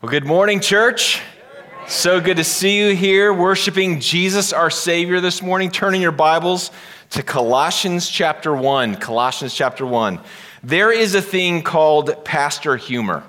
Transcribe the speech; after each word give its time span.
Well, 0.00 0.12
good 0.12 0.24
morning, 0.24 0.60
church. 0.60 1.20
So 1.88 2.20
good 2.20 2.36
to 2.36 2.44
see 2.44 2.78
you 2.78 2.94
here 2.94 3.34
worshiping 3.34 3.98
Jesus, 3.98 4.52
our 4.52 4.70
Savior, 4.70 5.20
this 5.20 5.42
morning. 5.42 5.72
Turning 5.72 6.00
your 6.00 6.12
Bibles 6.12 6.70
to 7.10 7.24
Colossians 7.24 8.08
chapter 8.08 8.54
1. 8.54 8.94
Colossians 8.98 9.54
chapter 9.54 9.84
1. 9.84 10.20
There 10.62 10.92
is 10.92 11.16
a 11.16 11.20
thing 11.20 11.64
called 11.64 12.24
pastor 12.24 12.76
humor. 12.76 13.24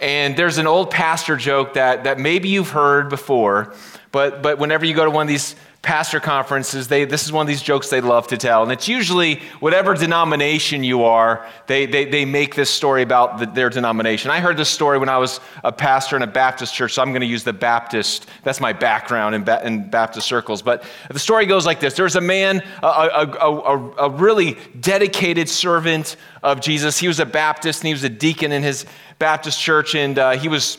And 0.00 0.36
there's 0.36 0.58
an 0.58 0.66
old 0.66 0.90
pastor 0.90 1.36
joke 1.36 1.74
that, 1.74 2.02
that 2.02 2.18
maybe 2.18 2.48
you've 2.48 2.70
heard 2.70 3.08
before, 3.08 3.74
but, 4.10 4.42
but 4.42 4.58
whenever 4.58 4.84
you 4.84 4.92
go 4.92 5.04
to 5.04 5.10
one 5.12 5.22
of 5.22 5.28
these 5.28 5.54
pastor 5.84 6.18
conferences, 6.18 6.88
they, 6.88 7.04
this 7.04 7.24
is 7.24 7.30
one 7.30 7.42
of 7.42 7.46
these 7.46 7.62
jokes 7.62 7.90
they 7.90 8.00
love 8.00 8.26
to 8.28 8.38
tell. 8.38 8.62
And 8.62 8.72
it's 8.72 8.88
usually 8.88 9.40
whatever 9.60 9.94
denomination 9.94 10.82
you 10.82 11.04
are, 11.04 11.46
they, 11.66 11.84
they, 11.84 12.06
they 12.06 12.24
make 12.24 12.54
this 12.54 12.70
story 12.70 13.02
about 13.02 13.38
the, 13.38 13.46
their 13.46 13.68
denomination. 13.68 14.30
I 14.30 14.40
heard 14.40 14.56
this 14.56 14.70
story 14.70 14.98
when 14.98 15.10
I 15.10 15.18
was 15.18 15.40
a 15.62 15.70
pastor 15.70 16.16
in 16.16 16.22
a 16.22 16.26
Baptist 16.26 16.74
church, 16.74 16.94
so 16.94 17.02
I'm 17.02 17.10
going 17.10 17.20
to 17.20 17.26
use 17.26 17.44
the 17.44 17.52
Baptist. 17.52 18.26
That's 18.42 18.60
my 18.60 18.72
background 18.72 19.34
in, 19.34 19.44
ba- 19.44 19.64
in 19.64 19.90
Baptist 19.90 20.26
circles. 20.26 20.62
But 20.62 20.84
the 21.10 21.18
story 21.18 21.44
goes 21.44 21.66
like 21.66 21.80
this 21.80 21.94
There's 21.94 22.16
a 22.16 22.20
man, 22.20 22.62
a, 22.82 22.86
a, 22.86 23.50
a, 23.52 23.90
a 24.06 24.10
really 24.10 24.56
dedicated 24.80 25.50
servant 25.50 26.16
of 26.42 26.60
Jesus. 26.60 26.98
He 26.98 27.08
was 27.08 27.20
a 27.20 27.26
Baptist 27.26 27.82
and 27.82 27.88
he 27.88 27.94
was 27.94 28.04
a 28.04 28.08
deacon 28.08 28.52
in 28.52 28.62
his 28.62 28.86
Baptist 29.18 29.60
church, 29.60 29.94
and 29.94 30.18
uh, 30.18 30.32
he 30.32 30.48
was 30.48 30.78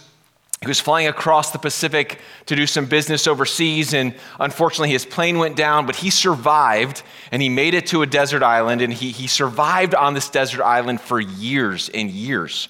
he 0.66 0.70
was 0.70 0.80
flying 0.80 1.08
across 1.08 1.52
the 1.52 1.60
Pacific 1.60 2.20
to 2.48 2.56
do 2.56 2.66
some 2.66 2.88
business 2.88 3.28
overseas, 3.28 3.94
and 3.94 4.16
unfortunately, 4.40 4.90
his 4.90 5.06
plane 5.06 5.38
went 5.38 5.56
down, 5.56 5.86
but 5.86 5.96
he 5.96 6.10
survived 6.10 7.04
and 7.32 7.40
he 7.42 7.50
made 7.50 7.76
it 7.76 7.86
to 7.88 8.02
a 8.02 8.08
desert 8.08 8.42
island, 8.42 8.82
and 8.82 8.92
he, 8.92 9.12
he 9.12 9.28
survived 9.28 9.94
on 9.94 10.16
this 10.16 10.28
desert 10.30 10.64
island 10.64 11.00
for 11.00 11.20
years 11.20 11.90
and 11.90 12.10
years. 12.10 12.68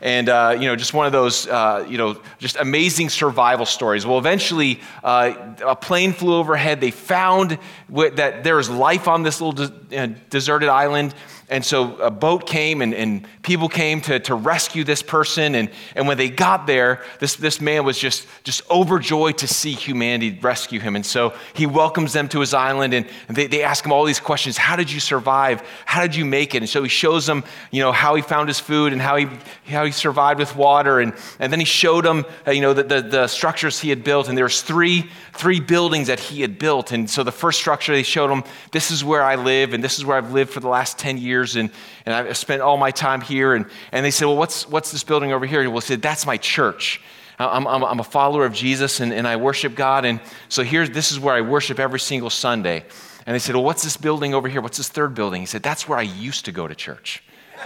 And, 0.00 0.28
uh, 0.28 0.56
you 0.58 0.66
know, 0.66 0.76
just 0.76 0.94
one 0.94 1.06
of 1.06 1.12
those, 1.12 1.48
uh, 1.48 1.84
you 1.88 1.98
know, 1.98 2.20
just 2.38 2.56
amazing 2.56 3.08
survival 3.08 3.66
stories. 3.66 4.06
Well, 4.06 4.18
eventually, 4.18 4.80
uh, 5.02 5.32
a 5.64 5.74
plane 5.74 6.12
flew 6.12 6.36
overhead. 6.36 6.80
They 6.80 6.92
found 6.92 7.58
that 7.88 8.44
there 8.44 8.56
was 8.56 8.70
life 8.70 9.08
on 9.08 9.24
this 9.24 9.40
little 9.40 9.66
de- 9.66 10.02
uh, 10.02 10.08
deserted 10.30 10.68
island. 10.68 11.14
And 11.50 11.64
so 11.64 11.96
a 11.96 12.10
boat 12.10 12.46
came 12.46 12.82
and, 12.82 12.92
and 12.92 13.26
people 13.42 13.70
came 13.70 14.02
to, 14.02 14.20
to 14.20 14.34
rescue 14.34 14.84
this 14.84 15.02
person. 15.02 15.54
And, 15.54 15.70
and 15.96 16.06
when 16.06 16.18
they 16.18 16.28
got 16.28 16.66
there, 16.66 17.02
this, 17.20 17.36
this 17.36 17.58
man 17.58 17.86
was 17.86 17.98
just, 17.98 18.26
just 18.44 18.68
overjoyed 18.70 19.38
to 19.38 19.48
see 19.48 19.72
humanity 19.72 20.38
rescue 20.42 20.78
him. 20.78 20.94
And 20.94 21.06
so 21.06 21.32
he 21.54 21.64
welcomes 21.64 22.12
them 22.12 22.28
to 22.30 22.40
his 22.40 22.52
island 22.52 22.92
and 22.92 23.06
they, 23.28 23.46
they 23.46 23.62
ask 23.62 23.84
him 23.84 23.92
all 23.92 24.04
these 24.04 24.20
questions. 24.20 24.58
How 24.58 24.76
did 24.76 24.92
you 24.92 25.00
survive? 25.00 25.62
How 25.86 26.02
did 26.02 26.14
you 26.14 26.26
make 26.26 26.54
it? 26.54 26.58
And 26.58 26.68
so 26.68 26.82
he 26.82 26.90
shows 26.90 27.24
them, 27.24 27.42
you 27.70 27.82
know, 27.82 27.92
how 27.92 28.14
he 28.14 28.20
found 28.20 28.48
his 28.48 28.60
food 28.60 28.92
and 28.92 29.00
how 29.00 29.16
he, 29.16 29.26
how 29.66 29.86
he 29.86 29.92
survived 29.92 30.40
with 30.40 30.54
water. 30.54 31.00
And, 31.00 31.14
and 31.38 31.50
then 31.50 31.60
he 31.60 31.66
showed 31.66 32.04
them, 32.04 32.26
uh, 32.46 32.50
you 32.50 32.60
know, 32.60 32.74
the, 32.74 32.82
the, 32.82 33.00
the 33.00 33.26
structures 33.26 33.80
he 33.80 33.88
had 33.88 34.04
built. 34.04 34.28
And 34.28 34.36
there's 34.36 34.60
three, 34.60 35.08
three 35.32 35.60
buildings 35.60 36.08
that 36.08 36.20
he 36.20 36.42
had 36.42 36.58
built. 36.58 36.92
And 36.92 37.08
so 37.08 37.24
the 37.24 37.32
first 37.32 37.58
structure 37.58 37.94
they 37.94 38.02
showed 38.02 38.30
him, 38.30 38.44
this 38.70 38.90
is 38.90 39.02
where 39.02 39.22
I 39.22 39.36
live 39.36 39.72
and 39.72 39.82
this 39.82 39.98
is 39.98 40.04
where 40.04 40.18
I've 40.18 40.32
lived 40.32 40.50
for 40.50 40.60
the 40.60 40.68
last 40.68 40.98
10 40.98 41.16
years 41.16 41.37
years 41.38 41.56
and, 41.56 41.70
and 42.04 42.14
I've 42.14 42.36
spent 42.36 42.62
all 42.62 42.76
my 42.76 42.90
time 42.90 43.20
here. 43.20 43.54
And, 43.54 43.66
and 43.92 44.04
they 44.04 44.10
said, 44.10 44.26
Well, 44.26 44.36
what's, 44.36 44.68
what's 44.68 44.90
this 44.92 45.04
building 45.04 45.32
over 45.32 45.46
here? 45.46 45.60
And 45.60 45.72
we'll 45.72 45.80
say, 45.80 45.96
That's 45.96 46.26
my 46.26 46.36
church. 46.36 47.00
I'm, 47.38 47.68
I'm, 47.68 47.84
I'm, 47.84 48.00
a 48.00 48.04
follower 48.04 48.44
of 48.44 48.52
Jesus 48.52 48.98
and, 48.98 49.12
and 49.12 49.28
I 49.28 49.36
worship 49.36 49.76
God. 49.76 50.04
And 50.04 50.20
so 50.48 50.64
here's, 50.64 50.90
this 50.90 51.12
is 51.12 51.20
where 51.20 51.36
I 51.36 51.40
worship 51.40 51.78
every 51.78 52.00
single 52.00 52.30
Sunday. 52.30 52.84
And 53.26 53.34
they 53.34 53.38
said, 53.38 53.54
Well, 53.54 53.64
what's 53.64 53.84
this 53.84 53.96
building 53.96 54.34
over 54.34 54.48
here? 54.48 54.60
What's 54.60 54.78
this 54.78 54.88
third 54.88 55.14
building? 55.14 55.40
He 55.40 55.46
said, 55.46 55.62
That's 55.62 55.88
where 55.88 55.98
I 55.98 56.02
used 56.02 56.44
to 56.46 56.52
go 56.52 56.66
to 56.66 56.74
church. 56.74 57.22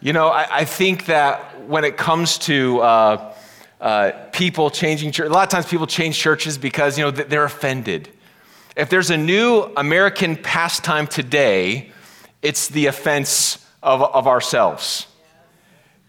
you 0.00 0.12
know, 0.12 0.28
I, 0.28 0.58
I, 0.58 0.64
think 0.64 1.06
that 1.06 1.66
when 1.66 1.84
it 1.84 1.96
comes 1.96 2.38
to 2.38 2.80
uh, 2.80 3.34
uh, 3.80 4.12
people 4.32 4.70
changing 4.70 5.12
church. 5.12 5.28
A 5.28 5.32
lot 5.32 5.44
of 5.44 5.50
times 5.50 5.66
people 5.66 5.86
change 5.86 6.18
churches 6.18 6.58
because, 6.58 6.98
you 6.98 7.04
know, 7.04 7.10
they're 7.10 7.44
offended. 7.44 8.08
If 8.76 8.90
there's 8.90 9.10
a 9.10 9.16
new 9.16 9.70
American 9.76 10.36
pastime 10.36 11.06
today, 11.06 11.92
it's 12.42 12.68
the 12.68 12.86
offense 12.86 13.64
of, 13.82 14.02
of 14.02 14.26
ourselves. 14.26 15.06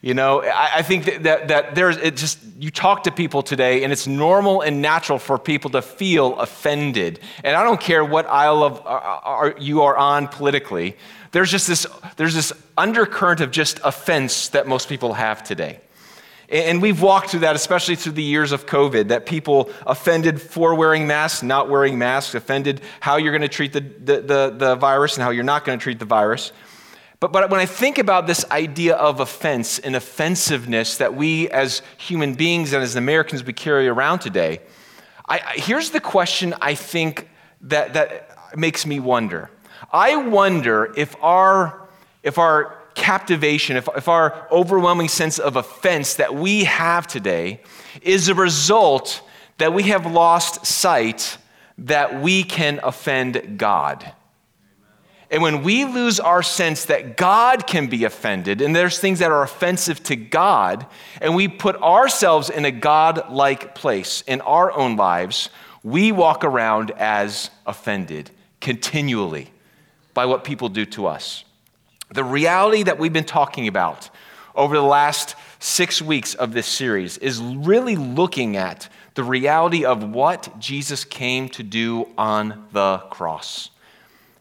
You 0.02 0.14
know, 0.14 0.42
I, 0.42 0.78
I 0.78 0.82
think 0.82 1.06
that, 1.06 1.24
that, 1.24 1.48
that, 1.50 1.76
there's, 1.76 1.98
it 1.98 2.16
just, 2.16 2.40
you 2.58 2.72
talk 2.72 3.04
to 3.04 3.12
people 3.12 3.44
today 3.44 3.84
and 3.84 3.92
it's 3.92 4.08
normal 4.08 4.62
and 4.62 4.82
natural 4.82 5.20
for 5.20 5.38
people 5.38 5.72
to 5.72 5.82
feel 5.82 6.40
offended. 6.40 7.20
And 7.44 7.56
I 7.56 7.64
don't 7.64 7.82
care 7.82 8.06
what 8.06 8.26
aisle 8.28 8.64
of 8.64 9.62
you 9.62 9.82
are 9.82 9.98
on 9.98 10.28
politically, 10.30 10.96
there's 11.32 11.52
just 11.52 11.68
this, 11.68 11.86
there's 12.16 12.34
this 12.34 12.54
undercurrent 12.78 13.42
of 13.42 13.52
just 13.52 13.80
offense 13.84 14.50
that 14.50 14.68
most 14.68 14.88
people 14.88 15.14
have 15.14 15.44
today. 15.44 15.80
And 16.52 16.82
we've 16.82 17.02
walked 17.02 17.30
through 17.30 17.42
that, 17.42 17.56
especially 17.56 17.96
through 17.96 18.14
the 18.14 18.24
years 18.24 18.52
of 18.52 18.66
COVID, 18.66 19.10
that 19.10 19.28
people 19.28 19.70
offended 19.86 20.42
for 20.42 20.74
wearing 20.74 21.06
masks, 21.06 21.44
not 21.44 21.70
wearing 21.70 22.00
masks, 22.00 22.34
offended 22.34 22.82
how 23.02 23.18
you're 23.18 23.32
going 23.32 23.44
to 23.44 23.48
treat 23.48 23.72
the, 23.72 23.82
the, 23.82 24.22
the, 24.22 24.56
the 24.58 24.76
virus 24.76 25.16
and 25.16 25.24
how 25.24 25.30
you're 25.30 25.44
not 25.44 25.64
going 25.64 25.78
to 25.78 25.84
treat 25.84 26.00
the 26.00 26.06
virus. 26.06 26.52
But, 27.20 27.32
but 27.32 27.52
when 27.52 27.60
I 27.60 27.68
think 27.68 28.00
about 28.00 28.26
this 28.26 28.50
idea 28.50 28.96
of 28.96 29.20
offense 29.20 29.78
and 29.78 29.96
offensiveness 29.96 30.98
that 30.98 31.14
we 31.14 31.50
as 31.50 31.84
human 31.98 32.34
beings 32.34 32.74
and 32.74 32.82
as 32.82 32.96
Americans 32.96 33.44
we 33.44 33.54
carry 33.54 33.88
around 33.88 34.20
today, 34.20 34.62
I, 35.28 35.40
here's 35.56 35.92
the 35.92 36.00
question 36.00 36.56
I 36.62 36.74
think 36.74 37.30
that, 37.62 37.94
that 37.94 38.58
makes 38.58 38.88
me 38.88 39.00
wonder. 39.00 39.52
I 39.94 40.16
wonder 40.16 40.92
if 40.98 41.16
our, 41.22 41.88
if 42.24 42.40
our 42.40 42.79
captivation, 43.00 43.78
if, 43.78 43.88
if 43.96 44.08
our 44.08 44.48
overwhelming 44.52 45.08
sense 45.08 45.40
of 45.40 45.56
offense 45.56 46.16
that 46.16 46.36
we 46.36 46.66
have 46.66 47.08
today 47.08 47.62
is 48.02 48.28
a 48.28 48.36
result 48.36 49.22
that 49.58 49.74
we 49.74 49.84
have 49.84 50.06
lost 50.06 50.66
sight 50.66 51.38
that 51.78 52.22
we 52.22 52.44
can 52.44 52.80
offend 52.84 53.58
God. 53.58 54.14
And 55.32 55.42
when 55.42 55.64
we 55.64 55.86
lose 55.86 56.20
our 56.20 56.44
sense 56.44 56.86
that 56.86 57.16
God 57.16 57.68
can 57.68 57.88
be 57.88 58.04
offended, 58.04 58.62
and 58.62 58.76
there's 58.76 59.00
things 59.00 59.20
that 59.20 59.32
are 59.32 59.44
offensive 59.44 60.04
to 60.04 60.16
God, 60.16 60.86
and 61.22 61.36
we 61.36 61.48
put 61.48 61.76
ourselves 61.78 62.50
in 62.50 62.66
a 62.66 62.72
God 62.72 63.32
like 63.32 63.76
place 63.76 64.24
in 64.28 64.42
our 64.42 64.72
own 64.72 64.98
lives, 64.98 65.50
we 65.84 66.12
walk 66.12 66.44
around 66.44 66.92
as 66.92 67.52
offended 67.66 68.32
continually 68.60 69.52
by 70.14 70.26
what 70.26 70.44
people 70.44 70.68
do 70.68 70.86
to 70.86 71.06
us. 71.06 71.46
The 72.12 72.24
reality 72.24 72.84
that 72.84 72.98
we've 72.98 73.14
been 73.14 73.24
talking 73.24 73.68
about 73.68 74.10
over 74.56 74.76
the 74.76 74.82
last 74.82 75.36
six 75.60 76.02
weeks 76.02 76.34
of 76.34 76.54
this 76.54 76.66
series 76.66 77.20
is 77.20 77.40
really 77.40 77.96
looking 77.96 78.58
at 78.58 78.90
the 79.14 79.24
reality 79.24 79.86
of 79.86 80.04
what 80.04 80.60
Jesus 80.60 81.06
came 81.06 81.50
to 81.50 81.62
do 81.62 82.08
on 82.18 82.68
the 82.72 82.98
cross. 83.12 83.70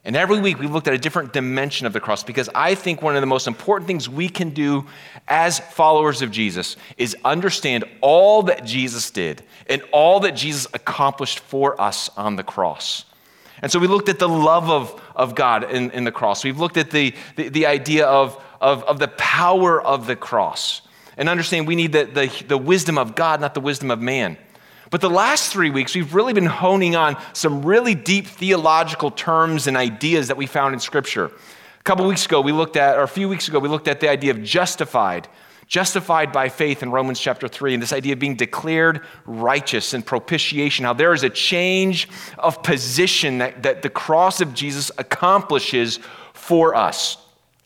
And 0.03 0.15
every 0.15 0.39
week 0.39 0.57
we've 0.57 0.71
looked 0.71 0.87
at 0.87 0.95
a 0.95 0.97
different 0.97 1.31
dimension 1.31 1.85
of 1.85 1.93
the 1.93 1.99
cross 1.99 2.23
because 2.23 2.49
I 2.55 2.73
think 2.73 3.03
one 3.03 3.15
of 3.15 3.21
the 3.21 3.27
most 3.27 3.45
important 3.45 3.85
things 3.85 4.09
we 4.09 4.29
can 4.29 4.49
do 4.49 4.87
as 5.27 5.59
followers 5.59 6.23
of 6.23 6.31
Jesus 6.31 6.75
is 6.97 7.15
understand 7.23 7.83
all 8.01 8.41
that 8.43 8.65
Jesus 8.65 9.11
did 9.11 9.43
and 9.67 9.83
all 9.91 10.21
that 10.21 10.31
Jesus 10.31 10.65
accomplished 10.73 11.39
for 11.39 11.79
us 11.79 12.09
on 12.17 12.35
the 12.35 12.43
cross. 12.43 13.05
And 13.61 13.71
so 13.71 13.77
we 13.77 13.87
looked 13.87 14.09
at 14.09 14.19
the 14.19 14.29
love 14.29 14.69
of, 14.69 15.01
of 15.19 15.35
God 15.35 15.69
in, 15.69 15.91
in 15.91 16.05
the 16.05 16.11
cross. 16.11 16.43
We've 16.43 16.59
looked 16.59 16.77
at 16.77 16.91
the, 16.91 17.13
the, 17.35 17.49
the 17.49 17.65
idea 17.65 18.07
of, 18.07 18.41
of, 18.61 18.83
of, 18.85 18.97
the 18.99 19.09
power 19.09 19.81
of 19.81 20.07
the 20.07 20.15
cross 20.15 20.81
and 21.17 21.27
understand 21.27 21.67
we 21.67 21.75
need 21.75 21.91
the, 21.91 22.05
the, 22.05 22.45
the 22.47 22.57
wisdom 22.57 22.97
of 22.97 23.15
God, 23.15 23.41
not 23.41 23.53
the 23.53 23.59
wisdom 23.59 23.91
of 23.91 23.99
man. 23.99 24.37
But 24.89 25.01
the 25.01 25.09
last 25.09 25.51
three 25.51 25.69
weeks, 25.69 25.93
we've 25.93 26.15
really 26.15 26.31
been 26.31 26.45
honing 26.45 26.95
on 26.95 27.21
some 27.33 27.63
really 27.63 27.93
deep 27.93 28.25
theological 28.25 29.11
terms 29.11 29.67
and 29.67 29.75
ideas 29.75 30.29
that 30.29 30.37
we 30.37 30.47
found 30.47 30.73
in 30.73 30.79
Scripture. 30.79 31.25
A 31.25 31.83
couple 31.83 32.07
weeks 32.07 32.25
ago, 32.25 32.39
we 32.39 32.53
looked 32.53 32.77
at, 32.77 32.97
or 32.97 33.03
a 33.03 33.07
few 33.07 33.27
weeks 33.27 33.49
ago, 33.49 33.59
we 33.59 33.67
looked 33.67 33.89
at 33.89 33.99
the 33.99 34.09
idea 34.09 34.31
of 34.31 34.41
justified 34.41 35.27
justified 35.69 36.31
by 36.31 36.49
faith 36.49 36.81
in 36.81 36.89
Romans 36.89 37.19
chapter 37.19 37.47
3, 37.47 37.75
and 37.75 37.81
this 37.81 37.93
idea 37.93 38.13
of 38.13 38.19
being 38.19 38.35
declared 38.35 39.01
righteous 39.25 39.93
and 39.93 40.03
propitiation, 40.03 40.83
how 40.83 40.93
there 40.93 41.13
is 41.13 41.23
a 41.23 41.29
change 41.29 42.09
of 42.39 42.63
position 42.63 43.37
that, 43.37 43.61
that 43.61 43.83
the 43.83 43.89
cross 43.89 44.41
of 44.41 44.55
Jesus 44.55 44.91
accomplishes 44.97 45.99
for 46.33 46.75
us. 46.75 47.17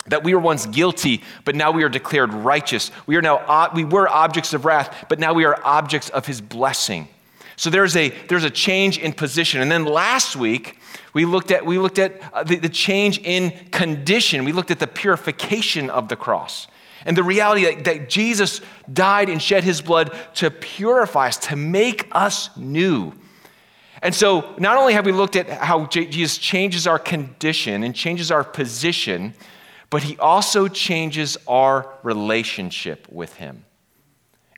That 0.08 0.26
we 0.26 0.34
were 0.34 0.42
once 0.42 0.66
guilty, 0.66 1.24
but 1.46 1.56
now 1.56 1.72
we 1.72 1.84
are 1.84 1.90
declared 1.90 2.34
righteous. 2.34 2.92
We 3.08 3.16
are 3.16 3.22
now 3.22 3.72
we 3.74 3.86
were 3.86 4.10
objects 4.10 4.54
of 4.54 4.66
wrath, 4.66 5.06
but 5.08 5.18
now 5.18 5.34
we 5.34 5.46
are 5.46 5.58
objects 5.64 6.10
of 6.10 6.26
his 6.26 6.42
blessing. 6.42 7.08
So 7.56 7.70
there's 7.70 7.96
a 7.96 8.10
there's 8.28 8.44
a 8.44 8.50
change 8.50 8.98
in 8.98 9.14
position. 9.14 9.62
And 9.62 9.72
then 9.72 9.86
last 9.86 10.36
week 10.36 10.78
we 11.14 11.24
looked 11.24 11.52
at 11.52 11.66
we 11.66 11.80
looked 11.80 12.00
at 12.00 12.20
uh, 12.34 12.44
the, 12.44 12.58
the 12.58 12.68
change 12.68 13.20
in 13.20 13.52
condition. 13.72 14.44
We 14.44 14.52
looked 14.52 14.72
at 14.72 14.80
the 14.80 14.88
purification 14.88 15.90
of 15.90 16.10
the 16.10 16.18
cross. 16.18 16.68
And 17.06 17.18
the 17.18 17.24
reality 17.24 17.66
that, 17.66 17.84
that 17.86 18.10
Jesus 18.10 18.62
died 18.92 19.30
and 19.30 19.42
shed 19.42 19.64
his 19.64 19.82
blood 19.82 20.16
to 20.36 20.50
purify 20.50 21.28
us, 21.28 21.38
to 21.38 21.56
make 21.56 22.08
us 22.12 22.56
new. 22.56 23.14
And 24.02 24.14
so, 24.14 24.54
not 24.58 24.78
only 24.78 24.94
have 24.94 25.06
we 25.06 25.14
looked 25.14 25.36
at 25.36 25.50
how 25.50 25.86
Jesus 25.88 26.38
changes 26.38 26.88
our 26.88 27.00
condition 27.00 27.84
and 27.84 27.96
changes 27.96 28.32
our 28.32 28.44
position, 28.44 29.34
but 29.90 30.04
he 30.04 30.18
also 30.18 30.68
changes 30.68 31.38
our 31.48 31.94
relationship 32.04 33.08
with 33.10 33.36
him. 33.36 33.66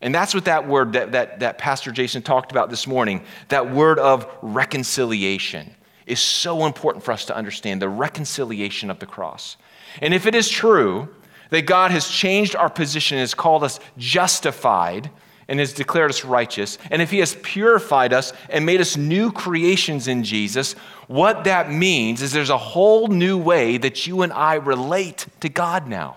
And 0.02 0.14
that's 0.14 0.34
what 0.34 0.46
that 0.46 0.66
word 0.66 0.94
that, 0.94 1.12
that, 1.12 1.40
that 1.40 1.58
Pastor 1.58 1.90
Jason 1.90 2.22
talked 2.22 2.50
about 2.50 2.70
this 2.70 2.86
morning, 2.86 3.24
that 3.48 3.70
word 3.70 3.98
of 3.98 4.26
reconciliation, 4.42 5.74
is 6.06 6.20
so 6.20 6.66
important 6.66 7.04
for 7.04 7.12
us 7.12 7.24
to 7.26 7.36
understand 7.36 7.80
the 7.80 7.88
reconciliation 7.88 8.90
of 8.90 8.98
the 8.98 9.06
cross. 9.06 9.56
And 10.00 10.12
if 10.12 10.26
it 10.26 10.34
is 10.34 10.48
true 10.48 11.08
that 11.50 11.66
God 11.66 11.90
has 11.90 12.08
changed 12.08 12.56
our 12.56 12.70
position 12.70 13.18
has 13.18 13.34
called 13.34 13.64
us 13.64 13.80
justified, 13.96 15.10
and 15.48 15.60
has 15.60 15.72
declared 15.72 16.10
us 16.10 16.24
righteous, 16.24 16.76
and 16.90 17.00
if 17.00 17.10
he 17.10 17.18
has 17.18 17.36
purified 17.42 18.12
us 18.12 18.32
and 18.50 18.66
made 18.66 18.80
us 18.80 18.96
new 18.96 19.30
creations 19.30 20.08
in 20.08 20.24
Jesus, 20.24 20.72
what 21.06 21.44
that 21.44 21.70
means 21.70 22.20
is 22.20 22.32
there's 22.32 22.50
a 22.50 22.58
whole 22.58 23.06
new 23.08 23.38
way 23.38 23.78
that 23.78 24.06
you 24.06 24.22
and 24.22 24.32
I 24.32 24.54
relate 24.54 25.26
to 25.40 25.48
God 25.48 25.86
now. 25.86 26.16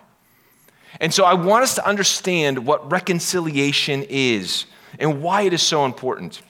And 1.00 1.14
so 1.14 1.24
I 1.24 1.36
want 1.36 1.64
us 1.64 1.76
to 1.76 1.88
understand 1.88 2.66
what 2.66 2.92
reconciliation 2.92 4.04
is 4.10 4.66
and 4.98 5.22
why 5.22 5.44
it 5.44 5.54
is 5.54 5.62
so 5.62 5.86
important. 5.86 6.42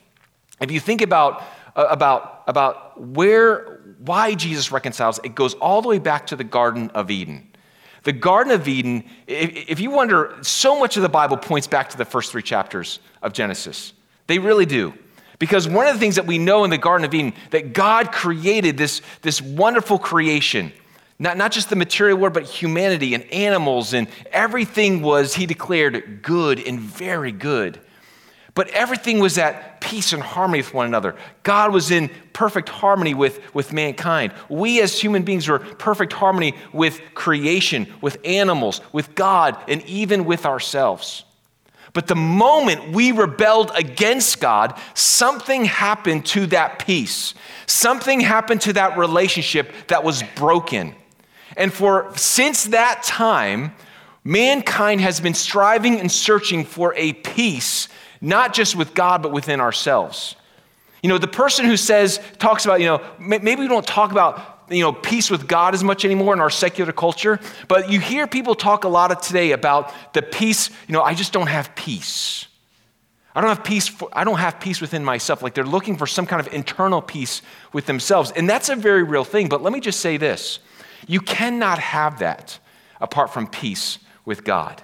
If 0.62 0.72
you 0.72 0.80
think 0.80 1.02
about, 1.02 1.44
uh, 1.76 1.88
about, 1.90 2.44
about 2.48 3.00
where, 3.00 3.82
why 4.00 4.36
Jesus 4.36 4.72
reconciles, 4.72 5.20
it 5.26 5.36
goes 5.36 5.54
all 5.56 5.82
the 5.82 5.90
way 5.90 6.00
back 6.00 6.28
to 6.28 6.38
the 6.38 6.46
Garden 6.46 6.90
of 6.92 7.12
Eden. 7.12 7.49
The 8.04 8.14
Garden 8.14 8.54
of 8.54 8.68
Eden, 8.68 9.04
if 9.28 9.80
you 9.80 9.92
wonder, 9.92 10.38
so 10.42 10.80
much 10.80 10.96
of 10.96 11.04
the 11.04 11.10
Bible 11.10 11.38
points 11.38 11.68
back 11.68 11.90
to 11.90 11.98
the 11.98 12.06
first 12.06 12.32
three 12.32 12.42
chapters 12.42 13.00
of 13.22 13.34
Genesis. 13.34 13.94
They 14.28 14.40
really 14.40 14.66
do. 14.66 14.94
Because 15.38 15.68
one 15.68 15.88
of 15.88 15.94
the 15.94 16.00
things 16.00 16.16
that 16.16 16.28
we 16.28 16.38
know 16.38 16.64
in 16.66 16.70
the 16.70 16.78
Garden 16.78 17.06
of 17.06 17.14
Eden, 17.14 17.34
that 17.52 17.74
God 17.74 18.12
created 18.12 18.78
this, 18.78 19.02
this 19.22 19.42
wonderful 19.42 19.98
creation. 19.98 20.74
Not, 21.18 21.38
not 21.38 21.52
just 21.52 21.70
the 21.70 21.76
material 21.76 22.18
world, 22.18 22.34
but 22.34 22.44
humanity 22.44 23.14
and 23.14 23.24
animals, 23.32 23.94
and 23.94 24.08
everything 24.32 25.02
was, 25.02 25.36
he 25.36 25.46
declared, 25.46 26.22
good 26.22 26.66
and 26.66 26.80
very 26.80 27.32
good. 27.32 27.80
But 28.60 28.68
everything 28.72 29.20
was 29.20 29.38
at 29.38 29.80
peace 29.80 30.12
and 30.12 30.22
harmony 30.22 30.60
with 30.60 30.74
one 30.74 30.86
another. 30.86 31.16
God 31.44 31.72
was 31.72 31.92
in 31.92 32.10
perfect 32.34 32.68
harmony 32.68 33.14
with, 33.14 33.40
with 33.56 33.72
mankind. 33.72 34.34
We 34.50 34.82
as 34.82 35.00
human 35.00 35.24
beings 35.24 35.48
were 35.48 35.60
perfect 35.60 36.12
harmony 36.12 36.56
with 36.74 37.00
creation, 37.14 37.88
with 38.02 38.18
animals, 38.26 38.82
with 38.92 39.16
God, 39.16 39.58
and 39.70 39.82
even 39.84 40.26
with 40.26 40.46
ourselves. 40.46 41.24
But 41.94 42.08
the 42.08 42.18
moment 42.18 42.92
we 42.92 43.14
rebelled 43.14 43.72
against 43.76 44.42
God, 44.42 44.78
something 44.94 45.64
happened 45.64 46.26
to 46.26 46.46
that 46.48 46.80
peace. 46.80 47.36
Something 47.66 48.20
happened 48.20 48.60
to 48.64 48.74
that 48.74 48.98
relationship 48.98 49.72
that 49.88 50.04
was 50.04 50.22
broken. 50.36 50.96
And 51.56 51.72
for 51.72 52.12
since 52.18 52.66
that 52.66 53.04
time, 53.04 53.74
mankind 54.26 55.00
has 55.00 55.22
been 55.22 55.34
striving 55.34 55.98
and 55.98 56.12
searching 56.12 56.66
for 56.66 56.94
a 56.98 57.14
peace 57.14 57.88
not 58.22 58.54
just 58.54 58.76
with 58.76 58.94
God, 58.94 59.22
but 59.22 59.32
within 59.32 59.60
ourselves. 59.60 60.36
You 61.02 61.10
know, 61.10 61.18
the 61.18 61.28
person 61.28 61.66
who 61.66 61.78
says, 61.78 62.20
talks 62.40 62.66
about, 62.66 62.82
you 62.82 62.88
know, 62.88 63.02
maybe 63.20 63.56
we 63.56 63.68
don't 63.68 63.88
talk 63.88 64.12
about, 64.12 64.66
you 64.70 64.82
know, 64.82 64.92
peace 64.92 65.32
with 65.32 65.48
God 65.48 65.74
as 65.74 65.84
much 65.84 66.04
anymore 66.04 66.34
in 66.34 66.40
our 66.40 66.50
secular 66.50 66.92
culture, 66.92 67.40
but 67.68 67.90
you 67.90 68.00
hear 68.00 68.28
people 68.28 68.54
talk 68.54 68.84
a 68.84 68.90
lot 68.90 69.12
of 69.12 69.22
today 69.22 69.52
about 69.52 69.94
the 70.14 70.22
peace, 70.22 70.70
you 70.88 70.94
know, 70.94 71.02
I 71.02 71.14
just 71.14 71.32
don't 71.32 71.48
have 71.48 71.74
peace. 71.76 72.48
I 73.34 73.42
don't 73.42 73.50
have 73.50 73.64
peace 73.64 73.88
for, 73.88 74.10
I 74.12 74.24
don't 74.24 74.40
have 74.40 74.60
peace 74.60 74.82
within 74.82 75.06
myself. 75.06 75.42
Like 75.42 75.54
they're 75.54 75.64
looking 75.64 75.96
for 75.96 76.06
some 76.06 76.26
kind 76.26 76.46
of 76.46 76.54
internal 76.54 77.02
peace 77.02 77.42
with 77.72 77.86
themselves. 77.86 78.32
And 78.32 78.50
that's 78.50 78.70
a 78.70 78.76
very 78.76 79.04
real 79.04 79.24
thing, 79.24 79.48
but 79.48 79.62
let 79.62 79.72
me 79.72 79.80
just 79.80 80.02
say 80.02 80.18
this. 80.18 80.60
You 81.08 81.22
cannot 81.22 81.80
have 81.80 82.20
that 82.20 82.60
apart 83.00 83.32
from 83.32 83.48
peace 83.48 84.00
with 84.26 84.44
God. 84.44 84.84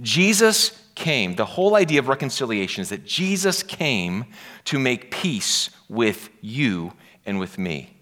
Jesus 0.00 0.83
came, 0.94 1.34
the 1.34 1.44
whole 1.44 1.74
idea 1.76 1.98
of 1.98 2.08
reconciliation 2.08 2.82
is 2.82 2.88
that 2.90 3.04
Jesus 3.04 3.62
came 3.62 4.26
to 4.64 4.78
make 4.78 5.10
peace 5.10 5.70
with 5.88 6.30
you 6.40 6.92
and 7.26 7.38
with 7.38 7.58
me. 7.58 7.96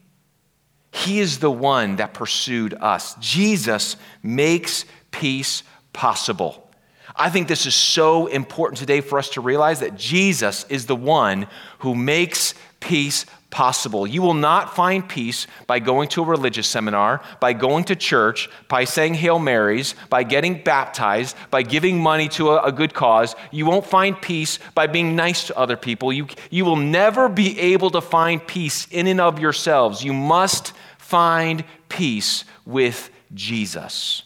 He 0.91 1.21
is 1.21 1.39
the 1.39 1.51
one 1.51 1.97
that 1.97 2.15
pursued 2.15 2.75
us. 2.75 3.15
Jesus 3.17 3.97
makes 4.23 4.85
peace 5.11 5.63
possible. 5.93 6.71
I 7.17 7.31
think 7.31 7.49
this 7.49 7.67
is 7.67 7.75
so 7.75 8.27
important 8.27 8.79
today 8.79 9.01
for 9.01 9.19
us 9.19 9.31
to 9.31 9.41
realize 9.41 9.81
that 9.81 9.97
Jesus 9.97 10.65
is 10.69 10.87
the 10.87 10.97
one 10.97 11.47
who 11.81 11.95
makes 11.95 12.55
peace 12.81 13.27
possible. 13.53 14.05
You 14.07 14.23
will 14.23 14.35
not 14.35 14.75
find 14.75 15.09
peace 15.09 15.47
by 15.69 15.79
going 15.79 16.09
to 16.09 16.23
a 16.23 16.27
religious 16.27 16.67
seminar, 16.67 17.23
by 17.39 17.53
going 17.53 17.85
to 17.85 17.95
church, 17.95 18.51
by 18.67 18.85
saying 18.85 19.15
Hail 19.15 19.39
Marys, 19.39 19.95
by 20.11 20.25
getting 20.25 20.61
baptized, 20.65 21.37
by 21.51 21.63
giving 21.63 22.01
money 22.01 22.29
to 22.31 22.51
a, 22.51 22.63
a, 22.63 22.73
good 22.73 22.95
cause. 22.95 23.37
You 23.53 23.67
won't 23.67 23.87
find 23.87 24.21
peace 24.21 24.59
by 24.75 24.89
being 24.89 25.15
nice 25.15 25.47
to 25.47 25.57
other 25.57 25.77
people. 25.77 26.13
You, 26.13 26.27
you 26.51 26.65
will 26.65 26.77
never 26.77 27.29
be 27.29 27.61
able 27.61 27.91
to 27.91 28.01
find 28.01 28.45
peace 28.45 28.89
in 28.91 29.07
and 29.07 29.21
of 29.21 29.39
yourselves. 29.39 30.03
You 30.03 30.15
must 30.15 30.73
find 30.99 31.63
peace 31.89 32.45
with 32.65 33.11
Jesus. 33.35 34.25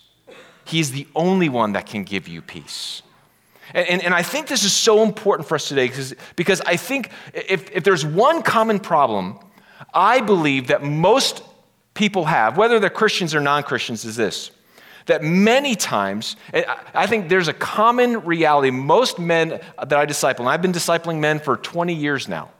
He's 0.64 0.92
the 0.92 1.06
only 1.14 1.48
one 1.48 1.72
that 1.72 1.86
can 1.86 2.04
give 2.04 2.28
you 2.28 2.40
peace. 2.40 3.02
And, 3.74 4.02
and, 4.02 4.14
I 4.14 4.22
think 4.22 4.46
this 4.46 4.62
is 4.62 4.72
so 4.72 5.02
important 5.02 5.48
for 5.48 5.56
us 5.56 5.68
today 5.68 5.88
because, 5.88 6.14
because 6.36 6.60
I 6.60 6.76
think 6.76 7.10
if, 7.34 7.70
if 7.72 7.82
there's 7.84 8.06
one 8.06 8.42
common 8.42 8.78
problem 8.78 9.38
I 9.92 10.20
believe 10.20 10.68
that 10.68 10.82
most 10.82 11.42
people 11.94 12.26
have, 12.26 12.56
whether 12.56 12.78
they're 12.78 12.90
Christians 12.90 13.34
or 13.34 13.40
non 13.40 13.62
Christians, 13.62 14.04
is 14.04 14.16
this 14.16 14.50
that 15.06 15.22
many 15.22 15.76
times, 15.76 16.34
I 16.92 17.06
think 17.06 17.28
there's 17.28 17.46
a 17.46 17.52
common 17.52 18.24
reality. 18.24 18.72
Most 18.72 19.20
men 19.20 19.60
that 19.78 19.92
I 19.92 20.04
disciple, 20.04 20.46
and 20.46 20.52
I've 20.52 20.62
been 20.62 20.72
discipling 20.72 21.20
men 21.20 21.38
for 21.38 21.56
20 21.56 21.94
years 21.94 22.26
now, 22.26 22.50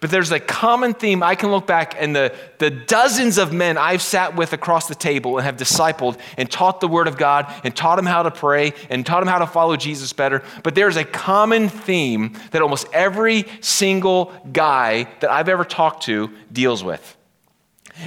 but 0.00 0.10
there's 0.10 0.30
a 0.30 0.38
common 0.38 0.94
theme. 0.94 1.22
I 1.22 1.34
can 1.34 1.50
look 1.50 1.66
back 1.66 1.96
and 1.98 2.14
the, 2.14 2.34
the 2.58 2.70
dozens 2.70 3.36
of 3.36 3.52
men 3.52 3.76
I've 3.76 4.02
sat 4.02 4.36
with 4.36 4.52
across 4.52 4.86
the 4.86 4.94
table 4.94 5.38
and 5.38 5.44
have 5.44 5.56
discipled 5.56 6.18
and 6.36 6.50
taught 6.50 6.80
the 6.80 6.88
Word 6.88 7.08
of 7.08 7.16
God 7.16 7.52
and 7.64 7.74
taught 7.74 7.96
them 7.96 8.06
how 8.06 8.22
to 8.22 8.30
pray 8.30 8.74
and 8.90 9.04
taught 9.04 9.20
them 9.20 9.28
how 9.28 9.38
to 9.38 9.46
follow 9.46 9.76
Jesus 9.76 10.12
better. 10.12 10.42
But 10.62 10.74
there's 10.74 10.96
a 10.96 11.04
common 11.04 11.68
theme 11.68 12.38
that 12.52 12.62
almost 12.62 12.86
every 12.92 13.44
single 13.60 14.32
guy 14.52 15.04
that 15.20 15.30
I've 15.30 15.48
ever 15.48 15.64
talked 15.64 16.04
to 16.04 16.30
deals 16.52 16.84
with. 16.84 17.16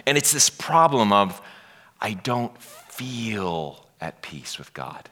And 0.05 0.17
it's 0.17 0.31
this 0.31 0.49
problem 0.49 1.11
of, 1.11 1.41
I 1.99 2.13
don't 2.13 2.57
feel 2.61 3.85
at 3.99 4.21
peace 4.21 4.57
with 4.57 4.73
God. 4.73 5.09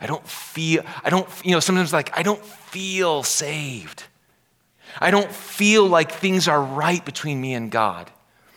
I 0.00 0.06
don't 0.06 0.26
feel, 0.26 0.84
I 1.04 1.10
don't, 1.10 1.28
you 1.44 1.52
know, 1.52 1.60
sometimes 1.60 1.92
like, 1.92 2.16
I 2.16 2.22
don't 2.22 2.44
feel 2.44 3.22
saved. 3.22 4.04
I 5.00 5.10
don't 5.10 5.30
feel 5.30 5.86
like 5.86 6.12
things 6.12 6.48
are 6.48 6.62
right 6.62 7.04
between 7.04 7.40
me 7.40 7.54
and 7.54 7.70
God. 7.70 8.10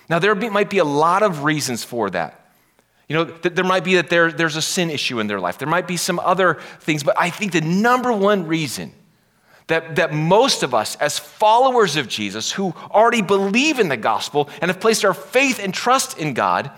Now, 0.10 0.20
there 0.20 0.36
be, 0.36 0.50
might 0.50 0.70
be 0.70 0.80
a 0.80 0.86
lot 0.86 1.24
of 1.24 1.44
reasons 1.44 1.84
for 1.84 2.10
that. 2.10 2.38
You 3.08 3.16
know, 3.18 3.26
th- 3.26 3.56
there 3.56 3.66
might 3.66 3.84
be 3.84 3.96
that 3.96 4.10
there, 4.10 4.32
there's 4.32 4.56
a 4.56 4.62
sin 4.62 4.90
issue 4.90 5.20
in 5.20 5.28
their 5.28 5.40
life. 5.40 5.58
There 5.58 5.68
might 5.68 5.88
be 5.88 5.98
some 5.98 6.20
other 6.20 6.56
things, 6.80 7.04
but 7.04 7.16
I 7.18 7.30
think 7.30 7.52
the 7.52 7.62
number 7.62 8.12
one 8.12 8.48
reason 8.48 8.94
that, 9.68 9.96
that 9.96 10.14
most 10.14 10.64
of 10.64 10.74
us, 10.74 10.96
as 10.98 11.18
followers 11.18 11.96
of 11.96 12.08
Jesus 12.08 12.52
who 12.52 12.74
already 12.90 13.22
believe 13.22 13.80
in 13.80 13.90
the 13.90 13.98
gospel 13.98 14.50
and 14.62 14.70
have 14.70 14.80
placed 14.80 15.06
our 15.06 15.14
faith 15.14 15.60
and 15.60 15.74
trust 15.74 16.18
in 16.18 16.34
God, 16.34 16.72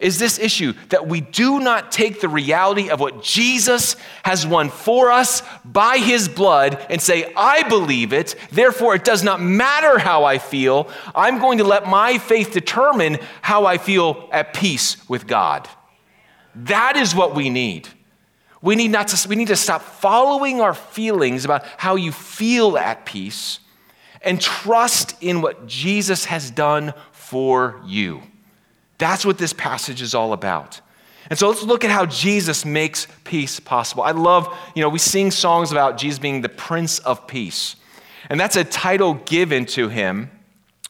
is 0.00 0.18
this 0.18 0.38
issue 0.38 0.72
that 0.90 1.08
we 1.08 1.20
do 1.20 1.58
not 1.58 1.90
take 1.90 2.20
the 2.20 2.28
reality 2.28 2.88
of 2.88 3.00
what 3.00 3.22
Jesus 3.22 3.96
has 4.22 4.46
won 4.46 4.68
for 4.68 5.10
us 5.10 5.42
by 5.64 5.98
his 5.98 6.28
blood 6.28 6.84
and 6.88 7.02
say, 7.02 7.32
I 7.36 7.68
believe 7.68 8.12
it, 8.12 8.36
therefore 8.52 8.94
it 8.94 9.04
does 9.04 9.24
not 9.24 9.40
matter 9.40 9.98
how 9.98 10.24
I 10.24 10.38
feel. 10.38 10.88
I'm 11.14 11.40
going 11.40 11.58
to 11.58 11.64
let 11.64 11.88
my 11.88 12.18
faith 12.18 12.52
determine 12.52 13.18
how 13.42 13.66
I 13.66 13.78
feel 13.78 14.28
at 14.32 14.54
peace 14.54 15.08
with 15.08 15.26
God. 15.26 15.68
That 16.54 16.96
is 16.96 17.14
what 17.14 17.34
we 17.34 17.50
need. 17.50 17.88
We 18.60 18.74
need, 18.74 18.90
not 18.90 19.08
to, 19.08 19.28
we 19.28 19.36
need 19.36 19.48
to 19.48 19.56
stop 19.56 19.82
following 19.82 20.60
our 20.60 20.74
feelings 20.74 21.44
about 21.44 21.64
how 21.76 21.94
you 21.96 22.10
feel 22.10 22.76
at 22.76 23.04
peace 23.04 23.60
and 24.22 24.40
trust 24.40 25.14
in 25.22 25.40
what 25.42 25.66
Jesus 25.66 26.24
has 26.24 26.50
done 26.50 26.92
for 27.12 27.80
you. 27.86 28.22
That's 28.98 29.24
what 29.24 29.38
this 29.38 29.52
passage 29.52 30.02
is 30.02 30.14
all 30.14 30.32
about. 30.32 30.80
And 31.30 31.38
so 31.38 31.48
let's 31.48 31.62
look 31.62 31.84
at 31.84 31.90
how 31.90 32.06
Jesus 32.06 32.64
makes 32.64 33.06
peace 33.24 33.60
possible. 33.60 34.02
I 34.02 34.12
love, 34.12 34.54
you 34.74 34.82
know, 34.82 34.88
we 34.88 34.98
sing 34.98 35.30
songs 35.30 35.70
about 35.70 35.98
Jesus 35.98 36.18
being 36.18 36.40
the 36.40 36.48
Prince 36.48 36.98
of 37.00 37.26
Peace. 37.26 37.76
And 38.30 38.40
that's 38.40 38.56
a 38.56 38.64
title 38.64 39.14
given 39.14 39.66
to 39.66 39.88
him 39.88 40.30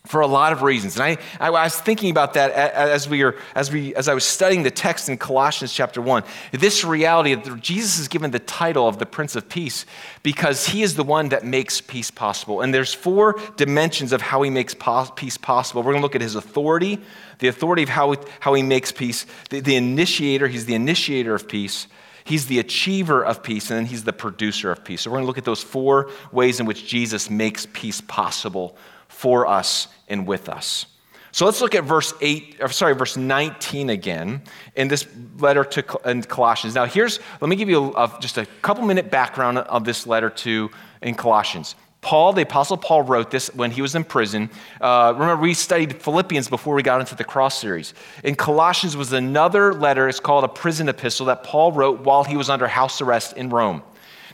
for 0.07 0.21
a 0.23 0.27
lot 0.27 0.53
of 0.53 0.63
reasons. 0.63 0.99
And 0.99 1.05
I, 1.05 1.19
I 1.39 1.51
was 1.51 1.79
thinking 1.79 2.11
about 2.11 2.35
that 2.35 2.51
as 2.53 3.09
we 3.09 3.23
are, 3.23 3.37
as 3.55 3.71
we, 3.71 3.95
as 3.95 4.09
I 4.09 4.15
was 4.15 4.25
studying 4.25 4.63
the 4.63 4.71
text 4.71 5.09
in 5.11 5.19
Colossians 5.19 5.73
chapter 5.73 6.01
one. 6.01 6.23
This 6.51 6.83
reality 6.83 7.35
that 7.35 7.61
Jesus 7.61 7.99
is 7.99 8.09
given 8.09 8.31
the 8.31 8.39
title 8.39 8.89
of 8.89 8.99
the 8.99 9.05
Prince 9.05 9.37
of 9.37 9.49
Peace 9.51 9.85
because 10.23 10.67
he 10.67 10.83
is 10.83 10.95
the 10.95 11.05
one 11.05 11.29
that 11.29 11.45
makes 11.45 11.83
peace 11.83 12.11
possible. 12.11 12.63
And 12.63 12.73
there's 12.73 12.95
four 12.95 13.39
dimensions 13.57 14.13
of 14.13 14.23
how 14.23 14.41
he 14.43 14.51
makes 14.51 14.75
peace 15.15 15.37
possible. 15.37 15.83
We're 15.83 15.93
going 15.93 16.01
to 16.01 16.07
look 16.07 16.15
at 16.15 16.23
his 16.23 16.37
authority, 16.37 17.01
the 17.41 17.49
authority 17.49 17.83
of 17.83 17.91
how, 17.91 18.15
how 18.41 18.55
he 18.55 18.63
makes 18.63 18.93
peace, 18.93 19.27
the, 19.51 19.61
the 19.61 19.77
initiator, 19.77 20.49
he's 20.49 20.65
the 20.65 20.75
initiator 20.75 21.35
of 21.35 21.49
peace. 21.49 21.87
He's 22.25 22.47
the 22.47 22.59
achiever 22.59 23.25
of 23.25 23.43
peace, 23.43 23.71
and 23.71 23.79
then 23.79 23.87
he's 23.87 24.05
the 24.05 24.13
producer 24.13 24.71
of 24.71 24.85
peace. 24.85 25.01
So 25.01 25.11
we're 25.11 25.17
going 25.17 25.25
to 25.25 25.27
look 25.29 25.39
at 25.39 25.47
those 25.47 25.63
four 25.63 26.11
ways 26.31 26.61
in 26.61 26.67
which 26.67 26.87
Jesus 26.87 27.31
makes 27.31 27.67
peace 27.73 28.03
possible 28.03 28.77
for 29.19 29.49
us 29.49 29.89
and 30.07 30.29
with 30.29 30.49
us. 30.49 30.87
So 31.33 31.45
let's 31.45 31.61
look 31.61 31.75
at 31.75 31.83
verse 31.83 32.15
8, 32.21 32.59
or 32.61 32.69
sorry, 32.69 32.95
verse 32.95 33.17
19 33.17 33.91
again 33.91 34.43
in 34.77 34.87
this 34.87 35.09
letter 35.39 35.65
to 35.65 35.83
Colossians. 35.83 36.77
Now, 36.77 36.85
here's, 36.85 37.19
let 37.41 37.49
me 37.49 37.57
give 37.57 37.69
you 37.69 37.93
a, 37.97 38.17
just 38.21 38.39
a 38.39 38.47
couple 38.63 38.85
minute 38.87 39.11
background 39.11 39.59
of 39.59 39.85
this 39.85 40.07
letter 40.07 40.31
to 40.31 40.71
in 41.03 41.17
Colossians. 41.17 41.75
Paul, 42.01 42.33
the 42.33 42.43
Apostle 42.43 42.77
Paul, 42.77 43.03
wrote 43.03 43.33
this 43.33 43.53
when 43.57 43.73
he 43.73 43.83
was 43.83 43.97
in 43.97 44.05
prison. 44.05 44.51
Uh, 44.81 45.13
remember, 45.17 45.43
we 45.43 45.53
studied 45.53 46.01
Philippians 46.01 46.49
before 46.49 46.77
we 46.77 46.85
got 46.85 47.01
into 47.01 47.17
the 47.17 47.25
cross 47.25 47.59
series. 47.59 47.95
In 48.23 48.37
Colossians 48.37 48.97
was 48.97 49.13
another 49.13 49.75
letter, 49.75 50.09
it's 50.09 50.21
called 50.21 50.45
a 50.45 50.49
prison 50.49 50.89
epistle, 50.89 51.27
that 51.27 51.43
Paul 51.43 51.73
wrote 51.73 52.01
while 52.03 52.23
he 52.23 52.37
was 52.37 52.49
under 52.49 52.69
house 52.69 53.01
arrest 53.01 53.37
in 53.37 53.51
Rome. 53.51 53.83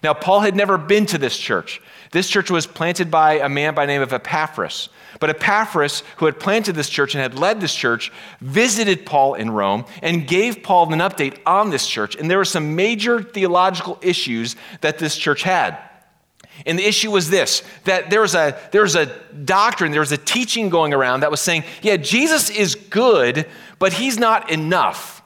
Now, 0.03 0.13
Paul 0.13 0.41
had 0.41 0.55
never 0.55 0.77
been 0.77 1.07
to 1.07 1.17
this 1.17 1.39
church. 1.39 1.81
This 2.15 2.29
church 2.29 2.49
was 2.49 2.65
planted 2.65 3.11
by 3.11 3.41
a 3.41 3.49
man 3.49 3.75
by 3.75 3.87
the 3.87 3.93
name 3.93 4.01
of 4.01 4.13
Epaphras. 4.13 4.89
But 5.19 5.31
Epaphras, 5.31 6.05
who 6.19 6.27
had 6.27 6.39
planted 6.39 6.77
this 6.77 6.89
church 6.89 7.13
and 7.13 7.21
had 7.21 7.37
led 7.37 7.61
this 7.61 7.75
church, 7.75 8.13
visited 8.41 9.05
Paul 9.05 9.35
in 9.35 9.51
Rome 9.51 9.85
and 10.01 10.25
gave 10.25 10.63
Paul 10.63 10.93
an 10.93 11.01
update 11.01 11.39
on 11.45 11.71
this 11.71 11.89
church. 11.89 12.15
And 12.15 12.31
there 12.31 12.39
were 12.39 12.45
some 12.45 12.77
major 12.77 13.21
theological 13.21 13.99
issues 14.01 14.55
that 14.81 14.99
this 14.99 15.17
church 15.17 15.43
had. 15.43 15.77
And 16.65 16.79
the 16.79 16.87
issue 16.87 17.11
was 17.11 17.31
this 17.31 17.65
that 17.83 18.11
there 18.11 18.21
was 18.21 18.37
a, 18.37 18.57
there 18.71 18.83
was 18.83 18.95
a 18.95 19.07
doctrine, 19.45 19.91
there 19.91 20.01
was 20.01 20.13
a 20.13 20.17
teaching 20.17 20.69
going 20.69 20.95
around 20.95 21.21
that 21.21 21.33
was 21.33 21.41
saying, 21.41 21.65
yeah, 21.83 21.97
Jesus 21.97 22.49
is 22.49 22.77
good, 22.77 23.49
but 23.81 23.93
he's 23.93 24.21
not 24.21 24.53
enough. 24.53 25.21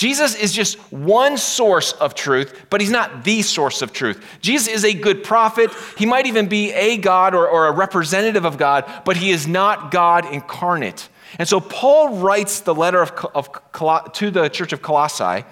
Jesus 0.00 0.34
is 0.34 0.54
just 0.54 0.78
one 0.90 1.36
source 1.36 1.92
of 1.92 2.14
truth, 2.14 2.64
but 2.70 2.80
he's 2.80 2.88
not 2.88 3.22
the 3.22 3.42
source 3.42 3.82
of 3.82 3.92
truth. 3.92 4.24
Jesus 4.40 4.66
is 4.66 4.82
a 4.82 4.94
good 4.94 5.22
prophet. 5.22 5.70
He 5.98 6.06
might 6.06 6.24
even 6.24 6.48
be 6.48 6.72
a 6.72 6.96
God 6.96 7.34
or, 7.34 7.46
or 7.46 7.66
a 7.66 7.70
representative 7.70 8.46
of 8.46 8.56
God, 8.56 8.90
but 9.04 9.18
he 9.18 9.30
is 9.30 9.46
not 9.46 9.90
God 9.90 10.24
incarnate. 10.24 11.10
And 11.38 11.46
so 11.46 11.60
Paul 11.60 12.16
writes 12.16 12.60
the 12.60 12.74
letter 12.74 13.02
of, 13.02 13.12
of, 13.34 14.12
to 14.14 14.30
the 14.30 14.48
church 14.48 14.72
of 14.72 14.80
Colossae 14.80 15.44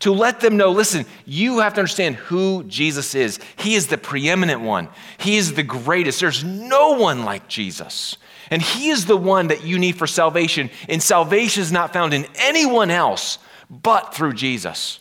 to 0.00 0.12
let 0.12 0.40
them 0.40 0.58
know 0.58 0.70
listen, 0.70 1.06
you 1.24 1.60
have 1.60 1.72
to 1.72 1.80
understand 1.80 2.16
who 2.16 2.62
Jesus 2.64 3.14
is. 3.14 3.40
He 3.56 3.74
is 3.74 3.86
the 3.86 3.96
preeminent 3.96 4.60
one, 4.60 4.90
He 5.16 5.38
is 5.38 5.54
the 5.54 5.62
greatest. 5.62 6.20
There's 6.20 6.44
no 6.44 6.98
one 6.98 7.24
like 7.24 7.48
Jesus. 7.48 8.18
And 8.50 8.60
He 8.60 8.90
is 8.90 9.06
the 9.06 9.16
one 9.16 9.46
that 9.46 9.64
you 9.64 9.78
need 9.78 9.96
for 9.96 10.06
salvation. 10.06 10.68
And 10.90 11.02
salvation 11.02 11.62
is 11.62 11.72
not 11.72 11.94
found 11.94 12.12
in 12.12 12.26
anyone 12.34 12.90
else 12.90 13.38
but 13.70 14.14
through 14.14 14.34
Jesus. 14.34 15.00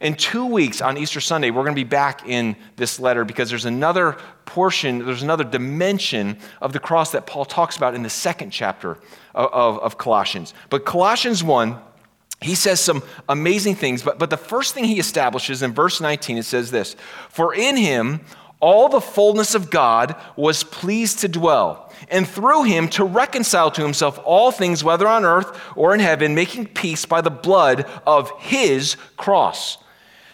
In 0.00 0.14
two 0.14 0.46
weeks 0.46 0.80
on 0.80 0.98
Easter 0.98 1.20
Sunday, 1.20 1.50
we're 1.50 1.62
going 1.62 1.74
to 1.74 1.80
be 1.80 1.84
back 1.84 2.28
in 2.28 2.56
this 2.76 2.98
letter 2.98 3.24
because 3.24 3.48
there's 3.48 3.64
another 3.64 4.16
portion, 4.44 5.04
there's 5.06 5.22
another 5.22 5.44
dimension 5.44 6.38
of 6.60 6.72
the 6.72 6.80
cross 6.80 7.12
that 7.12 7.26
Paul 7.26 7.44
talks 7.44 7.76
about 7.76 7.94
in 7.94 8.02
the 8.02 8.10
second 8.10 8.50
chapter 8.50 8.98
of, 9.34 9.52
of, 9.52 9.78
of 9.78 9.98
Colossians. 9.98 10.52
But 10.68 10.84
Colossians 10.84 11.44
1, 11.44 11.78
he 12.40 12.56
says 12.56 12.80
some 12.80 13.02
amazing 13.28 13.76
things, 13.76 14.02
but, 14.02 14.18
but 14.18 14.30
the 14.30 14.36
first 14.36 14.74
thing 14.74 14.84
he 14.84 14.98
establishes 14.98 15.62
in 15.62 15.72
verse 15.72 16.00
19, 16.00 16.38
it 16.38 16.42
says 16.42 16.70
this 16.70 16.96
For 17.28 17.54
in 17.54 17.76
him 17.76 18.20
all 18.60 18.88
the 18.88 19.00
fullness 19.00 19.54
of 19.54 19.70
God 19.70 20.16
was 20.36 20.64
pleased 20.64 21.20
to 21.20 21.28
dwell, 21.28 21.83
and 22.08 22.28
through 22.28 22.64
him 22.64 22.88
to 22.90 23.04
reconcile 23.04 23.70
to 23.72 23.82
himself 23.82 24.18
all 24.24 24.50
things, 24.50 24.84
whether 24.84 25.06
on 25.06 25.24
earth 25.24 25.60
or 25.76 25.94
in 25.94 26.00
heaven, 26.00 26.34
making 26.34 26.66
peace 26.66 27.04
by 27.04 27.20
the 27.20 27.30
blood 27.30 27.88
of 28.06 28.30
his 28.38 28.96
cross. 29.16 29.78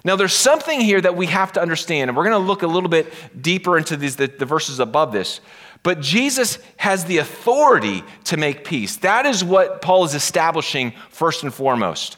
Now, 0.04 0.16
there's 0.16 0.32
something 0.32 0.80
here 0.80 1.00
that 1.00 1.16
we 1.16 1.26
have 1.26 1.52
to 1.52 1.60
understand, 1.60 2.08
and 2.08 2.16
we're 2.16 2.24
going 2.24 2.40
to 2.40 2.46
look 2.46 2.62
a 2.62 2.66
little 2.66 2.88
bit 2.88 3.12
deeper 3.40 3.76
into 3.76 3.96
these, 3.96 4.16
the, 4.16 4.28
the 4.28 4.46
verses 4.46 4.80
above 4.80 5.12
this. 5.12 5.40
But 5.82 6.00
Jesus 6.00 6.58
has 6.76 7.04
the 7.04 7.18
authority 7.18 8.02
to 8.24 8.36
make 8.36 8.64
peace. 8.64 8.96
That 8.96 9.26
is 9.26 9.42
what 9.42 9.82
Paul 9.82 10.04
is 10.04 10.14
establishing 10.14 10.94
first 11.10 11.42
and 11.42 11.52
foremost. 11.52 12.16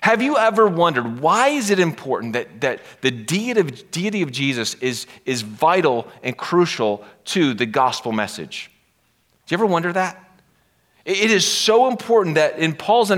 Have 0.00 0.22
you 0.22 0.36
ever 0.36 0.66
wondered 0.66 1.20
why 1.20 1.48
is 1.48 1.70
it 1.70 1.78
important 1.78 2.34
that, 2.34 2.60
that 2.60 2.80
the 3.00 3.10
deity 3.10 3.60
of, 3.60 3.90
deity 3.90 4.22
of 4.22 4.30
Jesus 4.30 4.74
is, 4.74 5.06
is 5.24 5.42
vital 5.42 6.06
and 6.22 6.36
crucial 6.36 7.04
to 7.26 7.52
the 7.52 7.66
gospel 7.66 8.12
message? 8.12 8.70
Do 9.48 9.54
you 9.54 9.56
ever 9.56 9.66
wonder 9.66 9.92
that? 9.94 10.22
It 11.06 11.30
is 11.30 11.46
so 11.46 11.88
important 11.88 12.34
that 12.34 12.58
in 12.58 12.74
Paul's 12.74 13.10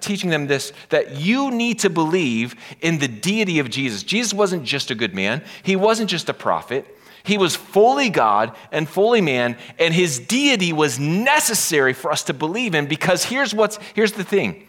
teaching 0.00 0.28
them 0.28 0.46
this, 0.46 0.74
that 0.90 1.16
you 1.16 1.50
need 1.50 1.78
to 1.78 1.88
believe 1.88 2.54
in 2.82 2.98
the 2.98 3.08
deity 3.08 3.60
of 3.60 3.70
Jesus. 3.70 4.02
Jesus 4.02 4.34
wasn't 4.34 4.64
just 4.64 4.90
a 4.90 4.94
good 4.94 5.14
man, 5.14 5.42
he 5.62 5.74
wasn't 5.74 6.10
just 6.10 6.28
a 6.28 6.34
prophet. 6.34 6.86
He 7.22 7.38
was 7.38 7.56
fully 7.56 8.10
God 8.10 8.54
and 8.72 8.88
fully 8.88 9.20
man, 9.22 9.56
and 9.78 9.92
his 9.94 10.18
deity 10.18 10.72
was 10.72 10.98
necessary 10.98 11.94
for 11.94 12.10
us 12.12 12.24
to 12.24 12.34
believe 12.34 12.74
in 12.74 12.86
because 12.86 13.24
here's 13.24 13.54
what's 13.54 13.78
here's 13.94 14.12
the 14.12 14.24
thing. 14.24 14.66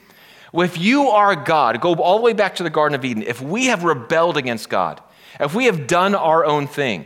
If 0.53 0.77
you 0.77 1.08
are 1.10 1.36
God, 1.36 1.82
go 1.82 1.94
all 1.96 2.18
the 2.18 2.24
way 2.24 2.34
back 2.34 2.56
to 2.56 2.63
the 2.63 2.70
Garden 2.70 2.96
of 2.96 3.03
Eden, 3.03 3.24
if 3.24 3.41
we 3.41 3.65
have 3.65 3.84
rebelled 3.84 4.38
against 4.38 4.70
God, 4.70 5.01
if 5.41 5.53
we 5.53 5.65
have 5.65 5.88
done 5.88 6.15
our 6.15 6.46
own 6.46 6.68
thing, 6.68 7.06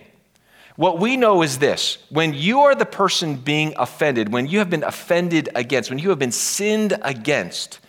what 0.76 1.00
we 1.00 1.16
know 1.16 1.42
is 1.42 1.60
this 1.60 1.98
when 2.10 2.34
you 2.34 2.62
are 2.62 2.76
the 2.76 2.86
person 2.86 3.36
being 3.36 3.74
offended, 3.78 4.32
when 4.32 4.48
you 4.48 4.60
have 4.60 4.70
been 4.70 4.84
offended 4.84 5.50
against, 5.56 5.90
when 5.90 6.00
you 6.00 6.10
have 6.10 6.20
been 6.20 6.32
sinned 6.32 6.98
against, 7.02 7.80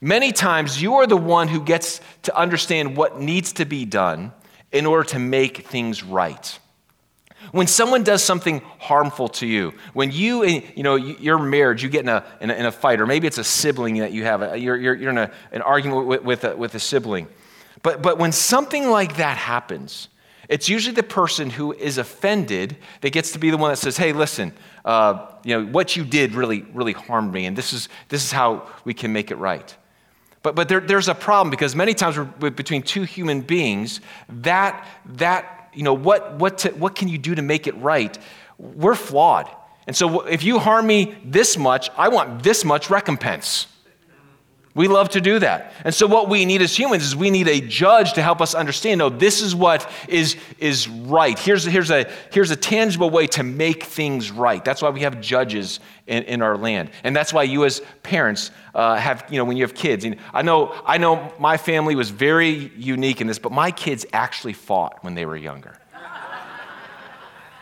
many 0.00 0.32
times 0.32 0.80
you 0.80 0.94
are 0.94 1.06
the 1.06 1.16
one 1.16 1.48
who 1.48 1.60
gets 1.60 2.00
to 2.22 2.36
understand 2.36 2.96
what 2.96 3.20
needs 3.20 3.52
to 3.54 3.64
be 3.64 3.84
done 3.84 4.32
in 4.70 4.86
order 4.86 5.04
to 5.10 5.18
make 5.18 5.66
things 5.66 6.02
right. 6.02 6.58
When 7.50 7.66
someone 7.66 8.04
does 8.04 8.22
something 8.22 8.62
harmful 8.78 9.28
to 9.30 9.46
you, 9.46 9.74
when 9.92 10.10
you, 10.12 10.44
eh, 10.44 10.60
you 10.74 10.84
know, 10.84 10.94
your 10.94 11.38
marriage, 11.38 11.82
you 11.82 11.90
get 11.90 12.02
in 12.02 12.08
a, 12.08 12.24
in 12.40 12.50
a, 12.50 12.54
in 12.54 12.66
a 12.66 12.72
fight, 12.72 13.00
or 13.00 13.06
maybe 13.06 13.26
it's 13.26 13.38
a 13.38 13.44
sibling 13.44 13.98
that 13.98 14.12
you 14.12 14.24
have, 14.24 14.56
you're, 14.56 14.76
you're, 14.76 14.94
you're 14.94 15.10
in 15.10 15.18
a, 15.18 15.30
an 15.50 15.60
argument 15.60 16.06
with, 16.06 16.22
with, 16.22 16.44
a, 16.44 16.56
with 16.56 16.74
a 16.74 16.80
sibling. 16.80 17.26
But, 17.82 18.00
but 18.00 18.16
when 18.16 18.32
something 18.32 18.88
like 18.88 19.16
that 19.16 19.36
happens, 19.36 20.08
it's 20.48 20.68
usually 20.68 20.94
the 20.94 21.02
person 21.02 21.50
who 21.50 21.72
is 21.72 21.98
offended 21.98 22.76
that 23.00 23.10
gets 23.10 23.32
to 23.32 23.38
be 23.38 23.50
the 23.50 23.56
one 23.56 23.70
that 23.70 23.76
says, 23.76 23.96
hey, 23.96 24.12
listen, 24.12 24.52
uh, 24.84 25.26
you 25.44 25.56
know, 25.56 25.66
what 25.66 25.96
you 25.96 26.04
did 26.04 26.34
really, 26.34 26.62
really 26.72 26.92
harmed 26.92 27.32
me, 27.32 27.46
and 27.46 27.56
this 27.56 27.72
is, 27.72 27.88
this 28.08 28.24
is 28.24 28.32
how 28.32 28.68
we 28.84 28.94
can 28.94 29.12
make 29.12 29.30
it 29.30 29.36
right. 29.36 29.76
But, 30.42 30.56
but 30.56 30.68
there, 30.68 30.80
there's 30.80 31.08
a 31.08 31.14
problem 31.14 31.50
because 31.50 31.76
many 31.76 31.94
times 31.94 32.18
between 32.40 32.82
two 32.82 33.04
human 33.04 33.42
beings, 33.42 34.00
that, 34.28 34.86
that 35.06 35.70
you 35.72 35.84
know, 35.84 35.94
what, 35.94 36.34
what, 36.34 36.58
to, 36.58 36.70
what 36.70 36.94
can 36.94 37.08
you 37.08 37.18
do 37.18 37.34
to 37.34 37.42
make 37.42 37.66
it 37.66 37.76
right? 37.76 38.16
We're 38.58 38.94
flawed. 38.94 39.48
And 39.86 39.96
so 39.96 40.22
if 40.22 40.42
you 40.42 40.58
harm 40.58 40.86
me 40.86 41.16
this 41.24 41.56
much, 41.56 41.90
I 41.96 42.08
want 42.08 42.42
this 42.42 42.64
much 42.64 42.90
recompense. 42.90 43.66
We 44.74 44.88
love 44.88 45.10
to 45.10 45.20
do 45.20 45.38
that. 45.38 45.74
And 45.84 45.94
so, 45.94 46.06
what 46.06 46.30
we 46.30 46.46
need 46.46 46.62
as 46.62 46.74
humans 46.74 47.04
is 47.04 47.14
we 47.14 47.30
need 47.30 47.46
a 47.46 47.60
judge 47.60 48.14
to 48.14 48.22
help 48.22 48.40
us 48.40 48.54
understand 48.54 48.98
no, 48.98 49.10
this 49.10 49.42
is 49.42 49.54
what 49.54 49.90
is, 50.08 50.36
is 50.58 50.88
right. 50.88 51.38
Here's, 51.38 51.64
here's, 51.64 51.90
a, 51.90 52.10
here's 52.32 52.50
a 52.50 52.56
tangible 52.56 53.10
way 53.10 53.26
to 53.28 53.42
make 53.42 53.82
things 53.82 54.30
right. 54.30 54.64
That's 54.64 54.80
why 54.80 54.88
we 54.88 55.00
have 55.00 55.20
judges 55.20 55.78
in, 56.06 56.22
in 56.22 56.40
our 56.40 56.56
land. 56.56 56.90
And 57.04 57.14
that's 57.14 57.34
why 57.34 57.42
you, 57.42 57.66
as 57.66 57.82
parents, 58.02 58.50
uh, 58.74 58.96
have, 58.96 59.26
you 59.28 59.36
know, 59.36 59.44
when 59.44 59.58
you 59.58 59.64
have 59.64 59.74
kids. 59.74 60.06
And 60.06 60.16
I 60.32 60.40
know, 60.40 60.74
I 60.86 60.96
know 60.96 61.34
my 61.38 61.58
family 61.58 61.94
was 61.94 62.08
very 62.08 62.72
unique 62.74 63.20
in 63.20 63.26
this, 63.26 63.38
but 63.38 63.52
my 63.52 63.72
kids 63.72 64.06
actually 64.14 64.54
fought 64.54 65.04
when 65.04 65.14
they 65.14 65.26
were 65.26 65.36
younger. 65.36 65.76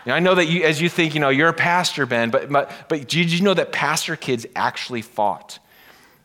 I 0.07 0.21
know 0.21 0.35
that 0.35 0.47
you, 0.47 0.63
as 0.63 0.81
you 0.81 0.89
think, 0.89 1.15
you 1.15 1.21
know, 1.21 1.29
you're 1.29 1.49
a 1.49 1.53
pastor, 1.53 2.07
Ben, 2.07 2.31
but, 2.31 2.51
but, 2.51 2.73
but 2.89 3.09
did 3.09 3.31
you 3.31 3.43
know 3.43 3.55
that 3.55 3.71
pastor 3.71 4.17
kids 4.17 4.47
actually 4.57 5.03
fought? 5.03 5.59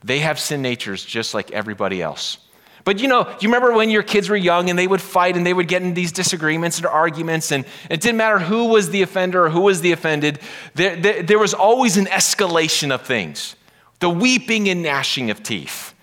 They 0.06 0.20
have 0.20 0.38
sin 0.38 0.62
natures 0.62 1.04
just 1.04 1.34
like 1.34 1.50
everybody 1.50 2.00
else. 2.00 2.38
But 2.84 3.00
you 3.00 3.08
know, 3.08 3.28
you 3.40 3.48
remember 3.48 3.72
when 3.72 3.90
your 3.90 4.04
kids 4.04 4.28
were 4.28 4.36
young 4.36 4.70
and 4.70 4.78
they 4.78 4.86
would 4.86 5.02
fight 5.02 5.36
and 5.36 5.44
they 5.44 5.52
would 5.52 5.66
get 5.66 5.82
in 5.82 5.94
these 5.94 6.12
disagreements 6.12 6.76
and 6.76 6.86
arguments, 6.86 7.50
and 7.50 7.64
it 7.90 8.00
didn't 8.00 8.16
matter 8.16 8.38
who 8.38 8.66
was 8.66 8.90
the 8.90 9.02
offender 9.02 9.46
or 9.46 9.50
who 9.50 9.62
was 9.62 9.80
the 9.80 9.90
offended, 9.90 10.38
there, 10.74 10.94
there, 10.94 11.22
there 11.24 11.38
was 11.40 11.52
always 11.52 11.96
an 11.96 12.06
escalation 12.06 12.94
of 12.94 13.02
things 13.02 13.56
the 13.98 14.08
weeping 14.10 14.68
and 14.68 14.82
gnashing 14.82 15.30
of 15.30 15.42
teeth. 15.42 15.94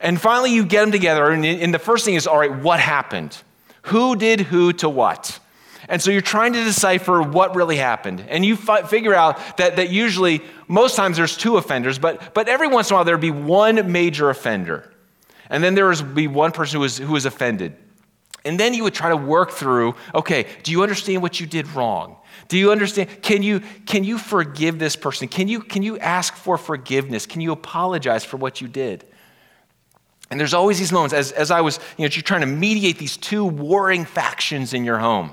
And 0.00 0.18
finally, 0.18 0.54
you 0.54 0.64
get 0.64 0.82
them 0.82 0.92
together, 0.92 1.30
and, 1.30 1.44
and 1.44 1.74
the 1.74 1.78
first 1.78 2.04
thing 2.04 2.14
is 2.14 2.26
all 2.26 2.38
right, 2.38 2.54
what 2.54 2.80
happened? 2.80 3.36
Who 3.82 4.16
did 4.16 4.40
who 4.40 4.72
to 4.74 4.88
what? 4.88 5.38
And 5.88 6.00
so 6.00 6.10
you're 6.10 6.20
trying 6.20 6.52
to 6.54 6.64
decipher 6.64 7.22
what 7.22 7.54
really 7.54 7.76
happened. 7.76 8.24
And 8.28 8.44
you 8.44 8.56
fi- 8.56 8.82
figure 8.82 9.14
out 9.14 9.38
that, 9.58 9.76
that 9.76 9.90
usually, 9.90 10.40
most 10.68 10.96
times 10.96 11.16
there's 11.16 11.36
two 11.36 11.56
offenders, 11.56 11.98
but, 11.98 12.34
but 12.34 12.48
every 12.48 12.68
once 12.68 12.90
in 12.90 12.94
a 12.94 12.96
while 12.96 13.04
there'd 13.04 13.20
be 13.20 13.30
one 13.30 13.92
major 13.92 14.30
offender. 14.30 14.90
And 15.50 15.62
then 15.62 15.74
there 15.74 15.86
would 15.86 16.14
be 16.14 16.26
one 16.26 16.52
person 16.52 16.76
who 16.76 16.80
was, 16.80 16.98
who 16.98 17.12
was 17.12 17.26
offended. 17.26 17.76
And 18.44 18.60
then 18.60 18.74
you 18.74 18.82
would 18.84 18.94
try 18.94 19.08
to 19.08 19.16
work 19.16 19.52
through 19.52 19.94
okay, 20.14 20.46
do 20.62 20.70
you 20.70 20.82
understand 20.82 21.22
what 21.22 21.40
you 21.40 21.46
did 21.46 21.66
wrong? 21.68 22.16
Do 22.48 22.58
you 22.58 22.72
understand? 22.72 23.22
Can 23.22 23.42
you, 23.42 23.60
can 23.86 24.04
you 24.04 24.18
forgive 24.18 24.78
this 24.78 24.96
person? 24.96 25.28
Can 25.28 25.48
you, 25.48 25.60
can 25.60 25.82
you 25.82 25.98
ask 25.98 26.34
for 26.34 26.58
forgiveness? 26.58 27.24
Can 27.26 27.40
you 27.40 27.52
apologize 27.52 28.24
for 28.24 28.36
what 28.36 28.60
you 28.60 28.68
did? 28.68 29.04
And 30.30 30.40
there's 30.40 30.54
always 30.54 30.78
these 30.78 30.92
moments 30.92 31.14
as, 31.14 31.32
as 31.32 31.50
I 31.50 31.60
was, 31.60 31.78
you 31.96 32.04
know, 32.04 32.10
you're 32.12 32.22
trying 32.22 32.40
to 32.40 32.46
mediate 32.46 32.98
these 32.98 33.16
two 33.16 33.44
warring 33.44 34.04
factions 34.04 34.74
in 34.74 34.84
your 34.84 34.98
home. 34.98 35.32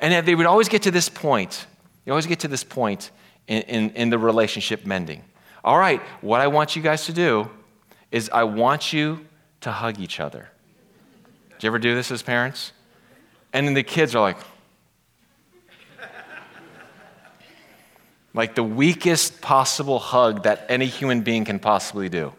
And 0.00 0.26
they 0.26 0.34
would 0.34 0.46
always 0.46 0.68
get 0.68 0.82
to 0.82 0.90
this 0.90 1.08
point. 1.08 1.66
You 2.06 2.12
always 2.12 2.26
get 2.26 2.40
to 2.40 2.48
this 2.48 2.64
point 2.64 3.10
in, 3.46 3.62
in, 3.62 3.90
in 3.90 4.10
the 4.10 4.18
relationship 4.18 4.86
mending. 4.86 5.24
All 5.64 5.78
right, 5.78 6.00
what 6.20 6.40
I 6.40 6.46
want 6.46 6.76
you 6.76 6.82
guys 6.82 7.06
to 7.06 7.12
do 7.12 7.50
is 8.10 8.30
I 8.30 8.44
want 8.44 8.92
you 8.92 9.26
to 9.62 9.72
hug 9.72 9.98
each 9.98 10.20
other. 10.20 10.48
Do 11.58 11.66
you 11.66 11.70
ever 11.70 11.78
do 11.78 11.94
this 11.94 12.10
as 12.10 12.22
parents? 12.22 12.72
And 13.52 13.66
then 13.66 13.74
the 13.74 13.82
kids 13.82 14.14
are 14.14 14.20
like, 14.20 14.38
like 18.34 18.54
the 18.54 18.62
weakest 18.62 19.40
possible 19.40 19.98
hug 19.98 20.44
that 20.44 20.64
any 20.68 20.86
human 20.86 21.22
being 21.22 21.44
can 21.44 21.58
possibly 21.58 22.08
do. 22.08 22.32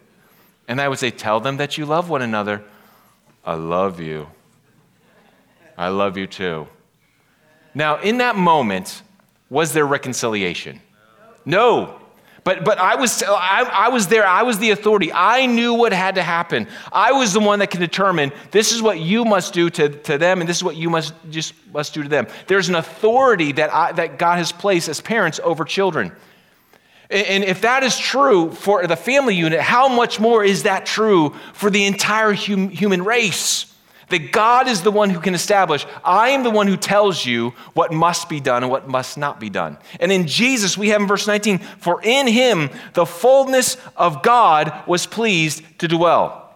And 0.67 0.79
I 0.79 0.87
would 0.87 0.99
say, 0.99 1.11
Tell 1.11 1.39
them 1.39 1.57
that 1.57 1.77
you 1.77 1.85
love 1.85 2.09
one 2.09 2.21
another. 2.21 2.63
I 3.43 3.55
love 3.55 3.99
you. 3.99 4.27
I 5.77 5.89
love 5.89 6.15
you 6.15 6.27
too. 6.27 6.67
Now, 7.73 7.99
in 7.99 8.17
that 8.17 8.35
moment, 8.35 9.01
was 9.49 9.73
there 9.73 9.85
reconciliation? 9.85 10.81
No. 11.45 11.99
But, 12.43 12.63
but 12.63 12.77
I, 12.77 12.95
was, 12.95 13.21
I, 13.23 13.69
I 13.71 13.89
was 13.89 14.07
there. 14.07 14.25
I 14.25 14.43
was 14.43 14.59
the 14.59 14.71
authority. 14.71 15.11
I 15.13 15.45
knew 15.45 15.73
what 15.73 15.91
had 15.91 16.15
to 16.15 16.23
happen. 16.23 16.67
I 16.91 17.11
was 17.11 17.33
the 17.33 17.39
one 17.39 17.59
that 17.59 17.69
can 17.69 17.79
determine 17.79 18.31
this 18.51 18.71
is 18.71 18.81
what 18.81 18.99
you 18.99 19.25
must 19.25 19.53
do 19.53 19.69
to, 19.71 19.89
to 19.89 20.17
them, 20.17 20.39
and 20.39 20.49
this 20.49 20.57
is 20.57 20.63
what 20.63 20.75
you 20.75 20.89
must 20.89 21.13
just 21.29 21.53
must 21.73 21.93
do 21.93 22.03
to 22.03 22.09
them. 22.09 22.27
There's 22.47 22.69
an 22.69 22.75
authority 22.75 23.51
that, 23.53 23.73
I, 23.73 23.91
that 23.93 24.17
God 24.17 24.37
has 24.37 24.51
placed 24.51 24.87
as 24.89 25.01
parents 25.01 25.39
over 25.43 25.65
children. 25.65 26.11
And 27.11 27.43
if 27.43 27.61
that 27.61 27.81
is 27.81 27.97
true 27.97 28.51
for 28.51 28.85
the 28.85 28.95
family 28.95 29.35
unit, 29.35 29.59
how 29.59 29.87
much 29.87 30.19
more 30.19 30.43
is 30.43 30.63
that 30.63 30.85
true 30.85 31.35
for 31.53 31.71
the 31.71 31.85
entire 31.85 32.33
hum, 32.33 32.69
human 32.69 33.03
race? 33.03 33.68
That 34.09 34.31
God 34.31 34.67
is 34.67 34.81
the 34.81 34.91
one 34.91 35.09
who 35.09 35.19
can 35.19 35.35
establish, 35.35 35.85
I 36.03 36.29
am 36.29 36.43
the 36.43 36.49
one 36.49 36.67
who 36.67 36.77
tells 36.77 37.25
you 37.25 37.51
what 37.73 37.93
must 37.93 38.27
be 38.27 38.39
done 38.39 38.63
and 38.63 38.71
what 38.71 38.87
must 38.87 39.17
not 39.17 39.39
be 39.39 39.49
done. 39.49 39.77
And 39.99 40.11
in 40.11 40.27
Jesus, 40.27 40.77
we 40.77 40.89
have 40.89 41.01
in 41.01 41.07
verse 41.07 41.27
19, 41.27 41.59
for 41.59 42.01
in 42.03 42.27
him 42.27 42.69
the 42.93 43.05
fullness 43.05 43.77
of 43.95 44.23
God 44.23 44.73
was 44.87 45.05
pleased 45.05 45.63
to 45.79 45.87
dwell. 45.87 46.53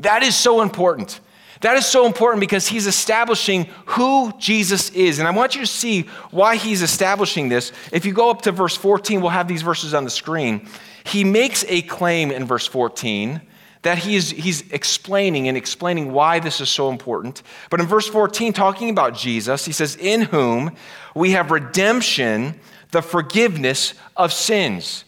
That 0.00 0.22
is 0.22 0.36
so 0.36 0.60
important. 0.60 1.20
That 1.60 1.76
is 1.76 1.86
so 1.86 2.06
important 2.06 2.40
because 2.40 2.68
he's 2.68 2.86
establishing 2.86 3.68
who 3.86 4.32
Jesus 4.38 4.90
is. 4.90 5.18
And 5.18 5.26
I 5.26 5.32
want 5.32 5.54
you 5.54 5.60
to 5.60 5.66
see 5.66 6.02
why 6.30 6.56
he's 6.56 6.82
establishing 6.82 7.48
this. 7.48 7.72
If 7.92 8.06
you 8.06 8.12
go 8.12 8.30
up 8.30 8.42
to 8.42 8.52
verse 8.52 8.76
14, 8.76 9.20
we'll 9.20 9.30
have 9.30 9.48
these 9.48 9.62
verses 9.62 9.92
on 9.92 10.04
the 10.04 10.10
screen. 10.10 10.68
He 11.04 11.24
makes 11.24 11.64
a 11.68 11.82
claim 11.82 12.30
in 12.30 12.44
verse 12.44 12.66
14 12.66 13.40
that 13.82 13.98
he 13.98 14.16
is, 14.16 14.30
he's 14.30 14.70
explaining 14.70 15.48
and 15.48 15.56
explaining 15.56 16.12
why 16.12 16.40
this 16.40 16.60
is 16.60 16.68
so 16.68 16.90
important. 16.90 17.42
But 17.70 17.80
in 17.80 17.86
verse 17.86 18.08
14, 18.08 18.52
talking 18.52 18.90
about 18.90 19.14
Jesus, 19.14 19.64
he 19.64 19.72
says, 19.72 19.96
In 19.96 20.22
whom 20.22 20.74
we 21.14 21.32
have 21.32 21.50
redemption, 21.50 22.58
the 22.90 23.02
forgiveness 23.02 23.94
of 24.16 24.32
sins. 24.32 25.04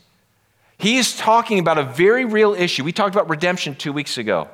He 0.78 0.96
is 0.96 1.16
talking 1.16 1.58
about 1.58 1.78
a 1.78 1.82
very 1.82 2.24
real 2.24 2.54
issue. 2.54 2.84
We 2.84 2.92
talked 2.92 3.14
about 3.14 3.28
redemption 3.28 3.74
two 3.74 3.92
weeks 3.92 4.16
ago. 4.18 4.48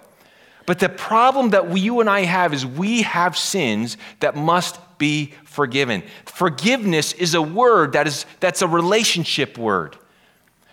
But 0.66 0.80
the 0.80 0.88
problem 0.88 1.50
that 1.50 1.68
we, 1.70 1.80
you 1.80 2.00
and 2.00 2.10
I 2.10 2.22
have 2.22 2.52
is 2.52 2.66
we 2.66 3.02
have 3.02 3.36
sins 3.36 3.96
that 4.18 4.34
must 4.34 4.80
be 4.98 5.32
forgiven. 5.44 6.02
Forgiveness 6.24 7.12
is 7.12 7.34
a 7.34 7.42
word 7.42 7.92
that 7.92 8.06
is 8.08 8.26
that's 8.40 8.62
a 8.62 8.68
relationship 8.68 9.56
word. 9.56 9.96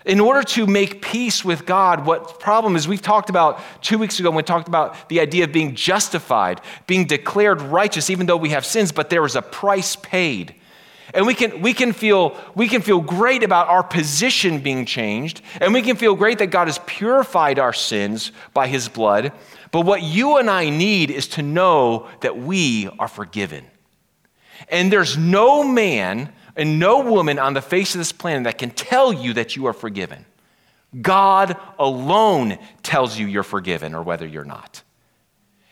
In 0.06 0.20
order 0.20 0.44
to 0.44 0.68
make 0.68 1.02
peace 1.02 1.46
with 1.46 1.66
God, 1.66 2.06
what 2.06 2.40
problem 2.40 2.76
is 2.76 2.88
we've 2.88 3.02
talked 3.02 3.30
about 3.30 3.62
two 3.82 3.98
weeks 3.98 4.20
ago 4.20 4.30
when 4.30 4.38
we 4.38 4.44
talked 4.44 4.68
about 4.68 5.08
the 5.08 5.22
idea 5.22 5.46
of 5.46 5.54
being 5.54 5.76
justified, 5.76 6.60
being 6.88 7.06
declared 7.06 7.62
righteous, 7.62 8.10
even 8.10 8.26
though 8.26 8.38
we 8.38 8.50
have 8.50 8.66
sins, 8.66 8.92
but 8.92 9.10
there 9.10 9.26
is 9.26 9.36
a 9.36 9.42
price 9.42 9.96
paid. 9.96 10.56
And 11.14 11.28
we 11.28 11.34
can, 11.34 11.62
we, 11.62 11.74
can 11.74 11.94
feel, 11.94 12.36
we 12.56 12.68
can 12.68 12.82
feel 12.82 13.00
great 13.00 13.44
about 13.44 13.68
our 13.68 13.84
position 13.84 14.60
being 14.60 14.86
changed, 14.86 15.42
and 15.62 15.74
we 15.74 15.82
can 15.82 15.96
feel 15.96 16.16
great 16.16 16.40
that 16.40 16.48
God 16.48 16.68
has 16.68 16.80
purified 16.86 17.60
our 17.60 17.74
sins 17.74 18.32
by 18.54 18.68
his 18.68 18.90
blood. 18.90 19.32
But 19.72 19.82
what 19.82 20.02
you 20.02 20.38
and 20.38 20.50
I 20.50 20.70
need 20.70 21.12
is 21.12 21.28
to 21.30 21.42
know 21.42 22.10
that 22.22 22.38
we 22.38 22.90
are 23.00 23.08
forgiven. 23.08 23.66
And 24.70 24.92
there's 24.92 25.18
no 25.18 25.64
man 25.64 26.34
and 26.56 26.80
no 26.80 27.00
woman 27.00 27.40
on 27.40 27.54
the 27.54 27.62
face 27.62 27.96
of 27.96 28.00
this 28.00 28.12
planet 28.12 28.44
that 28.44 28.58
can 28.58 28.70
tell 28.70 29.12
you 29.12 29.34
that 29.34 29.56
you 29.56 29.66
are 29.66 29.74
forgiven. 29.74 30.26
God 31.02 31.58
alone 31.80 32.60
tells 32.84 33.18
you 33.18 33.26
you're 33.26 33.44
forgiven 33.44 33.96
or 33.96 34.04
whether 34.04 34.28
you're 34.28 34.46
not. 34.46 34.84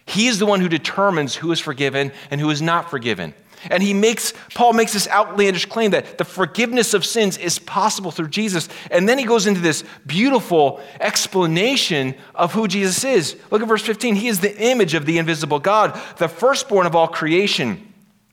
He 0.05 0.27
is 0.27 0.39
the 0.39 0.45
one 0.45 0.61
who 0.61 0.69
determines 0.69 1.35
who 1.35 1.51
is 1.51 1.59
forgiven 1.59 2.11
and 2.31 2.41
who 2.41 2.49
is 2.49 2.61
not 2.61 2.89
forgiven. 2.89 3.33
And 3.69 3.83
he 3.83 3.93
makes, 3.93 4.33
Paul 4.55 4.73
makes 4.73 4.93
this 4.93 5.07
outlandish 5.07 5.67
claim 5.67 5.91
that 5.91 6.17
the 6.17 6.25
forgiveness 6.25 6.95
of 6.95 7.05
sins 7.05 7.37
is 7.37 7.59
possible 7.59 8.09
through 8.09 8.29
Jesus. 8.29 8.67
And 8.89 9.07
then 9.07 9.19
he 9.19 9.25
goes 9.25 9.45
into 9.45 9.61
this 9.61 9.83
beautiful 10.07 10.81
explanation 10.99 12.15
of 12.33 12.53
who 12.53 12.67
Jesus 12.67 13.03
is. 13.03 13.37
Look 13.51 13.61
at 13.61 13.67
verse 13.67 13.83
15. 13.83 14.15
He 14.15 14.27
is 14.29 14.39
the 14.39 14.57
image 14.57 14.95
of 14.95 15.05
the 15.05 15.19
invisible 15.19 15.59
God, 15.59 15.99
the 16.17 16.27
firstborn 16.27 16.87
of 16.87 16.95
all 16.95 17.07
creation. 17.07 17.90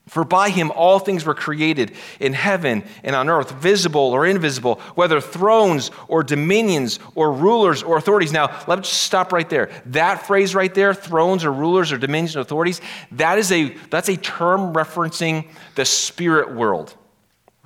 For 0.09 0.23
by 0.23 0.49
him 0.49 0.71
all 0.71 0.97
things 0.97 1.23
were 1.23 1.35
created 1.35 1.91
in 2.19 2.33
heaven 2.33 2.83
and 3.03 3.15
on 3.15 3.29
earth, 3.29 3.51
visible 3.51 4.01
or 4.01 4.25
invisible, 4.25 4.81
whether 4.95 5.21
thrones 5.21 5.91
or 6.07 6.23
dominions 6.23 6.99
or 7.13 7.31
rulers 7.31 7.83
or 7.83 7.95
authorities. 7.95 8.31
Now, 8.31 8.63
let's 8.67 8.89
just 8.89 9.03
stop 9.03 9.31
right 9.31 9.47
there. 9.47 9.69
That 9.85 10.25
phrase 10.25 10.55
right 10.55 10.73
there, 10.73 10.95
thrones 10.95 11.45
or 11.45 11.53
rulers 11.53 11.91
or 11.91 11.99
dominions 11.99 12.35
or 12.35 12.39
authorities, 12.39 12.81
that 13.11 13.37
is 13.37 13.51
a, 13.51 13.69
that's 13.91 14.09
a 14.09 14.17
term 14.17 14.73
referencing 14.73 15.47
the 15.75 15.85
spirit 15.85 16.55
world. 16.55 16.95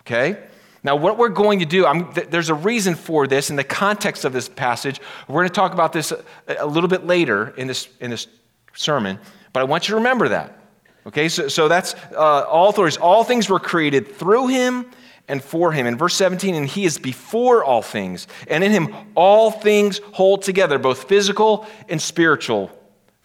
Okay? 0.01 0.38
Now, 0.84 0.97
what 0.97 1.17
we're 1.17 1.29
going 1.29 1.60
to 1.60 1.65
do, 1.65 1.86
I'm, 1.86 2.12
there's 2.29 2.49
a 2.49 2.53
reason 2.53 2.95
for 2.95 3.25
this 3.25 3.51
in 3.51 3.56
the 3.56 3.63
context 3.63 4.25
of 4.25 4.34
this 4.34 4.49
passage. 4.49 4.99
We're 5.29 5.43
going 5.43 5.47
to 5.47 5.53
talk 5.53 5.71
about 5.71 5.93
this 5.93 6.12
a, 6.12 6.23
a 6.60 6.67
little 6.67 6.89
bit 6.89 7.08
later 7.08 7.53
in 7.56 7.67
this, 7.67 7.88
in 8.01 8.10
this 8.12 8.27
sermon, 8.73 9.17
but 9.53 9.62
I 9.62 9.63
want 9.63 9.88
you 9.88 9.93
to 9.93 9.95
remember 9.95 10.27
that. 10.27 10.60
Okay, 11.05 11.27
so, 11.27 11.47
so 11.47 11.67
that's 11.67 11.95
uh, 12.13 12.45
all 12.47 12.69
authorities. 12.69 12.97
All 12.97 13.23
things 13.23 13.49
were 13.49 13.59
created 13.59 14.15
through 14.15 14.47
him 14.47 14.85
and 15.27 15.43
for 15.43 15.71
him. 15.71 15.85
In 15.85 15.97
verse 15.97 16.15
17, 16.15 16.55
and 16.55 16.67
he 16.67 16.85
is 16.85 16.97
before 16.97 17.63
all 17.63 17.81
things, 17.81 18.27
and 18.47 18.63
in 18.63 18.71
him 18.71 18.93
all 19.15 19.51
things 19.51 19.99
hold 20.13 20.41
together, 20.41 20.77
both 20.79 21.07
physical 21.07 21.65
and 21.89 22.01
spiritual. 22.01 22.71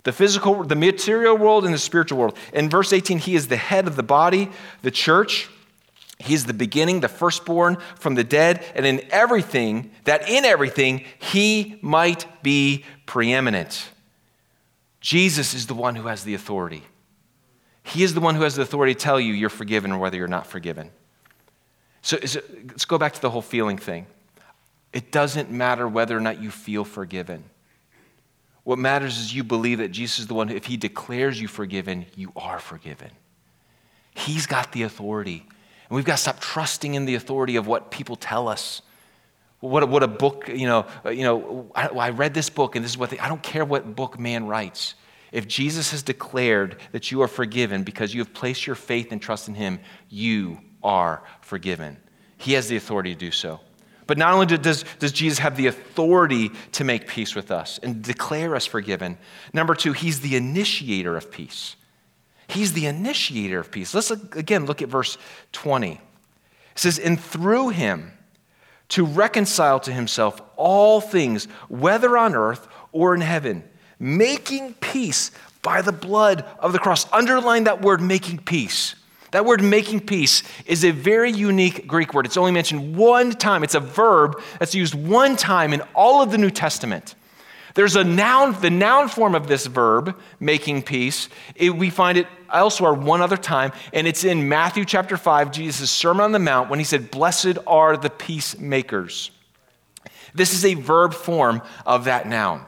The 0.04 0.12
physical, 0.12 0.64
the 0.64 0.76
material 0.76 1.36
world, 1.36 1.64
and 1.64 1.74
the 1.74 1.78
spiritual 1.78 2.18
world. 2.18 2.36
In 2.52 2.70
verse 2.70 2.92
18, 2.92 3.18
he 3.18 3.34
is 3.34 3.48
the 3.48 3.56
head 3.56 3.86
of 3.86 3.96
the 3.96 4.02
body, 4.02 4.50
the 4.82 4.90
church. 4.90 5.48
He 6.18 6.34
is 6.34 6.46
the 6.46 6.54
beginning, 6.54 7.00
the 7.00 7.08
firstborn 7.08 7.76
from 7.96 8.14
the 8.14 8.24
dead, 8.24 8.64
and 8.74 8.84
in 8.86 9.02
everything, 9.10 9.90
that 10.04 10.28
in 10.28 10.44
everything 10.44 11.04
he 11.18 11.78
might 11.80 12.26
be 12.42 12.84
preeminent. 13.06 13.90
Jesus 15.00 15.54
is 15.54 15.66
the 15.66 15.74
one 15.74 15.94
who 15.94 16.08
has 16.08 16.24
the 16.24 16.34
authority. 16.34 16.82
He 17.88 18.02
is 18.02 18.14
the 18.14 18.20
one 18.20 18.34
who 18.34 18.42
has 18.42 18.56
the 18.56 18.62
authority 18.62 18.94
to 18.94 19.00
tell 19.00 19.18
you 19.18 19.32
you're 19.32 19.48
forgiven 19.48 19.92
or 19.92 19.98
whether 19.98 20.16
you're 20.16 20.28
not 20.28 20.46
forgiven. 20.46 20.90
So 22.02 22.16
it, 22.16 22.36
let's 22.68 22.84
go 22.84 22.98
back 22.98 23.14
to 23.14 23.20
the 23.20 23.30
whole 23.30 23.42
feeling 23.42 23.78
thing. 23.78 24.06
It 24.92 25.10
doesn't 25.10 25.50
matter 25.50 25.88
whether 25.88 26.16
or 26.16 26.20
not 26.20 26.40
you 26.40 26.50
feel 26.50 26.84
forgiven. 26.84 27.44
What 28.64 28.78
matters 28.78 29.18
is 29.18 29.34
you 29.34 29.42
believe 29.42 29.78
that 29.78 29.88
Jesus 29.88 30.18
is 30.20 30.26
the 30.26 30.34
one, 30.34 30.50
if 30.50 30.66
he 30.66 30.76
declares 30.76 31.40
you 31.40 31.48
forgiven, 31.48 32.04
you 32.14 32.32
are 32.36 32.58
forgiven. 32.58 33.10
He's 34.14 34.46
got 34.46 34.72
the 34.72 34.82
authority. 34.82 35.46
And 35.88 35.96
we've 35.96 36.04
got 36.04 36.16
to 36.16 36.22
stop 36.22 36.40
trusting 36.40 36.94
in 36.94 37.06
the 37.06 37.14
authority 37.14 37.56
of 37.56 37.66
what 37.66 37.90
people 37.90 38.16
tell 38.16 38.48
us. 38.48 38.82
What, 39.60 39.88
what 39.88 40.02
a 40.02 40.08
book, 40.08 40.48
you 40.48 40.66
know, 40.66 40.86
you 41.10 41.22
know 41.22 41.70
I, 41.74 41.88
I 41.88 42.10
read 42.10 42.34
this 42.34 42.50
book 42.50 42.76
and 42.76 42.84
this 42.84 42.92
is 42.92 42.98
what 42.98 43.10
they, 43.10 43.18
I 43.18 43.28
don't 43.28 43.42
care 43.42 43.64
what 43.64 43.96
book 43.96 44.18
man 44.18 44.46
writes. 44.46 44.94
If 45.32 45.46
Jesus 45.46 45.90
has 45.90 46.02
declared 46.02 46.76
that 46.92 47.10
you 47.10 47.22
are 47.22 47.28
forgiven 47.28 47.82
because 47.82 48.14
you 48.14 48.20
have 48.20 48.32
placed 48.32 48.66
your 48.66 48.76
faith 48.76 49.12
and 49.12 49.20
trust 49.20 49.48
in 49.48 49.54
him, 49.54 49.80
you 50.08 50.58
are 50.82 51.22
forgiven. 51.40 51.98
He 52.38 52.52
has 52.54 52.68
the 52.68 52.76
authority 52.76 53.14
to 53.14 53.18
do 53.18 53.30
so. 53.30 53.60
But 54.06 54.16
not 54.16 54.32
only 54.32 54.46
does, 54.46 54.84
does 54.98 55.12
Jesus 55.12 55.38
have 55.38 55.56
the 55.56 55.66
authority 55.66 56.50
to 56.72 56.84
make 56.84 57.06
peace 57.06 57.34
with 57.34 57.50
us 57.50 57.78
and 57.82 58.02
declare 58.02 58.56
us 58.56 58.64
forgiven, 58.64 59.18
number 59.52 59.74
two, 59.74 59.92
he's 59.92 60.20
the 60.20 60.34
initiator 60.34 61.14
of 61.14 61.30
peace. 61.30 61.76
He's 62.46 62.72
the 62.72 62.86
initiator 62.86 63.60
of 63.60 63.70
peace. 63.70 63.92
Let's 63.92 64.10
uh, 64.10 64.16
again 64.32 64.64
look 64.64 64.80
at 64.80 64.88
verse 64.88 65.18
20. 65.52 65.92
It 65.92 66.00
says, 66.74 66.98
And 66.98 67.20
through 67.20 67.68
him 67.70 68.12
to 68.88 69.04
reconcile 69.04 69.78
to 69.80 69.92
himself 69.92 70.40
all 70.56 71.02
things, 71.02 71.44
whether 71.68 72.16
on 72.16 72.34
earth 72.34 72.66
or 72.92 73.14
in 73.14 73.20
heaven, 73.20 73.62
making 73.98 74.74
peace 74.74 75.30
by 75.62 75.82
the 75.82 75.92
blood 75.92 76.44
of 76.58 76.72
the 76.72 76.78
cross. 76.78 77.10
Underline 77.12 77.64
that 77.64 77.82
word, 77.82 78.00
making 78.00 78.38
peace. 78.38 78.94
That 79.30 79.44
word 79.44 79.62
making 79.62 80.00
peace 80.00 80.42
is 80.64 80.84
a 80.84 80.90
very 80.90 81.30
unique 81.30 81.86
Greek 81.86 82.14
word. 82.14 82.24
It's 82.24 82.36
only 82.36 82.52
mentioned 82.52 82.96
one 82.96 83.32
time. 83.32 83.62
It's 83.62 83.74
a 83.74 83.80
verb 83.80 84.40
that's 84.58 84.74
used 84.74 84.94
one 84.94 85.36
time 85.36 85.72
in 85.72 85.82
all 85.94 86.22
of 86.22 86.30
the 86.30 86.38
New 86.38 86.50
Testament. 86.50 87.14
There's 87.74 87.94
a 87.94 88.02
noun, 88.02 88.60
the 88.60 88.70
noun 88.70 89.08
form 89.08 89.34
of 89.34 89.46
this 89.46 89.66
verb, 89.66 90.18
making 90.40 90.82
peace, 90.82 91.28
it, 91.54 91.76
we 91.76 91.90
find 91.90 92.18
it 92.18 92.26
elsewhere 92.52 92.92
one 92.92 93.20
other 93.20 93.36
time, 93.36 93.72
and 93.92 94.06
it's 94.06 94.24
in 94.24 94.48
Matthew 94.48 94.84
chapter 94.84 95.16
5, 95.16 95.52
Jesus' 95.52 95.90
Sermon 95.90 96.24
on 96.24 96.32
the 96.32 96.38
Mount, 96.38 96.70
when 96.70 96.80
he 96.80 96.84
said, 96.84 97.10
Blessed 97.10 97.58
are 97.66 97.96
the 97.96 98.10
peacemakers. 98.10 99.30
This 100.34 100.54
is 100.54 100.64
a 100.64 100.74
verb 100.74 101.14
form 101.14 101.62
of 101.86 102.06
that 102.06 102.26
noun. 102.26 102.64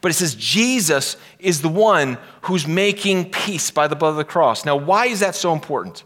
But 0.00 0.10
it 0.10 0.14
says 0.14 0.34
Jesus 0.34 1.16
is 1.38 1.62
the 1.62 1.68
one 1.68 2.18
who's 2.42 2.66
making 2.66 3.30
peace 3.30 3.70
by 3.70 3.88
the 3.88 3.96
blood 3.96 4.10
of 4.10 4.16
the 4.16 4.24
cross. 4.24 4.64
Now, 4.64 4.76
why 4.76 5.06
is 5.06 5.20
that 5.20 5.34
so 5.34 5.52
important? 5.52 6.04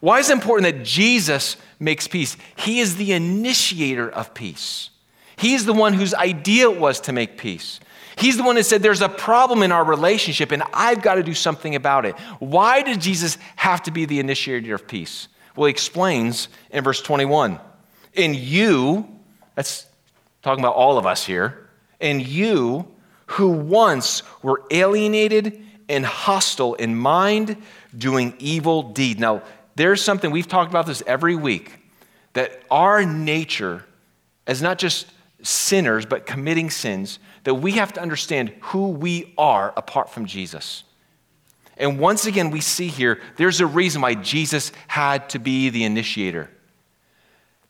Why 0.00 0.18
is 0.18 0.30
it 0.30 0.34
important 0.34 0.76
that 0.76 0.84
Jesus 0.84 1.56
makes 1.80 2.06
peace? 2.06 2.36
He 2.56 2.80
is 2.80 2.96
the 2.96 3.12
initiator 3.12 4.08
of 4.08 4.34
peace. 4.34 4.90
He's 5.36 5.64
the 5.64 5.72
one 5.72 5.92
whose 5.92 6.14
idea 6.14 6.70
it 6.70 6.78
was 6.78 7.00
to 7.00 7.12
make 7.12 7.36
peace. 7.36 7.80
He's 8.16 8.38
the 8.38 8.42
one 8.42 8.56
that 8.56 8.64
said, 8.64 8.82
There's 8.82 9.02
a 9.02 9.08
problem 9.08 9.62
in 9.62 9.72
our 9.72 9.84
relationship, 9.84 10.50
and 10.50 10.62
I've 10.72 11.02
got 11.02 11.16
to 11.16 11.22
do 11.22 11.34
something 11.34 11.74
about 11.74 12.06
it. 12.06 12.14
Why 12.38 12.82
did 12.82 13.00
Jesus 13.00 13.36
have 13.56 13.82
to 13.84 13.90
be 13.90 14.06
the 14.06 14.20
initiator 14.20 14.74
of 14.74 14.88
peace? 14.88 15.28
Well, 15.54 15.66
he 15.66 15.70
explains 15.70 16.48
in 16.70 16.82
verse 16.82 17.02
21 17.02 17.60
In 18.14 18.34
you, 18.34 19.06
that's 19.54 19.86
talking 20.42 20.62
about 20.62 20.74
all 20.74 20.98
of 20.98 21.06
us 21.06 21.26
here, 21.26 21.68
in 22.00 22.20
you 22.20 22.86
who 23.26 23.50
once 23.50 24.22
were 24.42 24.62
alienated 24.70 25.62
and 25.88 26.04
hostile 26.04 26.74
in 26.74 26.96
mind, 26.96 27.56
doing 27.96 28.34
evil 28.38 28.82
deed. 28.92 29.20
Now, 29.20 29.42
there's 29.74 30.02
something 30.02 30.30
we've 30.30 30.48
talked 30.48 30.70
about 30.70 30.86
this 30.86 31.02
every 31.06 31.36
week 31.36 31.72
that 32.32 32.62
our 32.70 33.04
nature 33.04 33.84
is 34.46 34.62
not 34.62 34.78
just 34.78 35.06
sinners, 35.42 36.06
but 36.06 36.26
committing 36.26 36.70
sins, 36.70 37.18
that 37.44 37.54
we 37.54 37.72
have 37.72 37.92
to 37.94 38.00
understand 38.00 38.50
who 38.60 38.88
we 38.88 39.32
are 39.38 39.72
apart 39.76 40.10
from 40.10 40.26
Jesus. 40.26 40.84
And 41.76 41.98
once 41.98 42.26
again, 42.26 42.50
we 42.50 42.60
see 42.60 42.88
here 42.88 43.20
there's 43.36 43.60
a 43.60 43.66
reason 43.66 44.00
why 44.00 44.14
Jesus 44.14 44.72
had 44.88 45.28
to 45.30 45.38
be 45.38 45.70
the 45.70 45.84
initiator. 45.84 46.50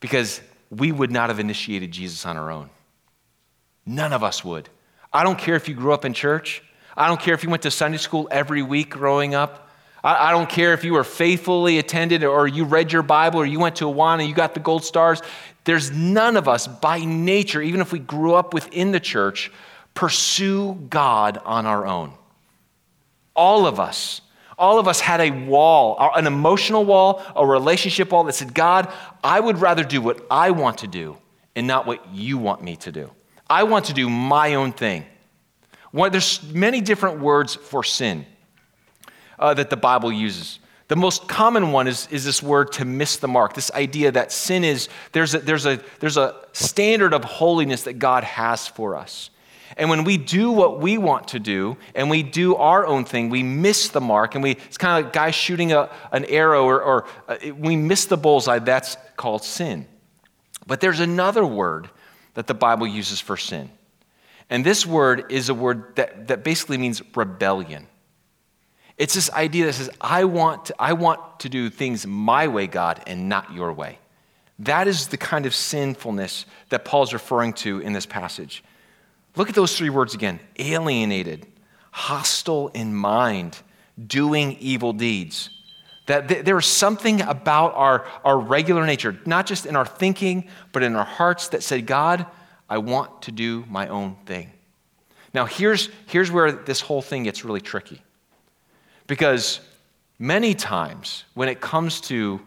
Because 0.01 0.41
we 0.71 0.93
would 0.93 1.11
not 1.11 1.29
have 1.29 1.41
initiated 1.41 1.91
Jesus 1.91 2.25
on 2.25 2.37
our 2.37 2.51
own. 2.51 2.71
None 3.85 4.13
of 4.13 4.23
us 4.23 4.45
would. 4.45 4.69
I 5.17 5.23
don't 5.23 5.39
care 5.39 5.55
if 5.55 5.67
you 5.67 5.75
grew 5.75 5.95
up 5.95 6.05
in 6.05 6.13
church. 6.13 6.63
I 6.95 7.09
don't 7.09 7.19
care 7.19 7.33
if 7.33 7.43
you 7.43 7.49
went 7.49 7.63
to 7.63 7.71
Sunday 7.71 7.97
school 7.97 8.29
every 8.31 8.63
week 8.63 8.91
growing 8.91 9.35
up. 9.35 9.71
I, 10.05 10.29
I 10.29 10.31
don't 10.31 10.47
care 10.47 10.75
if 10.75 10.85
you 10.85 10.93
were 10.93 11.05
faithfully 11.05 11.79
attended 11.79 12.23
or 12.23 12.47
you 12.47 12.65
read 12.65 12.93
your 12.93 13.01
Bible 13.03 13.41
or 13.41 13.47
you 13.47 13.59
went 13.59 13.77
to 13.77 13.87
Awana 13.87 14.21
and 14.21 14.29
you 14.29 14.35
got 14.35 14.53
the 14.53 14.61
gold 14.61 14.85
stars. 14.85 15.23
There's 15.65 15.91
none 15.91 16.37
of 16.37 16.49
us 16.49 16.67
by 16.67 17.03
nature, 17.07 17.63
even 17.63 17.81
if 17.81 17.93
we 17.93 17.99
grew 17.99 18.35
up 18.35 18.53
within 18.53 18.93
the 18.93 19.01
church, 19.01 19.51
pursue 19.95 20.75
God 20.91 21.39
on 21.47 21.65
our 21.65 21.87
own. 21.87 22.13
All 23.35 23.67
of 23.67 23.81
us. 23.81 24.21
All 24.59 24.79
of 24.79 24.87
us 24.87 25.01
had 25.01 25.23
a 25.23 25.31
wall, 25.31 25.97
an 26.15 26.27
emotional 26.27 26.85
wall, 26.85 27.23
a 27.35 27.47
relationship 27.47 28.13
wall 28.13 28.25
that 28.25 28.35
said, 28.35 28.53
God, 28.53 28.93
I 29.25 29.41
would 29.41 29.63
rather 29.63 29.83
do 29.83 30.03
what 30.03 30.27
I 30.31 30.51
want 30.51 30.77
to 30.79 30.87
do 30.87 31.17
and 31.55 31.67
not 31.67 31.87
what 31.87 32.07
you 32.15 32.37
want 32.37 32.63
me 32.63 32.77
to 32.77 32.93
do. 32.93 33.11
I 33.49 33.65
want 33.65 33.87
to 33.87 33.93
do 33.93 34.09
my 34.09 34.55
own 34.55 34.73
thing. 34.73 35.05
there's 35.93 36.43
many 36.53 36.81
different 36.81 37.21
words 37.21 37.55
for 37.55 37.85
sin 37.85 38.27
uh, 39.39 39.55
that 39.55 39.71
the 39.71 39.77
Bible 39.77 40.13
uses. 40.13 40.59
The 40.89 40.97
most 40.97 41.27
common 41.27 41.73
one 41.73 41.89
is, 41.89 42.07
is 42.13 42.25
this 42.25 42.43
word 42.43 42.73
to 42.73 42.85
miss 42.85 43.17
the 43.17 43.27
mark, 43.27 43.55
this 43.55 43.73
idea 43.73 44.13
that 44.13 44.31
sin 44.31 44.63
is, 44.63 44.89
there's 45.13 45.35
a, 45.35 45.41
there's, 45.41 45.67
a, 45.67 45.81
there's 45.99 46.17
a 46.17 46.37
standard 46.53 47.13
of 47.13 47.25
holiness 47.25 47.83
that 47.85 47.95
God 47.95 48.23
has 48.23 48.69
for 48.69 48.95
us. 48.95 49.31
And 49.77 49.91
when 49.91 50.05
we 50.05 50.17
do 50.17 50.53
what 50.53 50.81
we 50.81 50.97
want 50.97 51.29
to 51.29 51.41
do 51.41 51.77
and 51.95 52.09
we 52.09 52.23
do 52.23 52.55
our 52.55 52.87
own 52.87 53.05
thing, 53.05 53.31
we 53.31 53.43
miss 53.43 53.89
the 53.89 54.01
mark. 54.01 54.35
And 54.35 54.45
we, 54.45 54.53
it's 54.53 54.79
kind 54.79 54.99
of 54.99 55.07
like 55.07 55.13
guys 55.13 55.35
shooting 55.35 55.73
a, 55.73 55.91
an 56.13 56.25
arrow 56.27 56.65
or, 56.65 56.81
or 56.81 57.07
uh, 57.29 57.37
we 57.57 57.77
miss 57.77 58.07
the 58.07 58.17
bullseye. 58.17 58.61
That's 58.61 58.97
called 59.17 59.43
sin. 59.43 59.87
But 60.67 60.81
there's 60.81 61.01
another 61.01 61.45
word 61.45 61.91
that 62.37 62.47
the 62.47 62.55
Bible 62.55 62.87
uses 62.87 63.19
for 63.19 63.37
sin. 63.37 63.71
And 64.51 64.65
this 64.65 64.87
word 64.87 65.33
is 65.33 65.49
a 65.49 65.55
word 65.55 65.97
that, 65.97 66.29
that 66.29 66.45
basically 66.45 66.77
means 66.77 67.03
rebellion. 67.17 67.87
It's 68.99 69.15
this 69.15 69.31
idea 69.31 69.67
that 69.67 69.73
says, 69.73 69.91
I 70.01 70.25
want, 70.25 70.67
to, 70.67 70.75
I 70.79 70.93
want 70.93 71.41
to 71.41 71.49
do 71.49 71.71
things 71.71 72.07
my 72.07 72.47
way, 72.47 72.67
God, 72.67 73.03
and 73.07 73.29
not 73.29 73.53
your 73.53 73.73
way. 73.73 73.99
That 74.59 74.87
is 74.87 75.09
the 75.09 75.17
kind 75.17 75.47
of 75.47 75.55
sinfulness 75.55 76.45
that 76.69 76.85
Paul's 76.85 77.15
referring 77.15 77.55
to 77.55 77.81
in 77.81 77.95
this 77.95 78.07
passage. 78.07 78.63
Look 79.35 79.49
at 79.49 79.55
those 79.55 79.77
three 79.77 79.91
words 79.91 80.15
again 80.15 80.39
alienated, 80.59 81.47
hostile 81.91 82.69
in 82.69 82.95
mind, 82.95 83.59
doing 84.07 84.57
evil 84.61 84.93
deeds. 84.93 85.51
That 86.07 86.29
th- 86.29 86.45
there 86.45 86.59
is 86.59 86.67
something 86.67 87.21
about 87.21 87.75
our, 87.75 88.07
our 88.25 88.39
regular 88.39 88.87
nature, 88.87 89.19
not 89.27 89.47
just 89.47 89.67
in 89.67 89.77
our 89.77 89.87
thinking, 89.87 90.49
but 90.73 90.83
in 90.83 90.95
our 90.97 91.05
hearts, 91.05 91.49
that 91.49 91.63
said, 91.63 91.87
God, 91.87 92.27
I 92.69 92.79
want 92.79 93.23
to 93.23 93.33
do 93.33 93.65
my 93.69 93.89
own 93.89 94.17
thing. 94.27 94.53
Now, 95.35 95.45
here's, 95.45 95.91
here's 96.07 96.31
where 96.31 96.53
this 96.53 96.81
whole 96.81 97.03
thing 97.03 97.25
gets 97.25 97.45
really 97.45 97.61
tricky. 97.61 98.03
Because 99.07 99.61
many 100.19 100.55
times 100.55 101.25
when 101.35 101.49
it 101.49 101.61
comes 101.61 102.01
to 102.03 102.41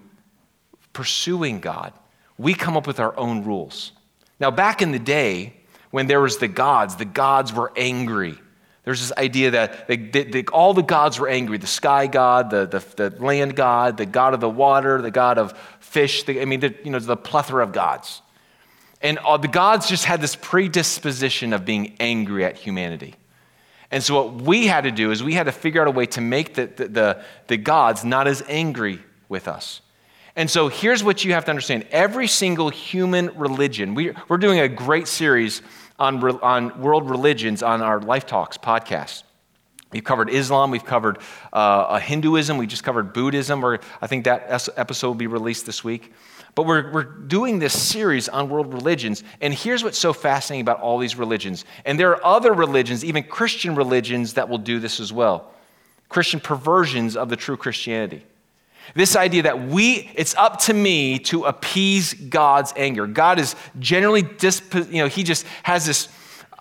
pursuing 0.94 1.60
God, 1.60 1.94
we 2.38 2.54
come 2.54 2.76
up 2.76 2.88
with 2.88 3.00
our 3.00 3.18
own 3.18 3.44
rules. 3.44 3.92
Now, 4.40 4.52
back 4.52 4.82
in 4.82 4.92
the 4.92 5.00
day, 5.00 5.54
when 5.92 6.08
there 6.08 6.22
was 6.22 6.38
the 6.38 6.48
gods, 6.48 6.96
the 6.96 7.06
gods 7.06 7.54
were 7.54 7.72
angry. 7.76 8.38
There's 8.84 9.02
this 9.02 9.18
idea 9.18 9.52
that 9.52 9.88
they, 9.88 9.98
they, 9.98 10.24
they, 10.24 10.44
all 10.46 10.74
the 10.74 10.82
gods 10.82 11.20
were 11.20 11.28
angry 11.28 11.58
the 11.58 11.68
sky 11.68 12.08
god, 12.08 12.50
the, 12.50 12.66
the, 12.66 13.10
the, 13.10 13.24
land 13.24 13.56
god, 13.56 13.98
the 13.98 14.06
god 14.06 14.34
of 14.34 14.40
the 14.40 14.50
water, 14.50 15.02
the 15.02 15.12
god 15.12 15.38
of 15.38 15.58
fish. 15.80 16.24
I 16.28 16.46
mean, 16.46 16.62
you 16.84 16.92
know, 16.92 17.00
the 17.00 17.18
plethora 17.18 17.64
of 17.64 17.72
gods. 17.72 18.22
And 19.02 19.18
all, 19.20 19.38
the 19.38 19.48
gods 19.48 19.88
just 19.88 20.06
had 20.06 20.22
this 20.22 20.36
predisposition 20.36 21.54
of 21.54 21.66
being 21.66 21.96
angry 22.00 22.44
at 22.44 22.58
humanity. 22.58 23.16
And 23.92 24.04
so, 24.04 24.24
what 24.24 24.42
we 24.42 24.68
had 24.68 24.84
to 24.84 24.92
do 24.92 25.12
is 25.12 25.24
we 25.24 25.34
had 25.34 25.46
to 25.46 25.52
figure 25.52 25.82
out 25.82 25.88
a 25.88 25.92
way 25.92 26.06
to 26.08 26.22
make 26.22 26.54
the, 26.54 26.68
the, 26.68 26.88
the, 26.88 27.24
the 27.48 27.58
gods 27.58 28.04
not 28.04 28.28
as 28.28 28.44
angry 28.48 29.00
with 29.28 29.48
us. 29.48 29.82
And 30.36 30.50
so, 30.50 30.68
here's 30.68 31.04
what 31.04 31.26
you 31.26 31.34
have 31.34 31.46
to 31.46 31.52
understand 31.52 31.86
every 31.92 32.28
single 32.28 32.70
human 32.70 33.38
religion, 33.38 33.96
we, 33.96 34.14
we're 34.28 34.38
doing 34.38 34.60
a 34.60 34.68
great 34.68 35.08
series 35.08 35.62
on, 35.98 36.24
on 36.42 36.82
world 36.82 37.10
religions 37.10 37.62
on 37.62 37.82
our 37.82 38.00
Life 38.00 38.26
Talks 38.26 38.58
podcast. 38.58 39.24
We've 39.92 40.04
covered 40.04 40.30
Islam, 40.30 40.70
we've 40.70 40.86
covered 40.86 41.18
uh, 41.52 41.98
Hinduism, 42.00 42.58
we 42.58 42.68
just 42.68 42.84
covered 42.84 43.12
Buddhism, 43.12 43.66
or 43.66 43.80
I 44.02 44.08
think 44.08 44.26
that 44.26 44.70
episode 44.78 45.08
will 45.08 45.16
be 45.16 45.28
released 45.28 45.66
this 45.66 45.84
week. 45.84 46.14
But 46.54 46.68
we're, 46.68 46.92
we're 46.92 47.04
doing 47.04 47.58
this 47.58 47.80
series 47.80 48.30
on 48.30 48.50
world 48.50 48.72
religions, 48.72 49.24
and 49.42 49.54
here's 49.54 49.84
what's 49.84 49.98
so 49.98 50.14
fascinating 50.14 50.62
about 50.62 50.80
all 50.82 51.00
these 51.00 51.16
religions. 51.16 51.66
And 51.86 52.00
there 52.00 52.12
are 52.12 52.26
other 52.26 52.54
religions, 52.54 53.04
even 53.04 53.24
Christian 53.24 53.76
religions, 53.76 54.36
that 54.36 54.48
will 54.48 54.58
do 54.60 54.80
this 54.80 55.00
as 55.00 55.12
well 55.12 55.52
Christian 56.08 56.40
perversions 56.40 57.16
of 57.16 57.30
the 57.30 57.36
true 57.36 57.58
Christianity. 57.58 58.24
This 58.96 59.16
idea 59.16 59.44
that 59.44 59.68
we, 59.68 60.10
it's 60.16 60.36
up 60.36 60.60
to 60.62 60.74
me 60.74 61.20
to 61.20 61.46
appease 61.46 62.14
God's 62.14 62.74
anger. 62.76 63.08
God 63.08 63.40
is 63.40 63.56
generally, 63.80 64.22
disp- 64.22 64.74
you 64.74 65.02
know, 65.02 65.08
he 65.08 65.24
just 65.24 65.46
has 65.64 65.86
this 65.86 66.10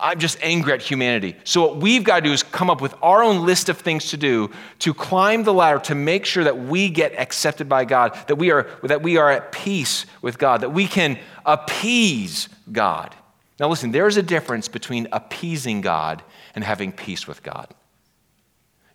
I'm 0.01 0.17
just 0.17 0.37
angry 0.41 0.71
at 0.71 0.81
humanity. 0.81 1.35
So, 1.43 1.61
what 1.61 1.77
we've 1.77 2.03
got 2.03 2.17
to 2.17 2.21
do 2.21 2.31
is 2.31 2.41
come 2.41 2.69
up 2.69 2.79
with 2.79 2.95
our 3.01 3.21
own 3.21 3.45
list 3.45 3.67
of 3.67 3.77
things 3.77 4.11
to 4.11 4.17
do 4.17 4.49
to 4.79 4.93
climb 4.93 5.43
the 5.43 5.53
ladder 5.53 5.79
to 5.79 5.95
make 5.95 6.25
sure 6.25 6.45
that 6.45 6.57
we 6.57 6.89
get 6.89 7.19
accepted 7.19 7.67
by 7.67 7.83
God, 7.83 8.17
that 8.27 8.37
we 8.37 8.49
are, 8.49 8.67
that 8.83 9.01
we 9.01 9.17
are 9.17 9.29
at 9.29 9.51
peace 9.51 10.05
with 10.21 10.37
God, 10.37 10.61
that 10.61 10.69
we 10.69 10.87
can 10.87 11.19
appease 11.45 12.47
God. 12.71 13.13
Now, 13.59 13.67
listen, 13.67 13.91
there's 13.91 14.15
a 14.15 14.23
difference 14.23 14.69
between 14.69 15.09
appeasing 15.11 15.81
God 15.81 16.23
and 16.55 16.63
having 16.63 16.93
peace 16.93 17.27
with 17.27 17.43
God. 17.43 17.67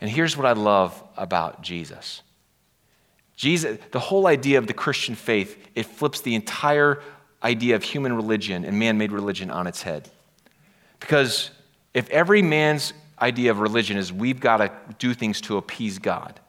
And 0.00 0.10
here's 0.10 0.38
what 0.38 0.46
I 0.46 0.52
love 0.52 1.02
about 1.16 1.62
Jesus. 1.62 2.22
Jesus, 3.36 3.78
the 3.90 3.98
whole 3.98 4.26
idea 4.26 4.58
of 4.58 4.66
the 4.66 4.74
Christian 4.74 5.14
faith, 5.14 5.68
it 5.74 5.86
flips 5.86 6.20
the 6.20 6.34
entire 6.34 7.02
idea 7.42 7.76
of 7.76 7.82
human 7.82 8.14
religion 8.14 8.64
and 8.64 8.78
man 8.78 8.96
made 8.96 9.12
religion 9.12 9.50
on 9.50 9.66
its 9.66 9.82
head. 9.82 10.08
Because 11.00 11.50
if 11.92 12.08
every 12.10 12.42
man's 12.42 12.92
idea 13.20 13.50
of 13.50 13.60
religion 13.60 13.96
is 13.96 14.12
we've 14.12 14.40
got 14.40 14.58
to 14.58 14.72
do 14.98 15.14
things 15.14 15.40
to 15.42 15.56
appease 15.56 15.98
God, 15.98 16.40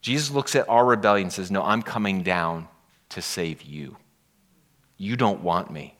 Jesus 0.00 0.30
looks 0.30 0.54
at 0.54 0.68
our 0.68 0.84
rebellion 0.84 1.26
and 1.26 1.32
says, 1.32 1.50
No, 1.50 1.62
I'm 1.62 1.82
coming 1.82 2.22
down 2.22 2.68
to 3.10 3.22
save 3.22 3.62
you. 3.62 3.96
You 4.96 5.16
don't 5.16 5.42
want 5.42 5.70
me. 5.70 5.94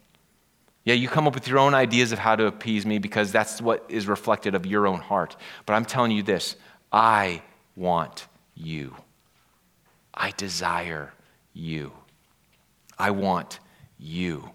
Yeah, 0.85 0.95
you 0.95 1.09
come 1.09 1.27
up 1.27 1.35
with 1.35 1.47
your 1.47 1.59
own 1.59 1.75
ideas 1.75 2.13
of 2.13 2.19
how 2.19 2.37
to 2.37 2.47
appease 2.47 2.87
me 2.87 2.99
because 2.99 3.31
that's 3.31 3.61
what 3.61 3.85
is 3.89 4.07
reflected 4.07 4.55
of 4.55 4.67
your 4.67 4.87
own 4.87 5.01
heart. 5.01 5.37
But 5.67 5.75
I'm 5.75 5.85
telling 5.85 6.13
you 6.13 6.23
this 6.23 6.57
I 6.93 7.43
want 7.77 8.27
you. 8.55 8.95
I 10.19 10.33
desire 10.37 11.13
you. 11.55 11.93
I 12.99 13.13
want 13.13 13.61
you. 13.99 14.51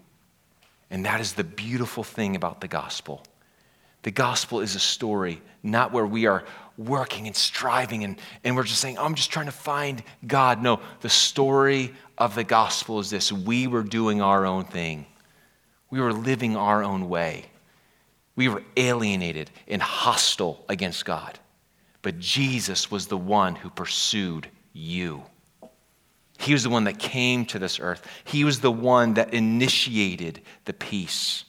And 0.90 1.06
that 1.06 1.20
is 1.20 1.32
the 1.32 1.44
beautiful 1.44 2.04
thing 2.04 2.36
about 2.36 2.60
the 2.60 2.68
gospel. 2.68 3.22
The 4.02 4.10
gospel 4.10 4.60
is 4.60 4.74
a 4.74 4.80
story, 4.80 5.40
not 5.62 5.90
where 5.90 6.06
we 6.06 6.26
are 6.26 6.44
working 6.76 7.26
and 7.26 7.34
striving 7.34 8.04
and, 8.04 8.20
and 8.42 8.54
we're 8.54 8.64
just 8.64 8.80
saying, 8.80 8.98
oh, 8.98 9.04
I'm 9.04 9.14
just 9.14 9.30
trying 9.30 9.46
to 9.46 9.52
find 9.52 10.02
God. 10.26 10.62
No, 10.62 10.80
the 11.00 11.08
story 11.08 11.94
of 12.18 12.34
the 12.34 12.44
gospel 12.44 13.00
is 13.00 13.10
this 13.10 13.32
we 13.32 13.66
were 13.66 13.82
doing 13.82 14.20
our 14.20 14.44
own 14.44 14.64
thing, 14.64 15.06
we 15.90 16.00
were 16.00 16.12
living 16.12 16.56
our 16.56 16.82
own 16.82 17.08
way, 17.08 17.46
we 18.36 18.48
were 18.48 18.62
alienated 18.76 19.50
and 19.66 19.80
hostile 19.80 20.64
against 20.68 21.04
God. 21.04 21.38
But 22.02 22.18
Jesus 22.18 22.90
was 22.90 23.06
the 23.06 23.16
one 23.16 23.54
who 23.54 23.70
pursued 23.70 24.48
you. 24.74 25.22
He 26.38 26.52
was 26.52 26.62
the 26.62 26.70
one 26.70 26.84
that 26.84 26.98
came 26.98 27.46
to 27.46 27.58
this 27.58 27.78
earth. 27.80 28.06
He 28.24 28.44
was 28.44 28.60
the 28.60 28.72
one 28.72 29.14
that 29.14 29.32
initiated 29.32 30.40
the 30.64 30.72
peace. 30.72 31.44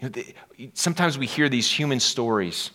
You 0.00 0.08
know, 0.08 0.10
the, 0.10 0.34
sometimes 0.74 1.16
we 1.16 1.26
hear 1.26 1.48
these 1.48 1.70
human 1.70 2.00
stories. 2.00 2.70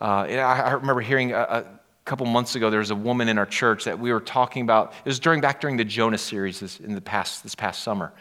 Uh, 0.00 0.26
I, 0.28 0.34
I, 0.36 0.70
remember 0.72 1.00
hearing 1.00 1.32
a, 1.32 1.38
a, 1.38 1.64
couple 2.04 2.26
months 2.26 2.56
ago, 2.56 2.68
there 2.68 2.80
was 2.80 2.90
a 2.90 2.96
woman 2.96 3.28
in 3.28 3.38
our 3.38 3.46
church 3.46 3.84
that 3.84 3.98
we 3.98 4.12
were 4.12 4.20
talking 4.20 4.62
about. 4.62 4.92
It 5.04 5.08
was 5.08 5.20
during 5.20 5.40
back 5.40 5.60
during 5.60 5.76
the 5.76 5.84
Jonah 5.84 6.18
series 6.18 6.60
this, 6.60 6.80
in 6.80 6.94
the 6.94 7.00
past 7.00 7.44
this 7.44 7.54
past 7.54 7.82
summer, 7.84 8.12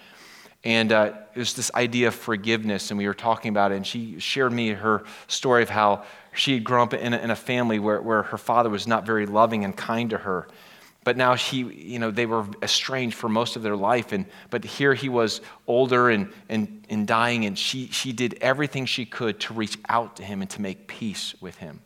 and 0.63 0.91
uh, 0.91 1.13
it 1.33 1.39
was 1.39 1.55
this 1.55 1.71
idea 1.73 2.09
of 2.09 2.15
forgiveness, 2.15 2.91
and 2.91 2.97
we 2.99 3.07
were 3.07 3.15
talking 3.15 3.49
about 3.49 3.71
it. 3.71 3.75
And 3.75 3.87
she 3.87 4.19
shared 4.19 4.53
me 4.53 4.69
her 4.69 5.03
story 5.27 5.63
of 5.63 5.69
how 5.71 6.03
she 6.33 6.53
had 6.53 6.63
grown 6.63 6.83
up 6.83 6.93
in 6.93 7.13
a, 7.13 7.17
in 7.17 7.31
a 7.31 7.35
family 7.35 7.79
where, 7.79 7.99
where 7.99 8.21
her 8.21 8.37
father 8.37 8.69
was 8.69 8.85
not 8.85 9.05
very 9.05 9.25
loving 9.25 9.65
and 9.65 9.75
kind 9.75 10.11
to 10.11 10.19
her 10.19 10.47
but 11.03 11.17
now 11.17 11.33
he, 11.33 11.59
you 11.59 11.97
know, 11.97 12.11
they 12.11 12.25
were 12.25 12.45
estranged 12.61 13.15
for 13.15 13.27
most 13.27 13.55
of 13.55 13.63
their 13.63 13.75
life. 13.75 14.11
And, 14.11 14.25
but 14.51 14.63
here 14.63 14.93
he 14.93 15.09
was 15.09 15.41
older 15.65 16.09
and, 16.09 16.31
and, 16.47 16.85
and 16.89 17.07
dying, 17.07 17.45
and 17.45 17.57
she, 17.57 17.87
she 17.87 18.13
did 18.13 18.37
everything 18.41 18.85
she 18.85 19.05
could 19.05 19.39
to 19.41 19.53
reach 19.53 19.77
out 19.89 20.17
to 20.17 20.23
him 20.23 20.41
and 20.41 20.49
to 20.51 20.61
make 20.61 20.87
peace 20.87 21.33
with 21.41 21.57
him. 21.57 21.81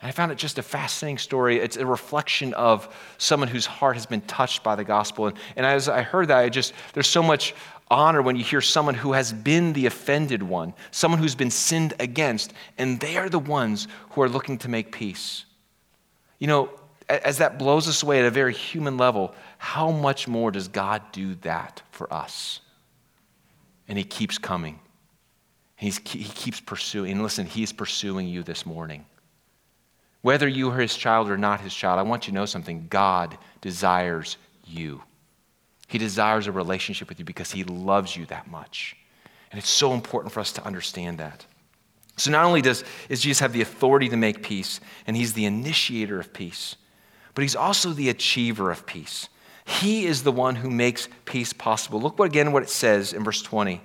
And 0.00 0.08
I 0.08 0.12
found 0.12 0.32
it 0.32 0.38
just 0.38 0.58
a 0.58 0.62
fascinating 0.62 1.18
story. 1.18 1.58
It's 1.58 1.76
a 1.76 1.86
reflection 1.86 2.52
of 2.54 2.94
someone 3.16 3.48
whose 3.48 3.64
heart 3.64 3.94
has 3.94 4.06
been 4.06 4.20
touched 4.22 4.64
by 4.64 4.74
the 4.74 4.84
gospel. 4.84 5.28
And, 5.28 5.36
and 5.54 5.64
as 5.64 5.88
I 5.88 6.02
heard 6.02 6.28
that, 6.28 6.38
I 6.38 6.48
just, 6.48 6.72
there's 6.94 7.06
so 7.06 7.22
much 7.22 7.54
honor 7.88 8.20
when 8.20 8.34
you 8.34 8.42
hear 8.42 8.60
someone 8.60 8.94
who 8.94 9.12
has 9.12 9.32
been 9.32 9.72
the 9.72 9.86
offended 9.86 10.42
one, 10.42 10.74
someone 10.90 11.20
who's 11.20 11.36
been 11.36 11.52
sinned 11.52 11.94
against, 12.00 12.52
and 12.76 12.98
they 12.98 13.16
are 13.16 13.28
the 13.28 13.38
ones 13.38 13.86
who 14.10 14.22
are 14.22 14.28
looking 14.28 14.58
to 14.58 14.68
make 14.68 14.90
peace. 14.90 15.44
You 16.40 16.48
know, 16.48 16.70
as 17.08 17.38
that 17.38 17.58
blows 17.58 17.88
us 17.88 18.02
away 18.02 18.18
at 18.18 18.24
a 18.24 18.30
very 18.30 18.52
human 18.52 18.96
level, 18.96 19.34
how 19.58 19.90
much 19.90 20.26
more 20.26 20.50
does 20.50 20.68
God 20.68 21.02
do 21.12 21.36
that 21.36 21.82
for 21.90 22.12
us? 22.12 22.60
And 23.88 23.96
He 23.96 24.04
keeps 24.04 24.38
coming. 24.38 24.80
He's, 25.76 25.98
he 25.98 26.24
keeps 26.24 26.60
pursuing. 26.60 27.12
And 27.12 27.22
listen, 27.22 27.46
He 27.46 27.62
is 27.62 27.72
pursuing 27.72 28.26
you 28.26 28.42
this 28.42 28.66
morning. 28.66 29.04
Whether 30.22 30.48
you 30.48 30.70
are 30.70 30.80
His 30.80 30.96
child 30.96 31.30
or 31.30 31.36
not 31.36 31.60
His 31.60 31.74
child, 31.74 31.98
I 31.98 32.02
want 32.02 32.26
you 32.26 32.32
to 32.32 32.34
know 32.34 32.46
something. 32.46 32.86
God 32.90 33.38
desires 33.60 34.36
you. 34.64 35.02
He 35.86 35.98
desires 35.98 36.48
a 36.48 36.52
relationship 36.52 37.08
with 37.08 37.18
you 37.20 37.24
because 37.24 37.52
He 37.52 37.62
loves 37.62 38.16
you 38.16 38.26
that 38.26 38.50
much. 38.50 38.96
And 39.52 39.58
it's 39.58 39.70
so 39.70 39.92
important 39.94 40.32
for 40.32 40.40
us 40.40 40.52
to 40.54 40.64
understand 40.64 41.18
that. 41.18 41.46
So 42.16 42.30
not 42.30 42.44
only 42.44 42.62
does, 42.62 42.82
does 43.08 43.20
Jesus 43.20 43.40
have 43.40 43.52
the 43.52 43.60
authority 43.60 44.08
to 44.08 44.16
make 44.16 44.42
peace, 44.42 44.80
and 45.06 45.16
He's 45.16 45.34
the 45.34 45.44
initiator 45.44 46.18
of 46.18 46.32
peace, 46.32 46.76
but 47.36 47.42
he's 47.42 47.54
also 47.54 47.90
the 47.90 48.08
achiever 48.08 48.70
of 48.70 48.86
peace. 48.86 49.28
He 49.66 50.06
is 50.06 50.22
the 50.22 50.32
one 50.32 50.54
who 50.54 50.70
makes 50.70 51.06
peace 51.26 51.52
possible. 51.52 52.00
Look 52.00 52.18
what, 52.18 52.24
again 52.24 52.50
what 52.50 52.62
it 52.62 52.70
says 52.70 53.12
in 53.12 53.22
verse 53.22 53.42
20. 53.42 53.82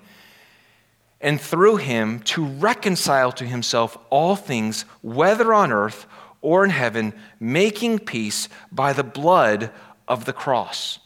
And 1.19 1.39
through 1.39 1.75
him 1.75 2.21
to 2.21 2.45
reconcile 2.45 3.33
to 3.33 3.45
himself 3.45 3.97
all 4.09 4.37
things, 4.37 4.83
whether 5.01 5.53
on 5.53 5.73
earth 5.73 6.05
or 6.39 6.63
in 6.63 6.69
heaven, 6.69 7.13
making 7.41 7.99
peace 7.99 8.47
by 8.71 8.93
the 8.93 9.03
blood 9.03 9.69
of 10.07 10.23
the 10.23 10.33
cross. 10.33 10.99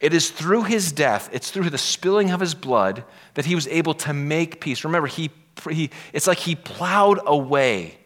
It 0.00 0.14
is 0.14 0.30
through 0.30 0.62
his 0.62 0.90
death, 0.90 1.28
it's 1.34 1.50
through 1.50 1.68
the 1.68 1.76
spilling 1.76 2.30
of 2.30 2.40
his 2.40 2.54
blood 2.54 3.04
that 3.34 3.44
he 3.44 3.54
was 3.54 3.66
able 3.66 3.92
to 3.92 4.14
make 4.14 4.62
peace. 4.62 4.84
Remember, 4.84 5.06
he, 5.06 5.30
he, 5.68 5.90
it's 6.14 6.26
like 6.26 6.38
he 6.38 6.54
plowed 6.54 7.20
away 7.26 7.98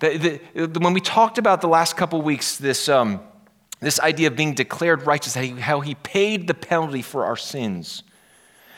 the, 0.00 0.40
the, 0.54 0.80
when 0.80 0.92
we 0.92 1.00
talked 1.00 1.38
about 1.38 1.60
the 1.60 1.68
last 1.68 1.96
couple 1.96 2.22
weeks, 2.22 2.56
this, 2.56 2.88
um, 2.88 3.20
this 3.80 3.98
idea 4.00 4.28
of 4.28 4.36
being 4.36 4.54
declared 4.54 5.06
righteous, 5.06 5.34
how 5.34 5.42
he, 5.42 5.50
how 5.50 5.80
he 5.80 5.94
paid 5.96 6.46
the 6.46 6.54
penalty 6.54 7.02
for 7.02 7.24
our 7.24 7.36
sins, 7.36 8.04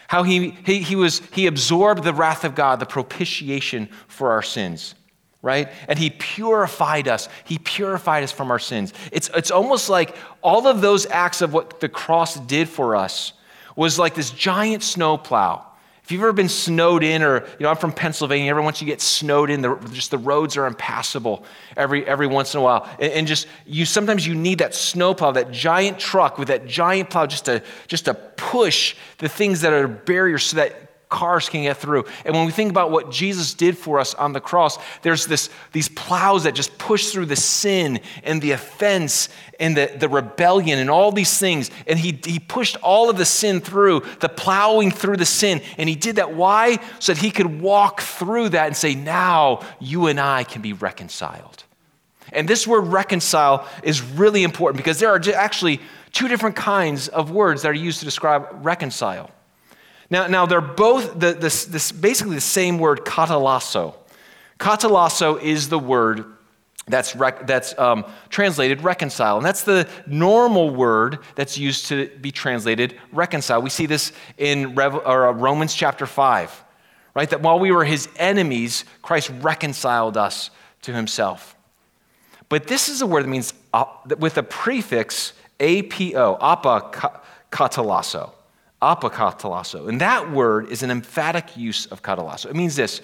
how 0.09 0.22
he, 0.22 0.50
he, 0.64 0.80
he, 0.80 0.96
was, 0.96 1.20
he 1.33 1.46
absorbed 1.46 2.04
the 2.04 2.14
wrath 2.14 2.44
of 2.44 2.54
God, 2.54 2.80
the 2.80 2.87
propitiation 2.87 3.88
for 4.09 4.33
our 4.33 4.42
sins, 4.42 4.94
right? 5.42 5.68
And 5.88 5.98
he 5.98 6.11
purified 6.11 7.06
us. 7.06 7.28
He 7.44 7.59
purified 7.59 8.24
us 8.24 8.33
from 8.33 8.50
our 8.50 8.59
sins. 8.59 8.92
It's, 9.12 9.30
it's 9.35 9.50
almost 9.50 9.88
like 9.88 10.16
all 10.42 10.66
of 10.66 10.80
those 10.80 11.06
acts 11.06 11.42
of 11.42 11.52
what 11.52 11.80
the 11.80 11.88
cross 11.88 12.37
did 12.40 12.68
for 12.68 12.96
us 12.96 13.35
was 13.76 13.98
like 13.98 14.14
this 14.14 14.30
giant 14.30 14.83
snowplow 14.83 15.64
if 16.11 16.14
you've 16.14 16.23
ever 16.23 16.33
been 16.33 16.49
snowed 16.49 17.05
in, 17.05 17.23
or 17.23 17.44
you 17.61 17.61
know, 17.61 17.70
I'm 17.70 17.77
from 17.77 17.92
Pennsylvania, 17.92 18.51
every 18.51 18.64
once 18.64 18.81
you 18.81 18.87
get 18.88 19.01
snowed 19.01 19.49
in, 19.49 19.62
the, 19.62 19.77
just 19.92 20.11
the 20.11 20.18
roads 20.18 20.57
are 20.57 20.66
impassable 20.66 21.44
every, 21.77 22.05
every 22.05 22.27
once 22.27 22.53
in 22.53 22.59
a 22.59 22.64
while. 22.64 22.88
And, 22.99 23.12
and, 23.12 23.27
just 23.29 23.46
you 23.64 23.85
sometimes 23.85 24.27
you 24.27 24.35
need 24.35 24.59
that 24.59 24.75
snowplow, 24.75 25.31
that 25.31 25.53
giant 25.53 26.01
truck 26.01 26.37
with 26.37 26.49
that 26.49 26.66
giant 26.66 27.11
plow 27.11 27.27
just 27.27 27.44
to 27.44 27.62
just 27.87 28.07
to 28.07 28.14
push 28.14 28.96
the 29.18 29.29
things 29.29 29.61
that 29.61 29.73
are 29.73 29.87
barriers 29.87 30.42
so 30.42 30.57
that 30.57 30.89
cars 31.11 31.49
can 31.49 31.62
get 31.64 31.77
through. 31.77 32.05
And 32.25 32.35
when 32.35 32.46
we 32.46 32.53
think 32.53 32.70
about 32.70 32.90
what 32.90 33.11
Jesus 33.11 33.53
did 33.53 33.77
for 33.77 33.99
us 33.99 34.14
on 34.14 34.33
the 34.33 34.40
cross, 34.40 34.79
there's 35.03 35.27
this, 35.27 35.51
these 35.73 35.88
plows 35.88 36.44
that 36.44 36.55
just 36.55 36.79
push 36.79 37.11
through 37.11 37.27
the 37.27 37.37
sin 37.37 38.01
and 38.23 38.40
the 38.40 38.53
offense 38.53 39.29
and 39.59 39.77
the, 39.77 39.94
the 39.99 40.09
rebellion 40.09 40.79
and 40.79 40.88
all 40.88 41.12
these 41.12 41.38
things. 41.38 41.70
And 41.87 41.99
he, 41.99 42.18
he 42.25 42.38
pushed 42.38 42.77
all 42.77 43.11
of 43.11 43.18
the 43.18 43.27
sin 43.27 43.61
through, 43.61 44.03
the 44.20 44.29
plowing 44.29 44.92
through 44.92 45.18
the 45.18 45.27
sin. 45.27 45.61
And 45.77 45.88
he 45.88 45.96
did 45.96 46.16
that. 46.16 46.33
Why? 46.33 46.79
So 47.01 47.12
that 47.12 47.20
he 47.20 47.31
could 47.31 47.61
walk 47.61 48.01
through 48.01 48.51
that 48.51 48.68
and 48.68 48.77
say, 48.77 48.94
now 48.94 49.61
you 49.81 50.07
and 50.07 50.18
I 50.18 50.44
can 50.44 50.62
be 50.62 50.73
reconciled. 50.73 51.64
And 52.33 52.49
this 52.49 52.66
word 52.66 52.83
reconcile 52.83 53.66
is 53.83 54.01
really 54.01 54.44
important 54.44 54.77
because 54.77 55.01
there 55.01 55.11
are 55.11 55.20
actually 55.35 55.81
two 56.12 56.29
different 56.29 56.55
kinds 56.55 57.09
of 57.09 57.33
words 57.33 57.62
that 57.62 57.68
are 57.68 57.75
used 57.75 57.99
to 57.99 58.05
describe 58.05 58.46
reconcile. 58.64 59.31
Now, 60.11 60.27
now 60.27 60.44
they're 60.44 60.61
both 60.61 61.18
the, 61.18 61.33
this, 61.33 61.64
this, 61.64 61.92
basically 61.92 62.35
the 62.35 62.40
same 62.40 62.79
word, 62.79 63.05
katalasso. 63.05 63.94
Katalasso 64.59 65.40
is 65.40 65.68
the 65.68 65.79
word 65.79 66.25
that's, 66.88 67.14
rec, 67.14 67.46
that's 67.46 67.79
um, 67.79 68.05
translated 68.29 68.83
reconcile. 68.83 69.37
And 69.37 69.46
that's 69.46 69.62
the 69.62 69.88
normal 70.07 70.70
word 70.70 71.20
that's 71.37 71.57
used 71.57 71.87
to 71.87 72.09
be 72.20 72.33
translated 72.33 72.99
reconcile. 73.12 73.62
We 73.62 73.70
see 73.70 73.87
this 73.87 74.12
in 74.37 74.75
Rev, 74.75 74.96
or, 74.96 75.29
uh, 75.29 75.33
Romans 75.33 75.73
chapter 75.75 76.07
5, 76.07 76.64
right? 77.14 77.31
That 77.31 77.42
while 77.42 77.61
we 77.61 77.70
were 77.70 77.85
his 77.85 78.09
enemies, 78.16 78.85
Christ 79.03 79.31
reconciled 79.40 80.16
us 80.16 80.51
to 80.83 80.92
himself. 80.92 81.55
But 82.49 82.66
this 82.66 82.88
is 82.88 83.01
a 83.01 83.07
word 83.07 83.23
that 83.23 83.29
means 83.29 83.55
uh, 83.73 83.85
with 84.18 84.37
a 84.37 84.42
prefix 84.42 85.33
apo, 85.61 86.37
apa 86.40 87.14
katalasso 87.53 88.33
apokatalasso. 88.82 89.88
And 89.88 90.00
that 90.00 90.30
word 90.30 90.70
is 90.70 90.82
an 90.82 90.90
emphatic 90.90 91.56
use 91.56 91.86
of 91.86 92.02
katalasso. 92.02 92.46
It 92.46 92.56
means 92.56 92.76
this 92.76 93.00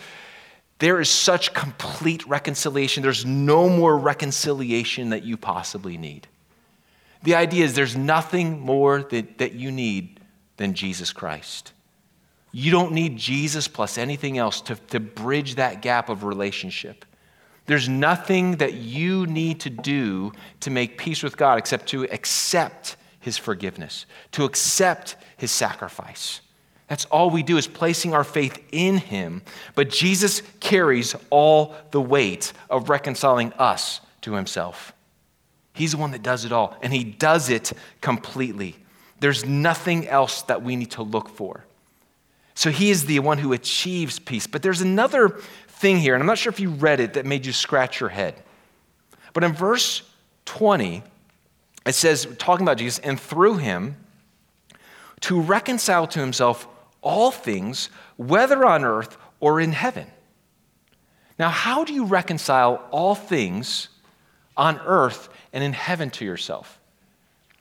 there 0.78 1.00
is 1.00 1.08
such 1.08 1.54
complete 1.54 2.26
reconciliation, 2.26 3.02
there's 3.02 3.24
no 3.24 3.68
more 3.68 3.96
reconciliation 3.96 5.10
that 5.10 5.24
you 5.24 5.36
possibly 5.36 5.96
need. 5.96 6.28
The 7.22 7.34
idea 7.34 7.64
is 7.64 7.74
there's 7.74 7.96
nothing 7.96 8.60
more 8.60 9.02
that, 9.02 9.38
that 9.38 9.54
you 9.54 9.72
need 9.72 10.20
than 10.58 10.74
Jesus 10.74 11.12
Christ. 11.12 11.72
You 12.52 12.70
don't 12.70 12.92
need 12.92 13.16
Jesus 13.16 13.68
plus 13.68 13.98
anything 13.98 14.38
else 14.38 14.60
to, 14.62 14.76
to 14.90 15.00
bridge 15.00 15.56
that 15.56 15.82
gap 15.82 16.08
of 16.08 16.24
relationship. 16.24 17.04
There's 17.66 17.88
nothing 17.88 18.56
that 18.56 18.74
you 18.74 19.26
need 19.26 19.60
to 19.60 19.70
do 19.70 20.32
to 20.60 20.70
make 20.70 20.98
peace 20.98 21.22
with 21.22 21.36
God 21.36 21.58
except 21.58 21.88
to 21.88 22.04
accept 22.04 22.96
his 23.18 23.36
forgiveness, 23.36 24.06
to 24.32 24.44
accept 24.44 25.16
his 25.36 25.50
sacrifice. 25.50 26.40
That's 26.88 27.04
all 27.06 27.30
we 27.30 27.42
do 27.42 27.56
is 27.56 27.66
placing 27.66 28.14
our 28.14 28.24
faith 28.24 28.62
in 28.70 28.98
him. 28.98 29.42
But 29.74 29.90
Jesus 29.90 30.42
carries 30.60 31.16
all 31.30 31.74
the 31.90 32.00
weight 32.00 32.52
of 32.70 32.88
reconciling 32.88 33.52
us 33.54 34.00
to 34.22 34.34
himself. 34.34 34.92
He's 35.76 35.92
the 35.92 35.98
one 35.98 36.12
that 36.12 36.22
does 36.22 36.46
it 36.46 36.52
all, 36.52 36.74
and 36.80 36.90
He 36.90 37.04
does 37.04 37.50
it 37.50 37.72
completely. 38.00 38.76
There's 39.20 39.44
nothing 39.44 40.08
else 40.08 40.40
that 40.42 40.62
we 40.62 40.74
need 40.74 40.92
to 40.92 41.02
look 41.02 41.28
for. 41.28 41.64
So 42.54 42.70
He 42.70 42.90
is 42.90 43.04
the 43.04 43.18
one 43.18 43.36
who 43.36 43.52
achieves 43.52 44.18
peace. 44.18 44.46
But 44.46 44.62
there's 44.62 44.80
another 44.80 45.38
thing 45.68 45.98
here, 45.98 46.14
and 46.14 46.22
I'm 46.22 46.26
not 46.26 46.38
sure 46.38 46.50
if 46.50 46.60
you 46.60 46.70
read 46.70 46.98
it, 46.98 47.12
that 47.12 47.26
made 47.26 47.44
you 47.44 47.52
scratch 47.52 48.00
your 48.00 48.08
head. 48.08 48.42
But 49.34 49.44
in 49.44 49.52
verse 49.52 50.02
20, 50.46 51.02
it 51.84 51.94
says, 51.94 52.26
talking 52.38 52.64
about 52.64 52.78
Jesus, 52.78 52.98
and 53.00 53.20
through 53.20 53.58
Him, 53.58 53.96
to 55.20 55.40
reconcile 55.40 56.06
to 56.08 56.20
Himself 56.20 56.68
all 57.02 57.30
things, 57.30 57.88
whether 58.16 58.64
on 58.64 58.84
earth 58.84 59.16
or 59.40 59.60
in 59.60 59.72
heaven. 59.72 60.06
Now, 61.38 61.50
how 61.50 61.84
do 61.84 61.92
you 61.92 62.04
reconcile 62.04 62.82
all 62.90 63.14
things 63.14 63.88
on 64.56 64.80
earth 64.80 65.28
and 65.52 65.62
in 65.62 65.72
heaven 65.72 66.10
to 66.10 66.24
yourself? 66.24 66.80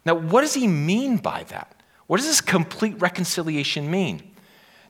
Now, 0.06 0.16
what 0.16 0.42
does 0.42 0.54
he 0.54 0.68
mean 0.68 1.18
by 1.18 1.44
that? 1.46 1.76
What 2.08 2.18
does 2.18 2.28
this 2.28 2.42
complete 2.42 3.00
reconciliation 3.02 3.90
mean? 3.90 4.22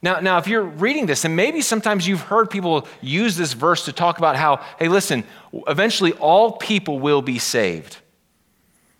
Now, 0.01 0.19
now, 0.19 0.38
if 0.38 0.47
you're 0.47 0.62
reading 0.62 1.06
this, 1.06 1.25
and 1.25 1.36
maybe 1.36 1.62
sometimes 1.62 2.08
you've 2.08 2.21
heard 2.21 2.49
people 2.49 2.88
use 3.01 3.38
this 3.38 3.54
verse 3.54 3.86
to 3.86 3.91
talk 3.91 4.19
about 4.19 4.36
how, 4.36 4.58
hey, 4.78 4.88
listen, 4.88 5.23
eventually 5.67 6.13
all 6.13 6.51
people 6.54 6.99
will 6.99 7.21
be 7.21 7.39
saved. 7.39 7.97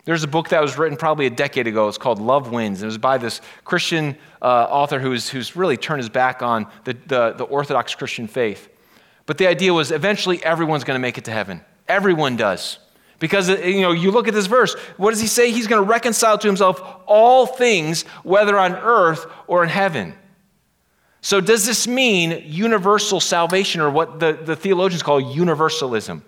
There's 0.06 0.22
a 0.22 0.28
book 0.28 0.50
that 0.50 0.62
was 0.62 0.78
written 0.78 0.96
probably 0.96 1.26
a 1.26 1.30
decade 1.30 1.66
ago. 1.66 1.88
It's 1.88 1.98
called 1.98 2.20
Love 2.20 2.52
Wins. 2.52 2.80
It 2.80 2.86
was 2.86 2.96
by 2.96 3.18
this 3.18 3.40
Christian 3.64 4.16
uh, 4.40 4.68
author 4.70 5.00
who's, 5.00 5.28
who's 5.28 5.56
really 5.56 5.76
turned 5.76 5.98
his 5.98 6.08
back 6.08 6.42
on 6.42 6.68
the, 6.84 6.96
the, 7.08 7.34
the 7.36 7.44
Orthodox 7.44 7.92
Christian 7.96 8.28
faith. 8.28 8.68
But 9.26 9.36
the 9.36 9.48
idea 9.48 9.74
was 9.74 9.90
eventually 9.90 10.42
everyone's 10.44 10.84
going 10.84 10.94
to 10.94 11.00
make 11.00 11.18
it 11.18 11.24
to 11.24 11.32
heaven. 11.32 11.60
Everyone 11.88 12.36
does. 12.36 12.78
Because 13.18 13.48
you 13.48 13.80
know, 13.80 13.90
you 13.90 14.12
look 14.12 14.28
at 14.28 14.34
this 14.34 14.46
verse, 14.46 14.74
what 14.96 15.10
does 15.10 15.20
he 15.20 15.26
say? 15.26 15.50
He's 15.50 15.66
going 15.66 15.82
to 15.82 15.88
reconcile 15.88 16.38
to 16.38 16.46
himself 16.46 16.80
all 17.06 17.44
things, 17.44 18.02
whether 18.22 18.56
on 18.56 18.74
earth 18.74 19.26
or 19.48 19.64
in 19.64 19.70
heaven. 19.70 20.14
So, 21.20 21.40
does 21.40 21.66
this 21.66 21.88
mean 21.88 22.44
universal 22.46 23.18
salvation 23.18 23.80
or 23.80 23.90
what 23.90 24.20
the, 24.20 24.34
the 24.34 24.54
theologians 24.54 25.02
call 25.02 25.20
universalism? 25.20 26.22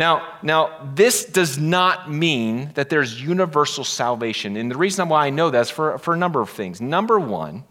Now, 0.00 0.38
now, 0.42 0.90
this 0.94 1.26
does 1.26 1.58
not 1.58 2.10
mean 2.10 2.70
that 2.72 2.88
there's 2.88 3.20
universal 3.20 3.84
salvation. 3.84 4.56
And 4.56 4.70
the 4.70 4.78
reason 4.78 5.10
why 5.10 5.26
I 5.26 5.28
know 5.28 5.50
that 5.50 5.60
is 5.60 5.68
for, 5.68 5.98
for 5.98 6.14
a 6.14 6.16
number 6.16 6.40
of 6.40 6.48
things. 6.48 6.80
Number 6.80 7.20
one, 7.20 7.64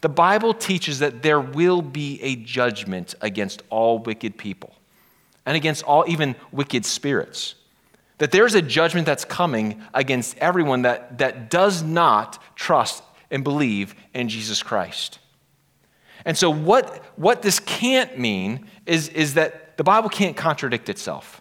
the 0.00 0.08
Bible 0.08 0.54
teaches 0.54 0.98
that 0.98 1.22
there 1.22 1.40
will 1.40 1.80
be 1.80 2.20
a 2.20 2.34
judgment 2.34 3.14
against 3.20 3.62
all 3.70 4.00
wicked 4.00 4.36
people 4.36 4.74
and 5.46 5.56
against 5.56 5.84
all, 5.84 6.04
even 6.08 6.34
wicked 6.50 6.84
spirits. 6.84 7.54
That 8.18 8.32
there's 8.32 8.56
a 8.56 8.62
judgment 8.62 9.06
that's 9.06 9.24
coming 9.24 9.80
against 9.94 10.36
everyone 10.38 10.82
that, 10.82 11.18
that 11.18 11.48
does 11.48 11.84
not 11.84 12.42
trust 12.56 13.04
and 13.30 13.44
believe 13.44 13.94
in 14.14 14.28
Jesus 14.28 14.64
Christ. 14.64 15.20
And 16.24 16.36
so, 16.36 16.50
what, 16.50 17.04
what 17.14 17.42
this 17.42 17.60
can't 17.60 18.18
mean 18.18 18.66
is, 18.84 19.10
is 19.10 19.34
that 19.34 19.76
the 19.76 19.84
Bible 19.84 20.08
can't 20.08 20.36
contradict 20.36 20.88
itself. 20.88 21.40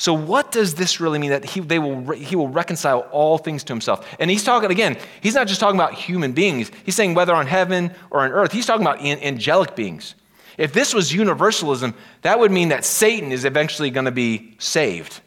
So, 0.00 0.14
what 0.14 0.50
does 0.50 0.76
this 0.76 0.98
really 0.98 1.18
mean 1.18 1.28
that 1.28 1.44
he, 1.44 1.60
they 1.60 1.78
will, 1.78 2.12
he 2.12 2.34
will 2.34 2.48
reconcile 2.48 3.00
all 3.12 3.36
things 3.36 3.62
to 3.64 3.74
himself? 3.74 4.08
And 4.18 4.30
he's 4.30 4.42
talking, 4.42 4.70
again, 4.70 4.96
he's 5.20 5.34
not 5.34 5.46
just 5.46 5.60
talking 5.60 5.78
about 5.78 5.92
human 5.92 6.32
beings. 6.32 6.70
He's 6.86 6.94
saying 6.94 7.12
whether 7.12 7.34
on 7.34 7.46
heaven 7.46 7.94
or 8.10 8.20
on 8.20 8.32
earth, 8.32 8.50
he's 8.50 8.64
talking 8.64 8.80
about 8.80 9.02
angelic 9.02 9.76
beings. 9.76 10.14
If 10.56 10.72
this 10.72 10.94
was 10.94 11.12
universalism, 11.12 11.94
that 12.22 12.38
would 12.38 12.50
mean 12.50 12.70
that 12.70 12.86
Satan 12.86 13.30
is 13.30 13.44
eventually 13.44 13.90
going 13.90 14.06
to 14.06 14.10
be 14.10 14.56
saved. 14.58 15.20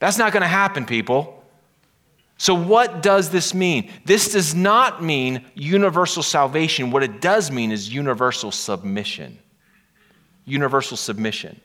That's 0.00 0.18
not 0.18 0.32
going 0.32 0.42
to 0.42 0.48
happen, 0.48 0.84
people. 0.84 1.44
So, 2.36 2.54
what 2.54 3.00
does 3.00 3.30
this 3.30 3.54
mean? 3.54 3.92
This 4.04 4.32
does 4.32 4.56
not 4.56 5.04
mean 5.04 5.44
universal 5.54 6.24
salvation. 6.24 6.90
What 6.90 7.04
it 7.04 7.20
does 7.20 7.52
mean 7.52 7.70
is 7.70 7.94
universal 7.94 8.50
submission. 8.50 9.38
Universal 10.46 10.96
submission. 10.96 11.60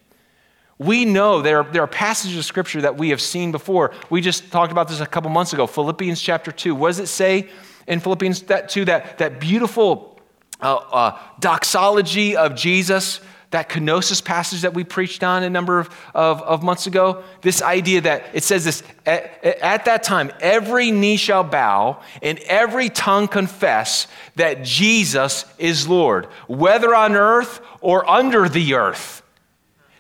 We 0.80 1.06
know 1.06 1.42
there, 1.42 1.64
there 1.64 1.84
are 1.84 1.88
passages 1.88 2.38
of 2.38 2.46
scripture 2.46 2.82
that 2.82 2.98
we 2.98 3.10
have 3.10 3.22
seen 3.22 3.52
before. 3.52 3.94
We 4.10 4.22
just 4.22 4.52
talked 4.52 4.72
about 4.72 4.88
this 4.88 5.00
a 5.00 5.06
couple 5.06 5.30
months 5.30 5.54
ago. 5.54 5.68
Philippians 5.68 6.22
chapter 6.22 6.52
2. 6.52 6.74
What 6.76 6.90
does 6.90 7.00
it 7.00 7.08
say 7.08 7.50
in 7.88 8.00
Philippians 8.00 8.44
that 8.44 8.70
2? 8.70 8.86
That, 8.86 9.20
that 9.20 9.40
beautiful 9.40 10.20
uh, 10.62 10.76
uh, 10.76 11.20
doxology 11.40 12.36
of 12.36 12.56
Jesus, 12.56 13.22
that 13.52 13.70
kenosis 13.70 14.24
passage 14.24 14.62
that 14.62 14.74
we 14.74 14.84
preached 14.84 15.24
on 15.24 15.44
a 15.44 15.50
number 15.50 15.80
of, 15.80 15.90
of, 16.16 16.42
of 16.42 16.64
months 16.64 16.88
ago. 16.88 17.24
This 17.42 17.62
idea 17.62 18.02
that 18.02 18.24
it 18.34 18.44
says 18.44 18.66
this 18.66 18.82
at, 19.06 19.44
at 19.44 19.86
that 19.86 20.04
time, 20.04 20.32
every 20.40 20.90
knee 20.90 21.18
shall 21.18 21.44
bow 21.44 22.02
and 22.22 22.40
every 22.40 22.90
tongue 22.90 23.28
confess 23.28 24.08
that 24.38 24.64
Jesus 24.64 25.46
is 25.60 25.88
Lord, 25.88 26.26
whether 26.48 26.96
on 26.96 27.16
earth 27.16 27.62
or 27.80 28.10
under 28.10 28.50
the 28.50 28.74
earth. 28.74 29.23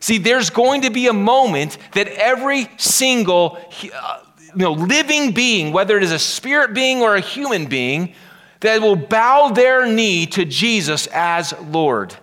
See, 0.03 0.17
there's 0.17 0.49
going 0.49 0.81
to 0.81 0.89
be 0.89 1.07
a 1.07 1.13
moment 1.13 1.77
that 1.93 2.09
every 2.09 2.69
single 2.75 3.57
uh, 3.93 4.19
you 4.53 4.59
know, 4.61 4.73
living 4.73 5.31
being, 5.31 5.71
whether 5.71 5.95
it 5.95 6.03
is 6.03 6.11
a 6.11 6.19
spirit 6.19 6.73
being 6.73 7.01
or 7.01 7.15
a 7.15 7.21
human 7.21 7.67
being, 7.67 8.13
that 8.59 8.81
will 8.81 8.97
bow 8.97 9.51
their 9.51 9.85
knee 9.85 10.25
to 10.25 10.43
Jesus 10.43 11.07
as 11.07 11.53
Lord. 11.69 12.13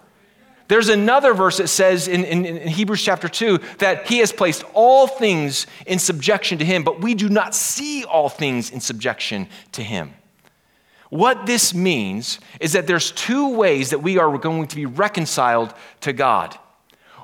There's 0.68 0.90
another 0.90 1.32
verse 1.32 1.56
that 1.56 1.68
says 1.68 2.06
in, 2.06 2.22
in, 2.24 2.44
in, 2.44 2.68
Hebrews 2.68 3.02
chapter 3.02 3.30
2 3.30 3.58
that 3.78 4.06
he 4.06 4.18
has 4.18 4.30
placed 4.30 4.62
all 4.74 5.06
things 5.06 5.66
in 5.86 5.98
subjection 5.98 6.58
to 6.58 6.66
him, 6.66 6.84
but 6.84 7.00
we 7.00 7.14
do 7.14 7.30
not 7.30 7.54
see 7.54 8.04
all 8.04 8.28
things 8.28 8.70
in 8.70 8.80
subjection 8.80 9.48
to 9.72 9.82
him. 9.82 10.12
What 11.08 11.46
this 11.46 11.72
means 11.72 12.40
is 12.60 12.74
that 12.74 12.86
there's 12.86 13.10
two 13.10 13.54
ways 13.56 13.88
that 13.88 14.00
we 14.00 14.18
are 14.18 14.36
going 14.36 14.66
to 14.66 14.76
be 14.76 14.84
reconciled 14.84 15.72
to 16.02 16.12
God 16.12 16.58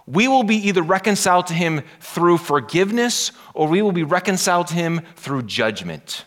we 0.06 0.28
will 0.28 0.44
be 0.44 0.68
either 0.68 0.82
reconciled 0.82 1.48
to 1.48 1.54
him 1.54 1.82
through 2.00 2.38
forgiveness 2.38 3.32
or 3.54 3.66
we 3.66 3.82
will 3.82 3.92
be 3.92 4.04
reconciled 4.04 4.68
to 4.68 4.74
him 4.74 5.00
through 5.16 5.42
judgment. 5.42 6.24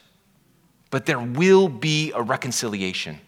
But 0.91 1.05
there 1.05 1.19
will 1.19 1.69
be 1.69 2.11
a 2.13 2.21
reconciliation. 2.21 3.19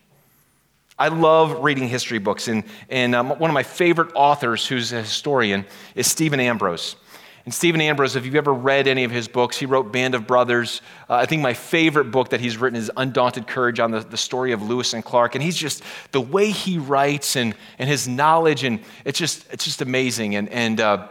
I 0.99 1.07
love 1.07 1.63
reading 1.63 1.87
history 1.87 2.19
books, 2.19 2.47
and, 2.47 2.63
and 2.89 3.15
um, 3.15 3.29
one 3.29 3.49
of 3.49 3.53
my 3.53 3.63
favorite 3.63 4.11
authors, 4.13 4.67
who's 4.67 4.93
a 4.93 5.01
historian, 5.01 5.65
is 5.95 6.05
Stephen 6.05 6.39
Ambrose. 6.39 6.95
And 7.45 7.53
Stephen 7.53 7.81
Ambrose, 7.81 8.15
if 8.15 8.25
you've 8.25 8.35
ever 8.35 8.53
read 8.53 8.87
any 8.87 9.03
of 9.03 9.11
his 9.11 9.27
books, 9.27 9.57
he 9.57 9.65
wrote 9.65 9.91
Band 9.91 10.13
of 10.13 10.27
Brothers. 10.27 10.81
Uh, 11.09 11.15
I 11.15 11.25
think 11.25 11.41
my 11.41 11.53
favorite 11.53 12.11
book 12.11 12.29
that 12.29 12.39
he's 12.39 12.57
written 12.57 12.77
is 12.77 12.91
Undaunted 12.95 13.47
Courage 13.47 13.79
on 13.79 13.89
the, 13.89 14.01
the 14.01 14.17
story 14.17 14.51
of 14.51 14.61
Lewis 14.61 14.93
and 14.93 15.03
Clark. 15.03 15.33
And 15.33 15.43
he's 15.43 15.57
just, 15.57 15.81
the 16.11 16.21
way 16.21 16.51
he 16.51 16.77
writes 16.77 17.35
and, 17.35 17.55
and 17.79 17.89
his 17.89 18.07
knowledge, 18.07 18.63
and 18.63 18.79
it's 19.05 19.17
just, 19.17 19.51
it's 19.51 19.65
just 19.65 19.81
amazing. 19.81 20.35
And, 20.35 20.49
and 20.49 20.79
uh, 20.79 21.07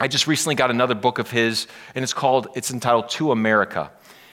I 0.00 0.08
just 0.08 0.26
recently 0.26 0.54
got 0.54 0.70
another 0.70 0.94
book 0.94 1.18
of 1.18 1.30
his, 1.30 1.66
and 1.94 2.02
it's 2.02 2.14
called, 2.14 2.48
it's 2.54 2.70
entitled 2.70 3.10
To 3.10 3.32
America. 3.32 3.90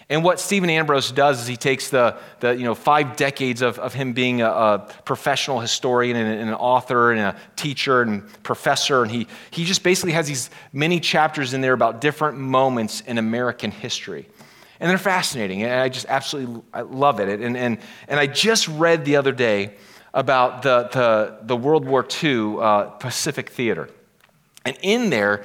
And 0.10 0.24
what 0.24 0.40
Stephen 0.40 0.70
Ambrose 0.70 1.12
does 1.12 1.42
is 1.42 1.48
he 1.48 1.56
takes 1.56 1.90
the, 1.90 2.18
the 2.40 2.56
you 2.56 2.64
know, 2.64 2.76
five 2.76 3.16
decades 3.16 3.62
of, 3.62 3.80
of 3.80 3.94
him 3.94 4.14
being 4.14 4.42
a, 4.42 4.50
a 4.50 4.88
professional 5.06 5.60
historian 5.60 6.18
and, 6.18 6.40
and, 6.40 6.50
an 6.50 6.56
author 6.56 7.12
and 7.12 7.22
a 7.22 7.36
teacher 7.56 8.02
and 8.02 8.24
professor, 8.44 9.02
and 9.02 9.12
he, 9.12 9.28
he 9.52 9.64
just 9.64 9.82
basically 9.82 10.12
has 10.12 10.28
these 10.28 10.50
many 10.74 11.00
chapters 11.00 11.54
in 11.54 11.62
there 11.62 11.74
about 11.74 12.02
different 12.02 12.38
moments 12.38 13.02
in 13.02 13.18
American 13.18 13.72
history. 13.72 14.28
And 14.80 14.90
they're 14.90 14.98
fascinating, 14.98 15.64
and 15.64 15.72
I 15.72 15.88
just 15.88 16.08
absolutely 16.10 16.62
I 16.74 16.82
love 16.82 17.22
it. 17.22 17.40
And, 17.40 17.56
and, 17.56 17.78
and 18.10 18.20
I 18.20 18.28
just 18.28 18.68
read 18.68 19.06
the 19.06 19.16
other 19.16 19.32
day 19.32 19.76
about 20.14 20.62
the, 20.62 20.90
the, 20.92 21.38
the 21.44 21.56
World 21.56 21.86
War 21.86 22.06
II 22.24 22.58
uh, 22.60 22.84
Pacific 22.84 23.50
Theater. 23.50 23.90
And 24.66 24.78
in 24.82 25.10
there, 25.10 25.44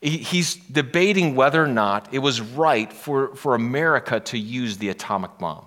He's 0.00 0.54
debating 0.54 1.34
whether 1.34 1.62
or 1.62 1.68
not 1.68 2.08
it 2.12 2.20
was 2.20 2.40
right 2.40 2.90
for, 2.90 3.34
for 3.36 3.54
America 3.54 4.18
to 4.20 4.38
use 4.38 4.78
the 4.78 4.88
atomic 4.88 5.36
bomb. 5.38 5.66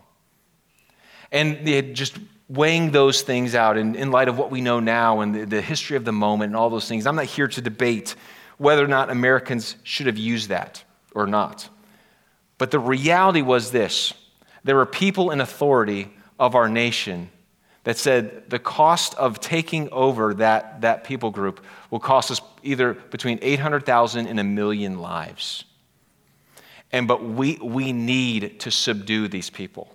And 1.32 1.65
they 1.65 1.82
just 1.82 2.17
weighing 2.50 2.91
those 2.91 3.22
things 3.22 3.54
out 3.54 3.78
in, 3.78 3.96
in 3.96 4.12
light 4.12 4.28
of 4.28 4.38
what 4.38 4.52
we 4.52 4.62
know 4.62 4.80
now 4.80 5.22
and 5.22 5.36
the, 5.36 5.46
the 5.46 5.62
history 5.62 5.98
of 5.98 6.06
the 6.06 6.12
moment 6.12 6.50
and 6.50 6.56
all 6.56 6.69
those 6.69 6.88
things. 6.88 7.06
I'm 7.06 7.15
not 7.15 7.26
here 7.26 7.48
to 7.48 7.62
debate 7.62 8.15
whether 8.58 8.84
or 8.84 8.88
not 8.88 9.10
Americans 9.10 9.76
should 9.84 10.08
have 10.08 10.17
used 10.17 10.50
that 10.50 10.84
or 11.13 11.28
not. 11.28 11.69
But 12.58 12.72
the 12.72 12.80
reality 12.80 13.41
was 13.41 13.72
this 13.72 14.13
there 14.63 14.76
were 14.76 14.86
people 14.86 15.32
in 15.32 15.41
authority 15.41 16.13
of 16.39 16.56
our 16.56 16.69
nation 16.69 17.30
that 17.84 17.98
said 17.98 18.50
the 18.50 18.60
cost 18.60 19.13
of 19.15 19.40
taking 19.40 19.90
over 19.92 20.34
that, 20.36 20.81
that 20.81 21.04
people 21.04 21.31
group 21.31 21.63
will 21.90 22.00
cost 22.00 22.31
us 22.31 22.42
either 22.63 22.94
between 22.94 23.40
800,000 23.42 24.27
and 24.27 24.40
a 24.40 24.44
million 24.44 25.00
lives. 25.00 25.65
And 26.92 27.08
but 27.08 27.23
we, 27.23 27.58
we 27.62 27.92
need 27.92 28.60
to 28.62 28.71
subdue 28.71 29.27
these 29.27 29.50
people. 29.50 29.94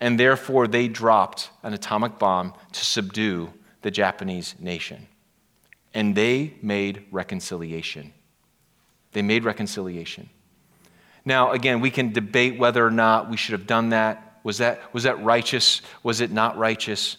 And 0.00 0.18
therefore, 0.18 0.66
they 0.66 0.88
dropped 0.88 1.50
an 1.62 1.74
atomic 1.74 2.18
bomb 2.18 2.54
to 2.72 2.84
subdue 2.84 3.52
the 3.82 3.90
Japanese 3.90 4.54
nation. 4.58 5.06
And 5.94 6.14
they 6.14 6.54
made 6.60 7.06
reconciliation. 7.10 8.12
They 9.12 9.22
made 9.22 9.44
reconciliation. 9.44 10.28
Now, 11.24 11.52
again, 11.52 11.80
we 11.80 11.90
can 11.90 12.12
debate 12.12 12.58
whether 12.58 12.84
or 12.84 12.90
not 12.90 13.30
we 13.30 13.36
should 13.36 13.52
have 13.52 13.66
done 13.66 13.90
that. 13.90 14.31
Was 14.44 14.58
that, 14.58 14.92
was 14.92 15.04
that 15.04 15.22
righteous? 15.22 15.82
Was 16.02 16.20
it 16.20 16.30
not 16.30 16.56
righteous? 16.56 17.16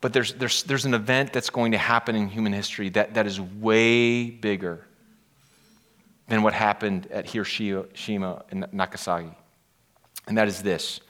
But 0.00 0.12
there's, 0.12 0.34
there's, 0.34 0.62
there's 0.64 0.84
an 0.84 0.94
event 0.94 1.32
that's 1.32 1.50
going 1.50 1.72
to 1.72 1.78
happen 1.78 2.14
in 2.14 2.28
human 2.28 2.52
history 2.52 2.90
that, 2.90 3.14
that 3.14 3.26
is 3.26 3.40
way 3.40 4.30
bigger 4.30 4.84
than 6.28 6.42
what 6.42 6.54
happened 6.54 7.06
at 7.10 7.28
Hiroshima 7.28 8.44
and 8.50 8.66
Nagasaki. 8.72 9.30
And 10.26 10.38
that 10.38 10.48
is 10.48 10.62
this 10.62 11.00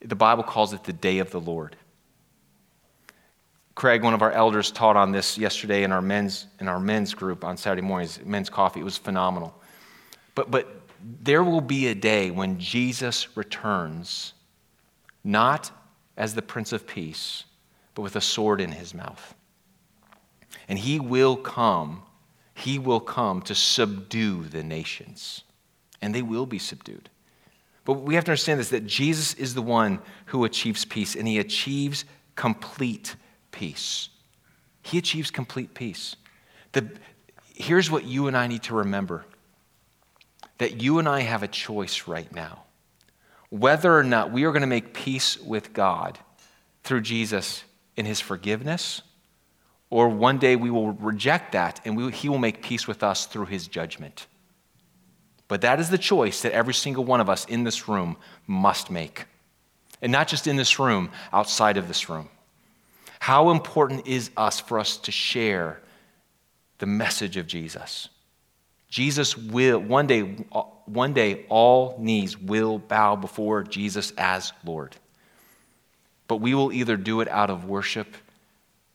the 0.00 0.16
Bible 0.16 0.42
calls 0.42 0.72
it 0.72 0.84
the 0.84 0.92
day 0.92 1.18
of 1.18 1.30
the 1.30 1.40
Lord. 1.40 1.76
Craig, 3.74 4.02
one 4.02 4.14
of 4.14 4.22
our 4.22 4.32
elders, 4.32 4.70
taught 4.70 4.96
on 4.96 5.12
this 5.12 5.38
yesterday 5.38 5.84
in 5.84 5.92
our 5.92 6.02
men's, 6.02 6.46
in 6.58 6.68
our 6.68 6.80
men's 6.80 7.14
group 7.14 7.44
on 7.44 7.56
Saturday 7.56 7.82
mornings, 7.82 8.18
men's 8.24 8.50
coffee. 8.50 8.80
It 8.80 8.84
was 8.84 8.96
phenomenal. 8.96 9.54
But, 10.34 10.50
but 10.50 10.79
there 11.02 11.42
will 11.42 11.60
be 11.60 11.88
a 11.88 11.94
day 11.94 12.30
when 12.30 12.58
Jesus 12.58 13.36
returns, 13.36 14.34
not 15.24 15.70
as 16.16 16.34
the 16.34 16.42
Prince 16.42 16.72
of 16.72 16.86
Peace, 16.86 17.44
but 17.94 18.02
with 18.02 18.16
a 18.16 18.20
sword 18.20 18.60
in 18.60 18.72
his 18.72 18.94
mouth. 18.94 19.34
And 20.68 20.78
he 20.78 21.00
will 21.00 21.36
come, 21.36 22.02
he 22.54 22.78
will 22.78 23.00
come 23.00 23.42
to 23.42 23.54
subdue 23.54 24.44
the 24.44 24.62
nations, 24.62 25.44
and 26.00 26.14
they 26.14 26.22
will 26.22 26.46
be 26.46 26.58
subdued. 26.58 27.08
But 27.84 27.94
we 27.94 28.14
have 28.14 28.24
to 28.24 28.30
understand 28.30 28.60
this 28.60 28.68
that 28.70 28.86
Jesus 28.86 29.34
is 29.34 29.54
the 29.54 29.62
one 29.62 30.00
who 30.26 30.44
achieves 30.44 30.84
peace, 30.84 31.16
and 31.16 31.26
he 31.26 31.38
achieves 31.38 32.04
complete 32.36 33.16
peace. 33.50 34.10
He 34.82 34.98
achieves 34.98 35.30
complete 35.30 35.74
peace. 35.74 36.16
The, 36.72 36.88
here's 37.54 37.90
what 37.90 38.04
you 38.04 38.28
and 38.28 38.36
I 38.36 38.46
need 38.46 38.62
to 38.64 38.74
remember 38.74 39.24
that 40.60 40.82
you 40.82 40.98
and 40.98 41.08
I 41.08 41.20
have 41.20 41.42
a 41.42 41.48
choice 41.48 42.06
right 42.06 42.30
now. 42.34 42.64
Whether 43.48 43.96
or 43.96 44.04
not 44.04 44.30
we 44.30 44.44
are 44.44 44.52
going 44.52 44.60
to 44.60 44.66
make 44.66 44.92
peace 44.92 45.40
with 45.40 45.72
God 45.72 46.18
through 46.84 47.00
Jesus 47.00 47.64
in 47.96 48.04
his 48.04 48.20
forgiveness, 48.20 49.00
or 49.88 50.10
one 50.10 50.36
day 50.36 50.56
we 50.56 50.70
will 50.70 50.92
reject 50.92 51.52
that 51.52 51.80
and 51.86 51.96
we, 51.96 52.12
he 52.12 52.28
will 52.28 52.38
make 52.38 52.62
peace 52.62 52.86
with 52.86 53.02
us 53.02 53.24
through 53.24 53.46
his 53.46 53.68
judgment. 53.68 54.26
But 55.48 55.62
that 55.62 55.80
is 55.80 55.88
the 55.88 55.96
choice 55.96 56.42
that 56.42 56.52
every 56.52 56.74
single 56.74 57.04
one 57.04 57.22
of 57.22 57.30
us 57.30 57.46
in 57.46 57.64
this 57.64 57.88
room 57.88 58.18
must 58.46 58.90
make. 58.90 59.24
And 60.02 60.12
not 60.12 60.28
just 60.28 60.46
in 60.46 60.56
this 60.56 60.78
room, 60.78 61.10
outside 61.32 61.78
of 61.78 61.88
this 61.88 62.10
room. 62.10 62.28
How 63.18 63.48
important 63.48 64.06
is 64.06 64.30
us 64.36 64.60
for 64.60 64.78
us 64.78 64.98
to 64.98 65.10
share 65.10 65.80
the 66.76 66.86
message 66.86 67.38
of 67.38 67.46
Jesus? 67.46 68.10
Jesus 68.90 69.36
will, 69.36 69.78
one 69.78 70.06
day, 70.08 70.22
one 70.84 71.12
day, 71.12 71.46
all 71.48 71.96
knees 71.98 72.36
will 72.36 72.78
bow 72.78 73.14
before 73.16 73.62
Jesus 73.62 74.12
as 74.18 74.52
Lord. 74.64 74.96
But 76.26 76.36
we 76.36 76.54
will 76.54 76.72
either 76.72 76.96
do 76.96 77.20
it 77.20 77.28
out 77.28 77.50
of 77.50 77.64
worship, 77.64 78.16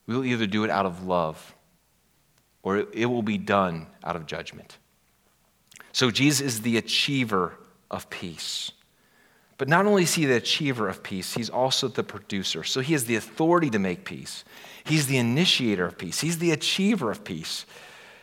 we 0.05 0.15
will 0.15 0.25
either 0.25 0.45
do 0.45 0.65
it 0.65 0.69
out 0.69 0.85
of 0.85 1.05
love, 1.05 1.55
or 2.61 2.77
it 2.77 3.05
will 3.05 3.23
be 3.23 3.37
done 3.37 3.87
out 4.03 4.15
of 4.15 4.25
judgment. 4.25 4.77
So 5.93 6.11
Jesus 6.11 6.41
is 6.41 6.61
the 6.61 6.77
achiever 6.77 7.57
of 7.89 8.09
peace. 8.09 8.71
But 9.57 9.69
not 9.69 9.85
only 9.85 10.03
is 10.03 10.13
he 10.13 10.25
the 10.25 10.35
achiever 10.35 10.89
of 10.89 11.01
peace, 11.01 11.33
he's 11.33 11.49
also 11.49 11.87
the 11.87 12.03
producer. 12.03 12.63
So 12.65 12.81
he 12.81 12.91
has 12.91 13.05
the 13.05 13.15
authority 13.15 13.69
to 13.69 13.79
make 13.79 14.03
peace. 14.03 14.43
He's 14.83 15.07
the 15.07 15.17
initiator 15.17 15.85
of 15.85 15.97
peace. 15.97 16.19
He's 16.19 16.39
the 16.39 16.51
achiever 16.51 17.09
of 17.11 17.23
peace. 17.23 17.65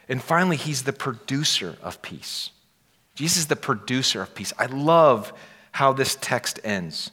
And 0.09 0.23
finally, 0.23 0.57
he's 0.57 0.83
the 0.83 0.93
producer 0.93 1.77
of 1.83 2.03
peace. 2.03 2.51
Jesus 3.15 3.39
is 3.39 3.47
the 3.47 3.57
producer 3.57 4.23
of 4.23 4.35
peace. 4.35 4.53
I 4.59 4.67
love 4.67 5.33
how 5.73 5.93
this 5.93 6.17
text 6.21 6.61
ends. 6.65 7.11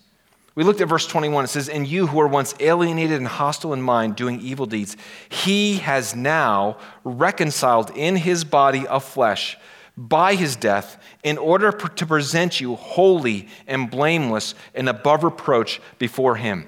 We 0.56 0.64
looked 0.64 0.82
at 0.82 0.90
verse 0.90 1.08
21. 1.08 1.46
It 1.46 1.48
says, 1.48 1.70
And 1.70 1.88
you 1.88 2.08
who 2.08 2.18
were 2.18 2.28
once 2.28 2.54
alienated 2.60 3.18
and 3.18 3.28
hostile 3.28 3.74
in 3.74 3.82
mind, 3.82 4.16
doing 4.16 4.42
evil 4.42 4.66
deeds, 4.66 4.98
he 5.30 5.78
has 5.78 6.16
now 6.16 6.78
reconciled 7.04 7.92
in 7.96 8.18
his 8.18 8.44
body 8.44 8.86
of 8.88 9.04
flesh 9.04 9.58
by 9.96 10.36
his 10.36 10.56
death 10.56 11.02
in 11.24 11.38
order 11.38 11.72
to 11.72 12.06
present 12.06 12.60
you 12.60 12.76
holy 12.76 13.48
and 13.68 13.92
blameless 13.92 14.56
and 14.74 14.90
above 14.90 15.24
reproach 15.24 15.82
before 15.98 16.36
him. 16.36 16.68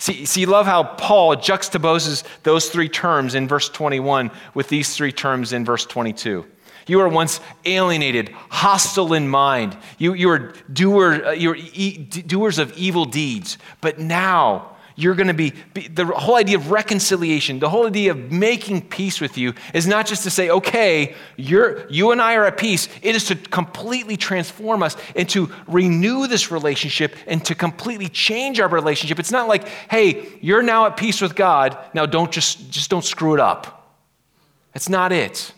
See, 0.00 0.24
see, 0.24 0.46
love 0.46 0.64
how 0.64 0.82
Paul 0.82 1.36
juxtaposes 1.36 2.24
those 2.42 2.70
three 2.70 2.88
terms 2.88 3.34
in 3.34 3.46
verse 3.46 3.68
21 3.68 4.30
with 4.54 4.70
these 4.70 4.96
three 4.96 5.12
terms 5.12 5.52
in 5.52 5.62
verse 5.62 5.84
22. 5.84 6.46
You 6.86 6.98
were 6.98 7.08
once 7.08 7.38
alienated, 7.66 8.30
hostile 8.48 9.12
in 9.12 9.28
mind. 9.28 9.76
You, 9.98 10.14
you 10.14 10.28
were, 10.28 10.54
doer, 10.72 11.26
uh, 11.26 11.30
you 11.32 11.50
were 11.50 11.56
e- 11.56 11.98
doers 11.98 12.58
of 12.58 12.74
evil 12.78 13.04
deeds. 13.04 13.58
But 13.82 13.98
now 13.98 14.78
you're 15.00 15.14
going 15.14 15.28
to 15.28 15.34
be, 15.34 15.50
the 15.88 16.04
whole 16.04 16.36
idea 16.36 16.56
of 16.56 16.70
reconciliation, 16.70 17.58
the 17.58 17.70
whole 17.70 17.86
idea 17.86 18.10
of 18.10 18.30
making 18.30 18.82
peace 18.82 19.20
with 19.20 19.38
you 19.38 19.54
is 19.72 19.86
not 19.86 20.06
just 20.06 20.22
to 20.24 20.30
say, 20.30 20.50
okay, 20.50 21.14
you're, 21.36 21.88
you 21.88 22.12
and 22.12 22.20
I 22.20 22.34
are 22.36 22.44
at 22.44 22.58
peace. 22.58 22.88
It 23.02 23.16
is 23.16 23.24
to 23.26 23.36
completely 23.36 24.16
transform 24.16 24.82
us 24.82 24.96
and 25.16 25.28
to 25.30 25.50
renew 25.66 26.26
this 26.26 26.50
relationship 26.50 27.16
and 27.26 27.44
to 27.46 27.54
completely 27.54 28.08
change 28.08 28.60
our 28.60 28.68
relationship. 28.68 29.18
It's 29.18 29.32
not 29.32 29.48
like, 29.48 29.66
hey, 29.90 30.26
you're 30.40 30.62
now 30.62 30.86
at 30.86 30.96
peace 30.96 31.20
with 31.20 31.34
God. 31.34 31.78
Now 31.94 32.06
don't 32.06 32.30
just, 32.30 32.70
just 32.70 32.90
don't 32.90 33.04
screw 33.04 33.34
it 33.34 33.40
up. 33.40 33.96
That's 34.74 34.88
not 34.88 35.12
it. 35.12 35.52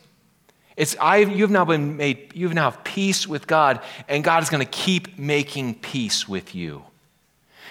It's 0.76 0.96
I, 1.00 1.18
you've 1.18 1.50
now 1.50 1.64
been 1.64 1.96
made, 1.96 2.32
you've 2.34 2.54
now 2.54 2.70
have 2.70 2.82
peace 2.82 3.28
with 3.28 3.46
God, 3.46 3.80
and 4.08 4.24
God 4.24 4.42
is 4.42 4.48
going 4.48 4.64
to 4.64 4.70
keep 4.70 5.18
making 5.18 5.74
peace 5.74 6.26
with 6.26 6.54
you. 6.54 6.84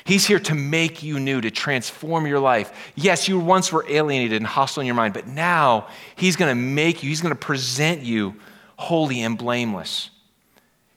He's 0.04 0.26
here 0.26 0.40
to 0.40 0.56
make 0.56 1.04
you 1.04 1.20
new, 1.20 1.42
to 1.42 1.52
transform 1.52 2.26
your 2.26 2.40
life. 2.40 2.92
Yes, 2.96 3.28
you 3.28 3.40
once 3.40 3.72
were 3.72 3.86
alienated 3.88 4.38
and 4.38 4.48
hostile 4.48 4.82
in 4.82 4.88
your 4.88 4.96
mind, 4.96 5.14
but 5.14 5.28
now 5.28 5.88
He's 6.16 6.36
going 6.36 6.50
to 6.50 6.62
make 6.62 7.04
you, 7.04 7.10
He's 7.10 7.22
going 7.22 7.34
to 7.34 7.40
present 7.40 8.02
you 8.02 8.36
holy 8.78 9.22
and 9.22 9.38
blameless. 9.38 10.10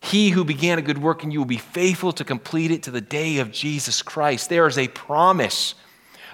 He 0.01 0.31
who 0.31 0.45
began 0.45 0.79
a 0.79 0.83
good 0.83 0.99
work 0.99 1.25
in 1.25 1.31
you 1.31 1.41
will 1.41 1.47
be 1.47 1.57
faithful 1.57 2.13
to 2.13 2.25
complete 2.25 2.71
it 2.71 2.83
to 2.85 2.91
the 2.91 3.01
day 3.01 3.39
of 3.39 3.51
Jesus 3.51 4.03
Christ. 4.03 4.51
There 4.51 4.67
is 4.67 4.79
a 4.79 4.89
promise. 4.89 5.75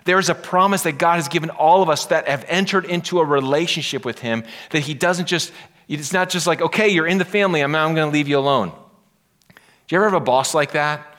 There 0.05 0.19
is 0.19 0.29
a 0.29 0.35
promise 0.35 0.83
that 0.83 0.99
God 0.99 1.17
has 1.17 1.29
given 1.29 1.51
all 1.51 1.83
of 1.83 1.89
us 1.89 2.07
that 2.07 2.27
have 2.27 2.45
entered 2.49 2.85
into 2.85 3.21
a 3.21 3.25
relationship 3.25 4.05
with 4.05 4.21
Him, 4.21 4.45
that 4.71 4.81
He 4.81 4.95
doesn't 4.95 5.27
just, 5.27 5.53
it's 5.89 6.13
not 6.13 6.31
just 6.31 6.47
like, 6.47 6.61
okay, 6.61 6.89
you're 6.89 7.07
in 7.07 7.19
the 7.19 7.25
family, 7.25 7.61
I'm, 7.61 7.75
I'm 7.75 7.95
going 7.95 8.09
to 8.09 8.13
leave 8.13 8.29
you 8.29 8.39
alone. 8.39 8.71
Do 9.49 9.55
you 9.91 9.99
ever 9.99 10.11
have 10.11 10.21
a 10.23 10.25
boss 10.25 10.55
like 10.55 10.73
that? 10.73 11.10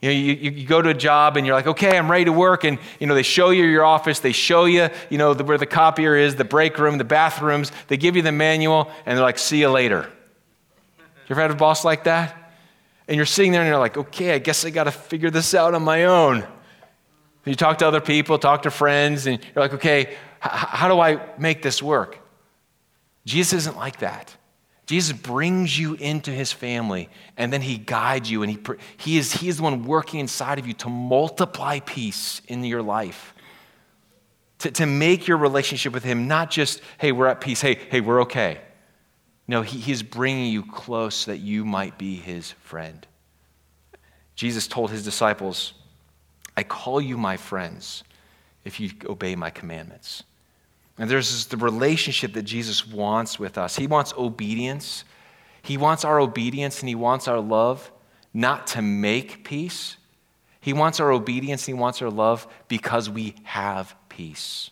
You, 0.00 0.08
know, 0.08 0.14
you, 0.14 0.32
you 0.50 0.66
go 0.66 0.80
to 0.80 0.88
a 0.88 0.94
job 0.94 1.36
and 1.36 1.46
you're 1.46 1.54
like, 1.54 1.66
okay, 1.66 1.98
I'm 1.98 2.10
ready 2.10 2.24
to 2.24 2.32
work. 2.32 2.64
And, 2.64 2.78
you 2.98 3.06
know, 3.06 3.14
they 3.14 3.22
show 3.22 3.50
you 3.50 3.64
your 3.64 3.84
office. 3.84 4.20
They 4.20 4.32
show 4.32 4.64
you, 4.64 4.88
you 5.10 5.18
know, 5.18 5.34
the, 5.34 5.44
where 5.44 5.58
the 5.58 5.66
copier 5.66 6.16
is, 6.16 6.36
the 6.36 6.44
break 6.44 6.78
room, 6.78 6.96
the 6.96 7.04
bathrooms. 7.04 7.70
They 7.88 7.96
give 7.96 8.16
you 8.16 8.22
the 8.22 8.32
manual 8.32 8.90
and 9.04 9.16
they're 9.16 9.24
like, 9.24 9.38
see 9.38 9.60
you 9.60 9.68
later. 9.68 10.10
You 10.98 11.34
ever 11.34 11.42
had 11.42 11.50
a 11.50 11.54
boss 11.54 11.84
like 11.84 12.04
that? 12.04 12.36
And 13.06 13.16
you're 13.16 13.26
sitting 13.26 13.52
there 13.52 13.60
and 13.60 13.68
you're 13.68 13.78
like, 13.78 13.96
okay, 13.96 14.34
I 14.34 14.38
guess 14.38 14.64
I 14.64 14.70
got 14.70 14.84
to 14.84 14.90
figure 14.90 15.30
this 15.30 15.54
out 15.54 15.74
on 15.74 15.82
my 15.82 16.04
own. 16.04 16.46
You 17.44 17.54
talk 17.54 17.78
to 17.78 17.86
other 17.86 18.00
people, 18.00 18.38
talk 18.38 18.62
to 18.62 18.70
friends, 18.70 19.26
and 19.26 19.38
you're 19.54 19.62
like, 19.62 19.74
okay, 19.74 20.00
h- 20.00 20.16
how 20.40 20.88
do 20.88 21.00
I 21.00 21.20
make 21.38 21.62
this 21.62 21.82
work? 21.82 22.18
Jesus 23.24 23.52
isn't 23.54 23.76
like 23.76 23.98
that. 24.00 24.36
Jesus 24.90 25.16
brings 25.16 25.78
you 25.78 25.94
into 25.94 26.32
his 26.32 26.50
family 26.50 27.08
and 27.36 27.52
then 27.52 27.62
he 27.62 27.78
guides 27.78 28.28
you 28.28 28.42
and 28.42 28.50
he, 28.50 28.58
he, 28.96 29.18
is, 29.18 29.32
he 29.34 29.48
is 29.48 29.58
the 29.58 29.62
one 29.62 29.84
working 29.84 30.18
inside 30.18 30.58
of 30.58 30.66
you 30.66 30.72
to 30.72 30.88
multiply 30.88 31.78
peace 31.78 32.42
in 32.48 32.64
your 32.64 32.82
life. 32.82 33.32
To, 34.58 34.72
to 34.72 34.86
make 34.86 35.28
your 35.28 35.36
relationship 35.36 35.92
with 35.92 36.02
him 36.02 36.26
not 36.26 36.50
just, 36.50 36.82
hey, 36.98 37.12
we're 37.12 37.28
at 37.28 37.40
peace, 37.40 37.60
hey, 37.60 37.78
hey, 37.88 38.00
we're 38.00 38.22
okay. 38.22 38.58
No, 39.46 39.62
he, 39.62 39.78
he 39.78 39.92
is 39.92 40.02
bringing 40.02 40.52
you 40.52 40.64
close 40.64 41.14
so 41.14 41.30
that 41.30 41.38
you 41.38 41.64
might 41.64 41.96
be 41.96 42.16
his 42.16 42.50
friend. 42.50 43.06
Jesus 44.34 44.66
told 44.66 44.90
his 44.90 45.04
disciples, 45.04 45.72
I 46.56 46.64
call 46.64 47.00
you 47.00 47.16
my 47.16 47.36
friends 47.36 48.02
if 48.64 48.80
you 48.80 48.90
obey 49.06 49.36
my 49.36 49.50
commandments. 49.50 50.24
And 51.00 51.08
there's 51.08 51.46
the 51.46 51.56
relationship 51.56 52.34
that 52.34 52.42
Jesus 52.42 52.86
wants 52.86 53.38
with 53.38 53.56
us. 53.56 53.74
He 53.74 53.86
wants 53.86 54.12
obedience. 54.18 55.04
He 55.62 55.78
wants 55.78 56.04
our 56.04 56.20
obedience 56.20 56.80
and 56.80 56.90
he 56.90 56.94
wants 56.94 57.26
our 57.26 57.40
love 57.40 57.90
not 58.34 58.66
to 58.68 58.82
make 58.82 59.42
peace. 59.42 59.96
He 60.60 60.74
wants 60.74 61.00
our 61.00 61.10
obedience 61.10 61.66
and 61.66 61.74
he 61.74 61.80
wants 61.80 62.02
our 62.02 62.10
love 62.10 62.46
because 62.68 63.08
we 63.08 63.34
have 63.44 63.94
peace. 64.10 64.68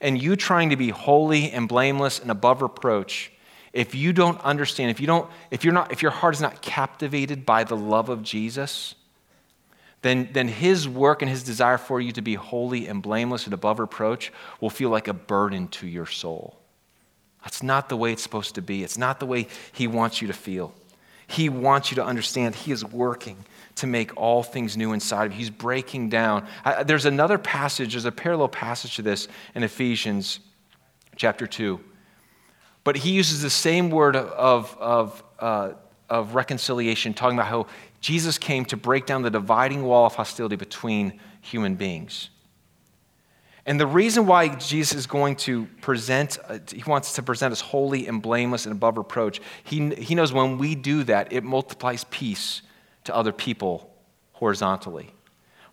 And 0.00 0.20
you 0.20 0.36
trying 0.36 0.70
to 0.70 0.76
be 0.76 0.88
holy 0.88 1.50
and 1.50 1.68
blameless 1.68 2.18
and 2.18 2.30
above 2.30 2.62
reproach, 2.62 3.30
if 3.74 3.94
you 3.94 4.14
don't 4.14 4.40
understand, 4.40 4.90
if 4.90 5.00
you 5.00 5.06
don't, 5.06 5.30
if 5.50 5.64
you're 5.64 5.74
not, 5.74 5.92
if 5.92 6.00
your 6.00 6.12
heart 6.12 6.34
is 6.34 6.40
not 6.40 6.62
captivated 6.62 7.44
by 7.44 7.64
the 7.64 7.76
love 7.76 8.08
of 8.08 8.22
Jesus, 8.22 8.94
then, 10.02 10.30
then 10.32 10.48
his 10.48 10.88
work 10.88 11.22
and 11.22 11.30
his 11.30 11.42
desire 11.42 11.78
for 11.78 12.00
you 12.00 12.12
to 12.12 12.22
be 12.22 12.34
holy 12.34 12.86
and 12.88 13.02
blameless 13.02 13.44
and 13.44 13.52
above 13.52 13.78
reproach 13.78 14.32
will 14.60 14.70
feel 14.70 14.88
like 14.90 15.08
a 15.08 15.12
burden 15.12 15.68
to 15.68 15.86
your 15.86 16.06
soul. 16.06 16.60
That's 17.44 17.62
not 17.62 17.88
the 17.88 17.96
way 17.96 18.12
it's 18.12 18.22
supposed 18.22 18.54
to 18.56 18.62
be. 18.62 18.82
It's 18.82 18.98
not 18.98 19.20
the 19.20 19.26
way 19.26 19.46
He 19.72 19.86
wants 19.86 20.20
you 20.20 20.28
to 20.28 20.34
feel. 20.34 20.74
He 21.26 21.48
wants 21.48 21.90
you 21.90 21.94
to 21.96 22.04
understand 22.04 22.54
He 22.54 22.72
is 22.72 22.84
working 22.84 23.36
to 23.76 23.86
make 23.86 24.16
all 24.16 24.42
things 24.42 24.76
new 24.76 24.92
inside 24.92 25.26
of 25.26 25.32
you. 25.32 25.38
He's 25.38 25.50
breaking 25.50 26.10
down. 26.10 26.46
Uh, 26.64 26.82
there's 26.82 27.06
another 27.06 27.38
passage, 27.38 27.92
there's 27.92 28.04
a 28.04 28.12
parallel 28.12 28.48
passage 28.48 28.96
to 28.96 29.02
this 29.02 29.28
in 29.54 29.62
Ephesians 29.62 30.40
chapter 31.16 31.46
2. 31.46 31.80
But 32.84 32.96
he 32.96 33.12
uses 33.12 33.42
the 33.42 33.50
same 33.50 33.90
word 33.90 34.16
of, 34.16 34.76
of, 34.78 35.22
uh, 35.38 35.72
of 36.08 36.34
reconciliation, 36.34 37.14
talking 37.14 37.38
about 37.38 37.48
how 37.48 37.66
Jesus 38.00 38.38
came 38.38 38.64
to 38.66 38.76
break 38.76 39.06
down 39.06 39.22
the 39.22 39.30
dividing 39.30 39.84
wall 39.84 40.06
of 40.06 40.14
hostility 40.14 40.56
between 40.56 41.20
human 41.40 41.74
beings. 41.74 42.30
And 43.66 43.78
the 43.78 43.86
reason 43.86 44.26
why 44.26 44.48
Jesus 44.48 44.94
is 44.94 45.06
going 45.06 45.36
to 45.36 45.66
present, 45.82 46.38
uh, 46.48 46.58
he 46.72 46.82
wants 46.84 47.12
to 47.14 47.22
present 47.22 47.52
us 47.52 47.60
holy 47.60 48.06
and 48.06 48.22
blameless 48.22 48.64
and 48.64 48.72
above 48.72 48.96
reproach, 48.96 49.40
he, 49.62 49.94
he 49.94 50.14
knows 50.14 50.32
when 50.32 50.56
we 50.56 50.74
do 50.74 51.04
that, 51.04 51.32
it 51.32 51.44
multiplies 51.44 52.04
peace 52.04 52.62
to 53.04 53.14
other 53.14 53.32
people 53.32 53.94
horizontally. 54.32 55.12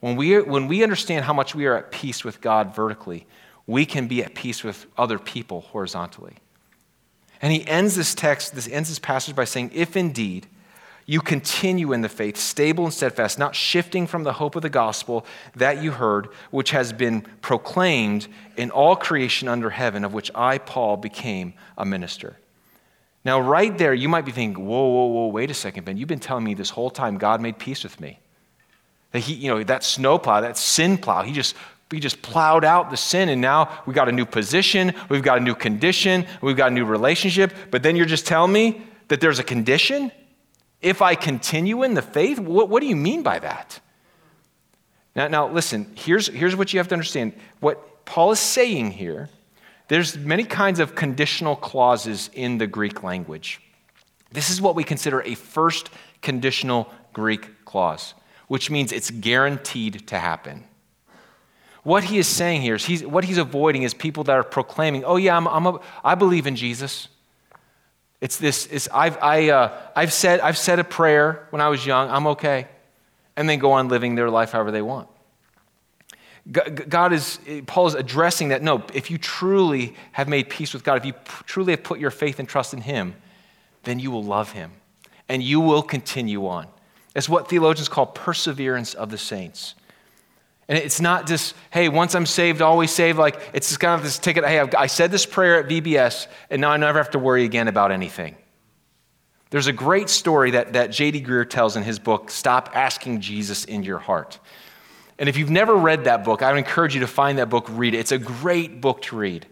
When 0.01 0.15
we, 0.15 0.39
when 0.41 0.67
we 0.67 0.83
understand 0.83 1.25
how 1.25 1.33
much 1.33 1.55
we 1.55 1.65
are 1.65 1.75
at 1.75 1.91
peace 1.91 2.23
with 2.23 2.41
God 2.41 2.75
vertically, 2.75 3.25
we 3.65 3.85
can 3.85 4.07
be 4.07 4.23
at 4.23 4.35
peace 4.35 4.63
with 4.63 4.85
other 4.97 5.17
people 5.17 5.61
horizontally. 5.61 6.35
And 7.41 7.53
he 7.53 7.65
ends 7.67 7.95
this 7.95 8.13
text, 8.13 8.53
this 8.53 8.67
ends 8.67 8.89
this 8.89 8.99
passage 8.99 9.35
by 9.35 9.45
saying, 9.45 9.71
If 9.73 9.95
indeed 9.95 10.47
you 11.09 11.21
continue 11.21 11.93
in 11.93 12.01
the 12.01 12.09
faith, 12.09 12.35
stable 12.35 12.83
and 12.83 12.93
steadfast, 12.93 13.39
not 13.39 13.55
shifting 13.55 14.05
from 14.07 14.23
the 14.23 14.33
hope 14.33 14.57
of 14.57 14.61
the 14.61 14.69
gospel 14.69 15.25
that 15.55 15.81
you 15.81 15.91
heard, 15.91 16.27
which 16.51 16.71
has 16.71 16.91
been 16.91 17.21
proclaimed 17.41 18.27
in 18.57 18.69
all 18.71 18.95
creation 18.95 19.47
under 19.47 19.69
heaven, 19.69 20.03
of 20.03 20.13
which 20.13 20.29
I, 20.35 20.57
Paul, 20.57 20.97
became 20.97 21.53
a 21.77 21.85
minister. 21.85 22.35
Now, 23.23 23.39
right 23.39 23.75
there, 23.77 23.93
you 23.93 24.09
might 24.09 24.25
be 24.25 24.33
thinking, 24.33 24.65
whoa, 24.65 24.85
whoa, 24.85 25.05
whoa, 25.05 25.27
wait 25.27 25.49
a 25.49 25.53
second, 25.53 25.85
Ben. 25.85 25.95
You've 25.95 26.09
been 26.09 26.19
telling 26.19 26.43
me 26.43 26.53
this 26.53 26.69
whole 26.69 26.89
time 26.89 27.17
God 27.17 27.39
made 27.39 27.57
peace 27.57 27.83
with 27.83 27.99
me. 28.01 28.19
That 29.11 29.19
he, 29.19 29.33
you 29.33 29.49
know, 29.49 29.63
that 29.63 29.85
snowplow, 29.85 30.41
that 30.41 30.57
sin 30.57 30.97
plow, 30.97 31.23
he 31.23 31.31
just 31.31 31.55
we 31.89 32.01
just 32.01 32.21
plowed 32.21 32.65
out 32.65 32.89
the 32.89 32.97
sin, 32.97 33.29
and 33.29 33.41
now 33.41 33.81
we 33.85 33.93
got 33.93 34.09
a 34.09 34.11
new 34.11 34.25
position, 34.25 34.93
we've 35.07 35.23
got 35.23 35.37
a 35.37 35.41
new 35.41 35.55
condition, 35.55 36.25
we've 36.41 36.57
got 36.57 36.71
a 36.71 36.73
new 36.73 36.83
relationship. 36.83 37.53
But 37.71 37.81
then 37.81 37.95
you're 37.95 38.05
just 38.05 38.27
telling 38.27 38.51
me 38.51 38.81
that 39.07 39.21
there's 39.21 39.39
a 39.39 39.43
condition? 39.43 40.11
If 40.81 41.01
I 41.01 41.15
continue 41.15 41.83
in 41.83 41.93
the 41.93 42.01
faith, 42.01 42.39
what, 42.39 42.69
what 42.69 42.81
do 42.81 42.87
you 42.87 42.95
mean 42.95 43.23
by 43.23 43.39
that? 43.39 43.79
Now, 45.15 45.27
now 45.27 45.47
listen, 45.49 45.91
here's, 45.95 46.27
here's 46.27 46.55
what 46.55 46.71
you 46.73 46.79
have 46.79 46.87
to 46.89 46.95
understand. 46.95 47.33
What 47.59 48.05
Paul 48.05 48.31
is 48.31 48.39
saying 48.39 48.91
here, 48.91 49.29
there's 49.87 50.17
many 50.17 50.43
kinds 50.43 50.79
of 50.79 50.95
conditional 50.95 51.55
clauses 51.55 52.29
in 52.33 52.57
the 52.57 52.67
Greek 52.67 53.03
language. 53.03 53.61
This 54.31 54.49
is 54.49 54.61
what 54.61 54.75
we 54.75 54.83
consider 54.83 55.21
a 55.21 55.35
first 55.35 55.89
conditional 56.21 56.91
Greek 57.13 57.65
clause, 57.65 58.13
which 58.47 58.69
means 58.69 58.91
it's 58.91 59.09
guaranteed 59.09 60.07
to 60.07 60.19
happen. 60.19 60.65
What 61.83 62.03
he 62.03 62.17
is 62.17 62.27
saying 62.27 62.61
here 62.61 62.75
is 62.75 62.85
he's, 62.85 63.05
what 63.05 63.23
he's 63.23 63.37
avoiding 63.37 63.83
is 63.83 63.93
people 63.93 64.25
that 64.25 64.33
are 64.33 64.43
proclaiming, 64.43 65.05
oh, 65.05 65.15
yeah, 65.15 65.37
I'm, 65.37 65.47
I'm 65.47 65.65
a, 65.65 65.79
I 66.03 66.15
believe 66.15 66.45
in 66.45 66.57
Jesus. 66.57 67.07
It's 68.19 68.37
this, 68.37 68.65
it's, 68.67 68.87
I've, 68.91 69.17
I, 69.21 69.49
uh, 69.49 69.79
I've, 69.95 70.11
said, 70.11 70.39
I've 70.39 70.57
said 70.57 70.79
a 70.79 70.83
prayer 70.83 71.47
when 71.51 71.61
I 71.61 71.69
was 71.69 71.85
young, 71.85 72.09
I'm 72.09 72.27
okay. 72.27 72.67
And 73.35 73.47
then 73.47 73.59
go 73.59 73.73
on 73.73 73.87
living 73.87 74.15
their 74.15 74.29
life 74.29 74.51
however 74.51 74.71
they 74.71 74.81
want. 74.81 75.07
God 76.51 77.11
is, 77.11 77.39
Paul 77.65 77.87
is 77.87 77.93
addressing 77.93 78.49
that. 78.49 78.63
No, 78.63 78.83
if 78.93 79.11
you 79.11 79.17
truly 79.17 79.95
have 80.13 80.29
made 80.29 80.49
peace 80.49 80.73
with 80.73 80.83
God, 80.83 80.97
if 80.97 81.05
you 81.05 81.13
truly 81.45 81.73
have 81.73 81.83
put 81.83 81.99
your 81.99 82.09
faith 82.09 82.39
and 82.39 82.47
trust 82.47 82.73
in 82.73 82.81
Him, 82.81 83.15
then 83.83 83.99
you 83.99 84.11
will 84.11 84.23
love 84.23 84.53
Him 84.53 84.71
and 85.27 85.43
you 85.43 85.59
will 85.59 85.83
continue 85.83 86.47
on. 86.47 86.67
It's 87.15 87.27
what 87.27 87.49
theologians 87.49 87.89
call 87.89 88.05
perseverance 88.05 88.93
of 88.93 89.09
the 89.09 89.17
saints. 89.17 89.75
And 90.69 90.77
it's 90.77 90.99
not 90.99 91.27
just, 91.27 91.55
hey, 91.71 91.87
once 91.87 92.13
I'm 92.13 92.25
saved, 92.25 92.61
always 92.61 92.91
saved. 92.91 93.17
Like, 93.17 93.39
it's 93.53 93.69
just 93.69 93.79
kind 93.79 93.93
of 93.93 94.03
this 94.03 94.19
ticket. 94.19 94.45
Hey, 94.45 94.59
I've, 94.59 94.75
I 94.75 94.87
said 94.87 95.11
this 95.11 95.25
prayer 95.25 95.63
at 95.63 95.69
VBS, 95.69 96.27
and 96.49 96.59
now 96.61 96.71
I 96.71 96.77
never 96.77 96.97
have 96.97 97.11
to 97.11 97.19
worry 97.19 97.45
again 97.45 97.67
about 97.67 97.91
anything. 97.91 98.35
There's 99.49 99.67
a 99.67 99.73
great 99.73 100.09
story 100.09 100.51
that, 100.51 100.73
that 100.73 100.87
J.D. 100.87 101.23
Greear 101.23 101.49
tells 101.49 101.77
in 101.77 101.83
his 101.83 101.99
book, 101.99 102.29
Stop 102.29 102.71
Asking 102.73 103.21
Jesus 103.21 103.63
in 103.63 103.83
Your 103.83 103.97
Heart. 103.97 104.39
And 105.19 105.29
if 105.29 105.37
you've 105.37 105.49
never 105.49 105.73
read 105.73 106.03
that 106.03 106.25
book, 106.25 106.41
I 106.41 106.51
would 106.51 106.57
encourage 106.57 106.93
you 106.93 107.01
to 107.01 107.07
find 107.07 107.37
that 107.37 107.49
book, 107.49 107.67
read 107.69 107.93
it. 107.93 107.99
It's 107.99 108.11
a 108.11 108.17
great 108.17 108.81
book 108.81 109.01
to 109.03 109.15
read. 109.15 109.47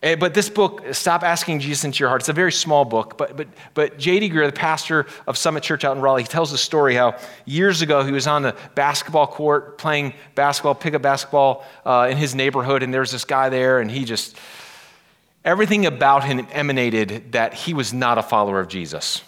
Eh, 0.00 0.14
but 0.14 0.32
this 0.32 0.48
book, 0.48 0.84
Stop 0.92 1.24
Asking 1.24 1.58
Jesus 1.58 1.84
into 1.84 2.00
Your 2.00 2.08
Heart, 2.08 2.22
it's 2.22 2.28
a 2.28 2.32
very 2.32 2.52
small 2.52 2.84
book. 2.84 3.18
But, 3.18 3.36
but, 3.36 3.48
but 3.74 3.98
J.D. 3.98 4.30
Greear, 4.30 4.46
the 4.46 4.52
pastor 4.52 5.06
of 5.26 5.36
Summit 5.36 5.64
Church 5.64 5.84
out 5.84 5.96
in 5.96 6.02
Raleigh, 6.02 6.22
he 6.22 6.28
tells 6.28 6.52
the 6.52 6.58
story 6.58 6.94
how 6.94 7.18
years 7.46 7.82
ago 7.82 8.04
he 8.04 8.12
was 8.12 8.28
on 8.28 8.42
the 8.42 8.54
basketball 8.76 9.26
court 9.26 9.76
playing 9.76 10.14
basketball, 10.36 10.76
pickup 10.76 11.02
basketball 11.02 11.64
uh, 11.84 12.06
in 12.08 12.16
his 12.16 12.34
neighborhood, 12.34 12.84
and 12.84 12.94
there 12.94 13.00
was 13.00 13.10
this 13.10 13.24
guy 13.24 13.48
there, 13.48 13.80
and 13.80 13.90
he 13.90 14.04
just, 14.04 14.36
everything 15.44 15.84
about 15.84 16.22
him 16.22 16.46
emanated 16.52 17.32
that 17.32 17.52
he 17.52 17.74
was 17.74 17.92
not 17.92 18.18
a 18.18 18.22
follower 18.22 18.60
of 18.60 18.68
Jesus. 18.68 19.22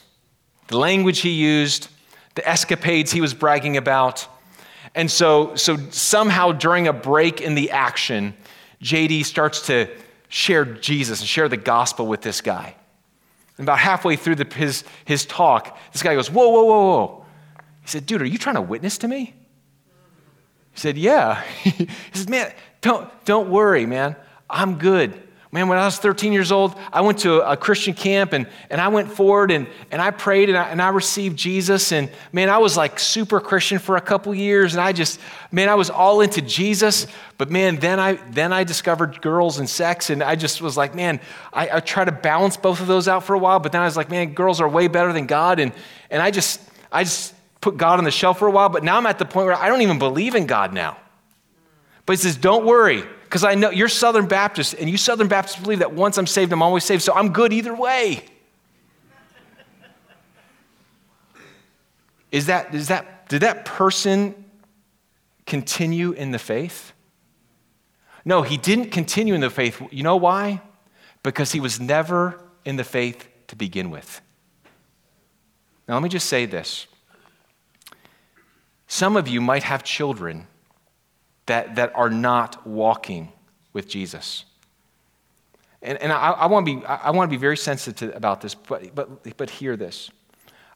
The 0.68 0.79
language 0.79 1.18
he 1.18 1.31
used, 1.31 1.89
the 2.37 2.49
escapades 2.49 3.11
he 3.11 3.21
was 3.21 3.35
bragging 3.35 3.77
about. 3.77 4.25
And 4.95 5.11
so, 5.11 5.57
so 5.57 5.77
somehow 5.91 6.53
during 6.53 6.87
a 6.87 6.93
break 6.93 7.41
in 7.41 7.57
the 7.57 7.73
action, 7.73 8.35
JD 8.81 9.25
starts 9.25 9.66
to 9.66 9.89
share 10.31 10.64
Jesus 10.64 11.20
and 11.20 11.28
share 11.28 11.49
the 11.49 11.59
gospel 11.59 12.07
with 12.07 12.22
this 12.22 12.41
guy. 12.41 12.74
And 13.59 13.66
about 13.66 13.78
halfway 13.78 14.16
through 14.16 14.37
the, 14.37 14.55
his, 14.55 14.85
his 15.05 15.26
talk, 15.26 15.76
this 15.93 16.03
guy 16.03 16.14
goes, 16.14 16.31
Whoa, 16.31 16.49
whoa, 16.49 16.64
whoa, 16.64 16.97
whoa. 16.97 17.26
He 17.83 17.89
said, 17.89 18.07
Dude, 18.07 18.22
are 18.22 18.26
you 18.26 18.39
trying 18.39 18.55
to 18.55 18.62
witness 18.62 18.97
to 18.99 19.09
me? 19.09 19.35
He 20.72 20.81
said, 20.81 20.97
Yeah. 20.97 21.43
he 21.62 21.89
says, 22.14 22.26
Man, 22.26 22.51
don't, 22.81 23.11
don't 23.26 23.51
worry, 23.51 23.85
man. 23.85 24.16
I'm 24.49 24.78
good. 24.78 25.20
Man, 25.53 25.67
when 25.67 25.79
I 25.79 25.85
was 25.85 25.99
13 25.99 26.33
years 26.33 26.53
old, 26.53 26.77
I 26.93 27.01
went 27.01 27.19
to 27.21 27.41
a 27.41 27.57
Christian 27.57 27.93
camp 27.93 28.33
and, 28.33 28.47
and 28.71 28.81
I 28.81 28.87
went 28.87 29.11
forward 29.11 29.51
and, 29.51 29.67
and 29.91 30.01
I 30.01 30.13
prayed 30.13 30.49
and 30.49 30.57
I, 30.57 30.69
and 30.69 30.81
I 30.81 30.91
received 30.91 31.37
Jesus. 31.37 31.91
And 31.91 32.09
man, 32.33 32.49
I 32.49 32.59
was 32.59 32.77
like 32.77 33.01
super 33.01 33.41
Christian 33.41 33.81
for 33.81 33.97
a 33.97 34.01
couple 34.01 34.33
years. 34.33 34.75
And 34.75 34.81
I 34.81 34.93
just, 34.93 35.19
man, 35.51 35.69
I 35.69 35.75
was 35.75 35.91
all 35.91 36.21
into 36.21 36.41
Jesus. 36.41 37.09
But 37.37 37.51
man, 37.51 37.81
then 37.81 37.99
I, 37.99 38.13
then 38.31 38.53
I 38.53 38.63
discovered 38.63 39.21
girls 39.23 39.59
and 39.59 39.69
sex. 39.69 40.09
And 40.09 40.23
I 40.23 40.37
just 40.37 40.63
was 40.63 40.77
like, 40.77 40.95
man, 40.95 41.19
I, 41.53 41.79
I 41.79 41.81
try 41.81 42.05
to 42.05 42.13
balance 42.13 42.57
both 42.57 42.81
of 42.81 42.87
those 42.87 43.09
out 43.09 43.25
for 43.25 43.35
a 43.35 43.39
while. 43.39 43.59
But 43.59 43.73
then 43.73 43.83
I 43.83 43.87
was 43.87 43.97
like, 43.97 44.09
man, 44.09 44.35
girls 44.35 44.61
are 44.61 44.69
way 44.69 44.87
better 44.87 45.13
than 45.13 45.27
God. 45.27 45.59
And, 45.59 45.73
and 46.11 46.23
I 46.23 46.31
just, 46.31 46.61
I 46.93 47.03
just 47.03 47.35
put 47.61 47.77
God 47.77 47.99
on 47.99 48.05
the 48.05 48.13
shelf 48.13 48.39
for 48.39 48.47
a 48.47 48.53
while. 48.53 48.69
But 48.69 48.85
now 48.85 48.99
I'm 48.99 49.07
at 49.07 49.19
the 49.19 49.25
point 49.25 49.47
where 49.47 49.57
I 49.57 49.69
don't 49.69 49.83
even 49.83 49.99
believe 49.99 50.37
in 50.37 50.47
God 50.47 50.73
now. 50.73 50.97
But 52.07 52.13
he 52.13 52.17
says, 52.19 52.37
don't 52.37 52.65
worry. 52.65 53.03
Because 53.31 53.45
I 53.45 53.55
know 53.55 53.70
you're 53.70 53.87
Southern 53.87 54.26
Baptist, 54.26 54.74
and 54.74 54.91
you 54.91 54.97
Southern 54.97 55.28
Baptists 55.28 55.61
believe 55.61 55.78
that 55.78 55.93
once 55.93 56.18
I'm 56.18 56.26
saved, 56.26 56.53
I'm 56.53 56.62
always 56.62 56.83
saved, 56.83 57.03
so 57.03 57.14
I'm 57.14 57.33
good 57.33 57.53
either 57.53 57.72
way. 57.72 58.24
Is 62.33 62.47
that, 62.47 62.74
is 62.74 62.89
that, 62.89 63.28
did 63.28 63.43
that 63.43 63.64
person 63.64 64.35
continue 65.47 66.11
in 66.11 66.33
the 66.33 66.41
faith? 66.41 66.93
No, 68.24 68.43
he 68.43 68.57
didn't 68.57 68.91
continue 68.91 69.35
in 69.35 69.41
the 69.41 69.49
faith. 69.49 69.81
You 69.93 70.03
know 70.03 70.16
why? 70.16 70.61
Because 71.22 71.53
he 71.53 71.61
was 71.61 71.78
never 71.78 72.41
in 72.64 72.74
the 72.74 72.85
faith 72.85 73.28
to 73.47 73.55
begin 73.55 73.91
with. 73.91 74.20
Now, 75.87 75.95
let 75.95 76.03
me 76.03 76.09
just 76.09 76.28
say 76.28 76.47
this. 76.47 76.89
Some 78.89 79.16
of 79.16 79.28
you 79.28 79.41
might 79.41 79.62
have 79.62 79.85
children 79.85 80.49
that, 81.51 81.75
that 81.75 81.91
are 81.97 82.11
not 82.11 82.65
walking 82.65 83.33
with 83.73 83.89
Jesus. 83.89 84.45
And, 85.83 85.99
and 85.99 86.13
I, 86.13 86.31
I 86.31 86.47
want 86.47 86.65
to 86.65 86.77
be, 86.77 86.87
I 86.87 87.11
want 87.11 87.29
to 87.29 87.37
be 87.37 87.41
very 87.41 87.57
sensitive 87.57 88.15
about 88.15 88.41
this, 88.41 88.55
but, 88.55 88.95
but, 88.95 89.37
but 89.37 89.51
hear 89.51 89.77
this. 89.77 90.13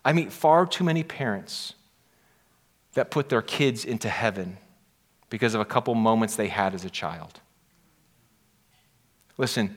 I 0.05 0.13
meet 0.13 0.33
far 0.33 0.67
too 0.67 0.83
many 0.83 1.05
parents 1.05 1.75
that 2.95 3.13
put 3.13 3.29
their 3.29 3.41
kids 3.41 3.85
into 3.85 4.09
heaven 4.09 4.57
because 5.31 5.55
of 5.55 5.61
a 5.61 5.65
couple 5.65 5.95
moments 5.95 6.35
they 6.35 6.49
had 6.49 6.75
as 6.75 6.85
a 6.85 6.91
child. 6.91 7.39
Listen, 9.39 9.77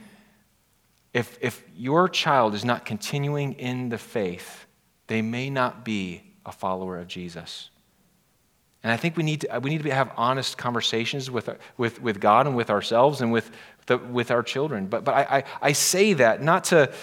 if, 1.13 1.37
if 1.41 1.63
your 1.75 2.09
child 2.09 2.55
is 2.55 2.65
not 2.65 2.85
continuing 2.85 3.53
in 3.53 3.89
the 3.89 3.99
faith, 3.99 4.65
they 5.05 5.21
may 5.21 5.51
not 5.51 5.85
be 5.85 6.23
a 6.43 6.51
follower 6.51 6.97
of 6.97 7.07
Jesus. 7.07 7.69
And 8.87 8.93
I 8.93 8.95
think 8.95 9.17
we 9.17 9.23
need 9.23 9.41
to, 9.41 9.59
we 9.59 9.69
need 9.69 9.83
to 9.83 9.89
have 9.91 10.13
honest 10.15 10.57
conversations 10.57 11.29
with, 11.29 11.49
with, 11.75 12.01
with 12.01 12.21
God 12.21 12.47
and 12.47 12.55
with 12.55 12.69
ourselves 12.69 13.19
and 13.19 13.33
with, 13.33 13.51
the, 13.87 13.97
with 13.97 14.31
our 14.31 14.41
children. 14.41 14.87
But, 14.87 15.03
but 15.03 15.13
I, 15.13 15.37
I, 15.39 15.43
I 15.61 15.71
say 15.73 16.13
that 16.13 16.41
not 16.41 16.63
to, 16.65 16.93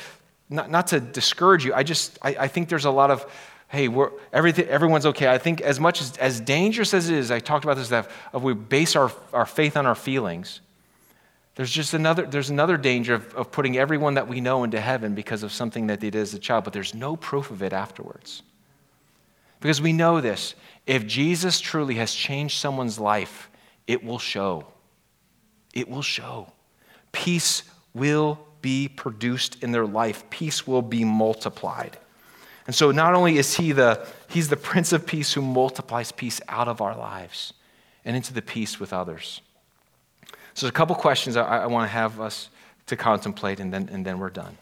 not, 0.49 0.71
not 0.71 0.87
to 0.87 1.01
discourage 1.01 1.63
you. 1.63 1.75
I 1.75 1.83
just, 1.83 2.19
I, 2.23 2.37
I 2.41 2.49
think 2.49 2.71
there's 2.71 2.87
a 2.87 2.91
lot 2.91 3.11
of, 3.11 3.31
hey, 3.69 3.89
we're, 3.89 4.13
everything, 4.33 4.67
everyone's 4.69 5.05
okay. 5.05 5.29
I 5.29 5.37
think 5.37 5.61
as 5.61 5.79
much 5.79 6.01
as, 6.01 6.17
as 6.17 6.41
dangerous 6.41 6.95
as 6.95 7.11
it 7.11 7.19
is, 7.19 7.31
I 7.31 7.39
talked 7.39 7.67
about 7.67 7.77
this, 7.77 7.91
that 7.91 8.11
of 8.33 8.43
we 8.43 8.55
base 8.55 8.97
our, 8.97 9.13
our 9.35 9.45
faith 9.45 9.77
on 9.77 9.85
our 9.85 9.95
feelings, 9.95 10.63
There's 11.57 11.71
just 11.71 11.95
another, 11.95 12.27
there's 12.27 12.51
another 12.51 12.77
danger 12.77 13.15
of, 13.15 13.35
of 13.35 13.53
putting 13.53 13.77
everyone 13.77 14.15
that 14.15 14.27
we 14.27 14.41
know 14.41 14.65
into 14.65 14.81
heaven 14.81 15.15
because 15.15 15.43
of 15.43 15.53
something 15.53 15.87
that 15.89 16.01
they 16.01 16.11
did 16.11 16.23
as 16.23 16.35
a 16.35 16.39
child, 16.39 16.65
but 16.65 16.73
there's 16.73 16.95
no 16.95 17.15
proof 17.15 17.51
of 17.51 17.63
it 17.63 17.73
afterwards. 17.73 18.43
Because 19.61 19.81
we 19.81 19.93
know 19.93 20.21
this 20.21 20.55
if 20.87 21.07
Jesus 21.07 21.61
truly 21.61 21.95
has 21.97 22.13
changed 22.13 22.59
someone's 22.59 22.99
life, 22.99 23.51
it 23.87 24.05
will 24.05 24.19
show. 24.19 24.67
It 25.73 25.89
will 25.89 26.03
show. 26.03 26.53
Peace 27.13 27.63
will 27.95 28.39
be 28.61 28.89
produced 28.89 29.63
in 29.63 29.73
their 29.73 29.87
life, 29.87 30.29
peace 30.31 30.67
will 30.67 30.83
be 30.83 31.05
multiplied. 31.05 31.99
And 32.67 32.75
so 32.75 32.91
not 32.91 33.15
only 33.15 33.37
is 33.37 33.57
he 33.57 33.73
the 33.73 34.07
he's 34.29 34.49
the 34.49 34.57
prince 34.57 34.93
of 34.93 35.07
peace 35.07 35.35
who 35.35 35.43
multiplies 35.43 36.13
peace 36.13 36.41
out 36.49 36.67
of 36.67 36.81
our 36.81 36.97
lives 36.97 37.53
and 38.05 38.17
into 38.17 38.33
the 38.33 38.41
peace 38.41 38.81
with 38.81 38.93
others. 38.93 39.43
So 40.55 40.67
there's 40.67 40.71
a 40.71 40.73
couple 40.73 40.95
questions 40.97 41.37
I, 41.37 41.43
I 41.43 41.67
want 41.67 41.85
to 41.85 41.93
have 41.93 42.21
us 42.21 42.49
to 42.87 42.97
contemplate, 42.97 43.61
and 43.61 43.73
then, 43.73 43.89
and 43.91 44.05
then 44.05 44.19
we're 44.19 44.31
done. 44.31 44.57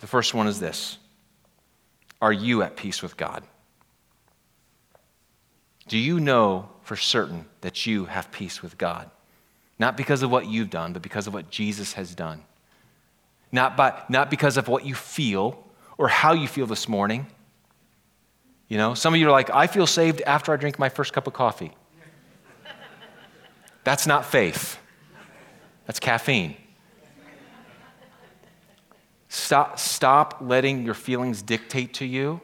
The 0.00 0.06
first 0.06 0.34
one 0.34 0.46
is 0.46 0.60
this 0.60 0.98
Are 2.20 2.32
you 2.32 2.62
at 2.62 2.76
peace 2.76 3.02
with 3.02 3.16
God? 3.16 3.42
Do 5.88 5.98
you 5.98 6.20
know 6.20 6.68
for 6.82 6.96
certain 6.96 7.46
that 7.62 7.86
you 7.86 8.04
have 8.04 8.30
peace 8.30 8.62
with 8.62 8.78
God? 8.78 9.10
Not 9.78 9.96
because 9.96 10.22
of 10.22 10.30
what 10.30 10.46
you've 10.46 10.70
done, 10.70 10.92
but 10.92 11.02
because 11.02 11.26
of 11.26 11.34
what 11.34 11.50
Jesus 11.50 11.94
has 11.94 12.14
done. 12.14 12.42
Not, 13.50 13.76
by, 13.76 14.02
not 14.08 14.30
because 14.30 14.56
of 14.56 14.68
what 14.68 14.84
you 14.84 14.94
feel 14.94 15.64
or 15.96 16.08
how 16.08 16.32
you 16.32 16.46
feel 16.46 16.66
this 16.66 16.88
morning. 16.88 17.26
You 18.68 18.76
know, 18.76 18.94
some 18.94 19.14
of 19.14 19.20
you 19.20 19.26
are 19.28 19.32
like, 19.32 19.50
I 19.50 19.66
feel 19.66 19.86
saved 19.86 20.20
after 20.22 20.52
I 20.52 20.56
drink 20.56 20.78
my 20.78 20.90
first 20.90 21.12
cup 21.12 21.26
of 21.26 21.32
coffee. 21.32 21.72
That's 23.84 24.06
not 24.06 24.26
faith, 24.26 24.78
that's 25.86 25.98
caffeine. 25.98 26.56
Stop, 29.30 29.78
stop 29.78 30.38
letting 30.40 30.84
your 30.84 30.94
feelings 30.94 31.42
dictate 31.42 31.94
to 31.94 32.04
you 32.04 32.40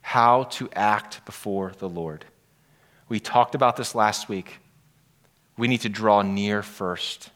how 0.00 0.44
to 0.44 0.70
act 0.72 1.24
before 1.26 1.72
the 1.78 1.88
Lord. 1.88 2.24
We 3.08 3.20
talked 3.20 3.54
about 3.54 3.76
this 3.76 3.94
last 3.94 4.28
week. 4.28 4.58
We 5.56 5.68
need 5.68 5.80
to 5.82 5.88
draw 5.88 6.22
near 6.22 6.62
first. 6.62 7.30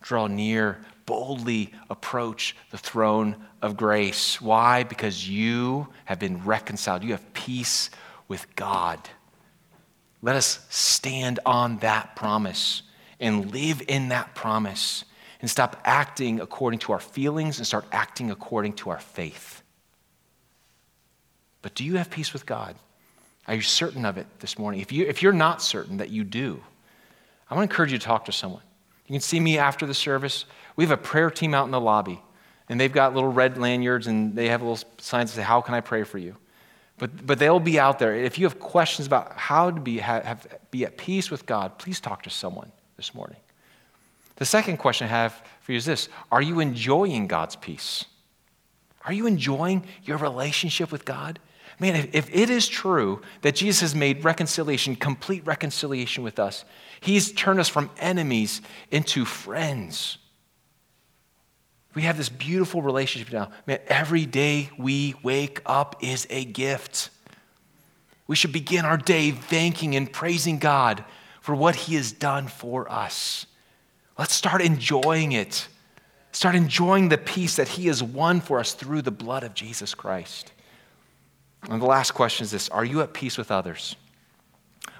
Draw 0.00 0.28
near, 0.28 0.80
boldly 1.06 1.72
approach 1.90 2.56
the 2.70 2.78
throne 2.78 3.36
of 3.60 3.76
grace. 3.76 4.40
Why? 4.40 4.82
Because 4.82 5.28
you 5.28 5.88
have 6.06 6.18
been 6.18 6.44
reconciled. 6.44 7.04
You 7.04 7.12
have 7.12 7.34
peace 7.34 7.90
with 8.26 8.54
God. 8.56 8.98
Let 10.22 10.36
us 10.36 10.64
stand 10.70 11.40
on 11.44 11.78
that 11.78 12.16
promise 12.16 12.82
and 13.20 13.52
live 13.52 13.82
in 13.86 14.08
that 14.08 14.34
promise 14.34 15.04
and 15.40 15.50
stop 15.50 15.80
acting 15.84 16.40
according 16.40 16.78
to 16.80 16.92
our 16.92 17.00
feelings 17.00 17.58
and 17.58 17.66
start 17.66 17.84
acting 17.92 18.30
according 18.30 18.72
to 18.74 18.90
our 18.90 19.00
faith. 19.00 19.62
But 21.60 21.74
do 21.74 21.84
you 21.84 21.96
have 21.96 22.10
peace 22.10 22.32
with 22.32 22.46
God? 22.46 22.76
Are 23.48 23.54
you 23.54 23.62
certain 23.62 24.04
of 24.04 24.18
it 24.18 24.26
this 24.40 24.58
morning? 24.58 24.80
If, 24.80 24.92
you, 24.92 25.06
if 25.06 25.22
you're 25.22 25.32
not 25.32 25.62
certain 25.62 25.96
that 25.96 26.10
you 26.10 26.24
do, 26.24 26.62
I 27.50 27.54
want 27.54 27.68
to 27.68 27.72
encourage 27.72 27.92
you 27.92 27.98
to 27.98 28.04
talk 28.04 28.24
to 28.26 28.32
someone. 28.32 28.62
You 29.06 29.14
can 29.14 29.20
see 29.20 29.40
me 29.40 29.58
after 29.58 29.84
the 29.84 29.94
service. 29.94 30.44
We 30.76 30.84
have 30.84 30.90
a 30.90 30.96
prayer 30.96 31.30
team 31.30 31.54
out 31.54 31.64
in 31.64 31.70
the 31.70 31.80
lobby, 31.80 32.20
and 32.68 32.80
they've 32.80 32.92
got 32.92 33.14
little 33.14 33.32
red 33.32 33.58
lanyards 33.58 34.06
and 34.06 34.34
they 34.34 34.48
have 34.48 34.62
little 34.62 34.78
signs 34.98 35.32
that 35.32 35.36
say, 35.36 35.42
How 35.42 35.60
can 35.60 35.74
I 35.74 35.80
pray 35.80 36.04
for 36.04 36.18
you? 36.18 36.36
But, 36.98 37.26
but 37.26 37.38
they'll 37.38 37.58
be 37.58 37.80
out 37.80 37.98
there. 37.98 38.14
If 38.14 38.38
you 38.38 38.46
have 38.46 38.60
questions 38.60 39.06
about 39.06 39.36
how 39.36 39.70
to 39.70 39.80
be, 39.80 39.98
have, 39.98 40.24
have, 40.24 40.46
be 40.70 40.84
at 40.84 40.96
peace 40.96 41.30
with 41.30 41.46
God, 41.46 41.78
please 41.78 42.00
talk 42.00 42.22
to 42.22 42.30
someone 42.30 42.70
this 42.96 43.12
morning. 43.14 43.38
The 44.36 44.44
second 44.44 44.76
question 44.76 45.06
I 45.06 45.10
have 45.10 45.42
for 45.60 45.72
you 45.72 45.78
is 45.78 45.84
this 45.84 46.08
Are 46.30 46.42
you 46.42 46.60
enjoying 46.60 47.26
God's 47.26 47.56
peace? 47.56 48.04
Are 49.04 49.12
you 49.12 49.26
enjoying 49.26 49.84
your 50.04 50.16
relationship 50.16 50.92
with 50.92 51.04
God? 51.04 51.40
Man, 51.82 51.96
if, 51.96 52.14
if 52.14 52.30
it 52.32 52.48
is 52.48 52.68
true 52.68 53.22
that 53.40 53.56
Jesus 53.56 53.80
has 53.80 53.92
made 53.92 54.22
reconciliation, 54.22 54.94
complete 54.94 55.44
reconciliation 55.44 56.22
with 56.22 56.38
us, 56.38 56.64
He's 57.00 57.32
turned 57.32 57.58
us 57.58 57.68
from 57.68 57.90
enemies 57.98 58.62
into 58.92 59.24
friends. 59.24 60.18
We 61.96 62.02
have 62.02 62.16
this 62.16 62.28
beautiful 62.28 62.82
relationship 62.82 63.32
now. 63.32 63.50
Man, 63.66 63.80
every 63.88 64.26
day 64.26 64.70
we 64.78 65.16
wake 65.24 65.60
up 65.66 65.96
is 66.00 66.24
a 66.30 66.44
gift. 66.44 67.10
We 68.28 68.36
should 68.36 68.52
begin 68.52 68.84
our 68.84 68.96
day 68.96 69.32
thanking 69.32 69.96
and 69.96 70.10
praising 70.10 70.60
God 70.60 71.04
for 71.40 71.56
what 71.56 71.74
He 71.74 71.96
has 71.96 72.12
done 72.12 72.46
for 72.46 72.88
us. 72.92 73.44
Let's 74.16 74.34
start 74.34 74.62
enjoying 74.62 75.32
it. 75.32 75.66
Start 76.30 76.54
enjoying 76.54 77.08
the 77.08 77.18
peace 77.18 77.56
that 77.56 77.66
He 77.70 77.88
has 77.88 78.04
won 78.04 78.40
for 78.40 78.60
us 78.60 78.72
through 78.72 79.02
the 79.02 79.10
blood 79.10 79.42
of 79.42 79.52
Jesus 79.54 79.96
Christ. 79.96 80.52
And 81.70 81.80
the 81.80 81.86
last 81.86 82.12
question 82.12 82.44
is 82.44 82.50
this 82.50 82.68
Are 82.68 82.84
you 82.84 83.00
at 83.00 83.12
peace 83.12 83.38
with 83.38 83.50
others? 83.50 83.96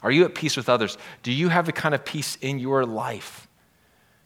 Are 0.02 0.10
you 0.10 0.24
at 0.24 0.34
peace 0.34 0.56
with 0.56 0.68
others? 0.68 0.98
Do 1.22 1.32
you 1.32 1.48
have 1.48 1.66
the 1.66 1.72
kind 1.72 1.94
of 1.94 2.04
peace 2.04 2.36
in 2.40 2.58
your 2.58 2.84
life? 2.84 3.46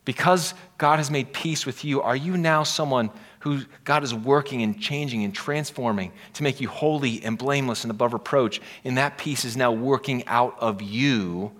Because 0.06 0.54
God 0.78 0.98
has 0.98 1.10
made 1.10 1.32
peace 1.32 1.66
with 1.66 1.84
you, 1.84 2.00
are 2.00 2.16
you 2.16 2.36
now 2.36 2.62
someone 2.62 3.10
who 3.40 3.62
God 3.84 4.04
is 4.04 4.14
working 4.14 4.62
and 4.62 4.80
changing 4.80 5.24
and 5.24 5.34
transforming 5.34 6.12
to 6.34 6.42
make 6.44 6.60
you 6.60 6.68
holy 6.68 7.22
and 7.24 7.36
blameless 7.36 7.84
and 7.84 7.90
above 7.90 8.12
reproach? 8.12 8.60
And 8.84 8.96
that 8.98 9.18
peace 9.18 9.44
is 9.44 9.56
now 9.56 9.72
working 9.72 10.24
out 10.26 10.56
of 10.60 10.80
you 10.80 11.52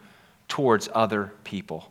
towards 0.48 0.88
other 0.94 1.32
people. 1.42 1.90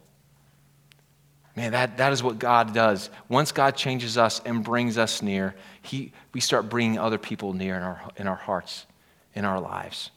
Man, 1.55 1.71
that, 1.71 1.97
that 1.97 2.11
is 2.11 2.21
what 2.21 2.37
God 2.37 2.73
does. 2.73 3.09
Once 3.29 3.51
God 3.51 3.77
changes 3.77 4.17
us 4.17 4.41
and 4.45 4.63
brings 4.63 4.97
us 4.97 5.21
near, 5.21 5.55
he, 5.81 6.11
we 6.33 6.41
start 6.41 6.69
bringing 6.69 6.99
other 6.99 7.17
people 7.17 7.53
near 7.53 7.75
in 7.77 7.83
our, 7.83 8.01
in 8.17 8.27
our 8.27 8.35
hearts, 8.35 8.85
in 9.33 9.45
our 9.45 9.61
lives. 9.61 10.11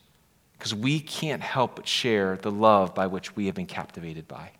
Because 0.59 0.74
we 0.74 0.99
can't 0.99 1.43
help 1.43 1.76
but 1.76 1.86
share 1.86 2.36
the 2.36 2.51
love 2.51 2.93
by 2.95 3.07
which 3.07 3.36
we 3.36 3.47
have 3.47 3.55
been 3.55 3.66
captivated 3.66 4.26
by. 4.26 4.51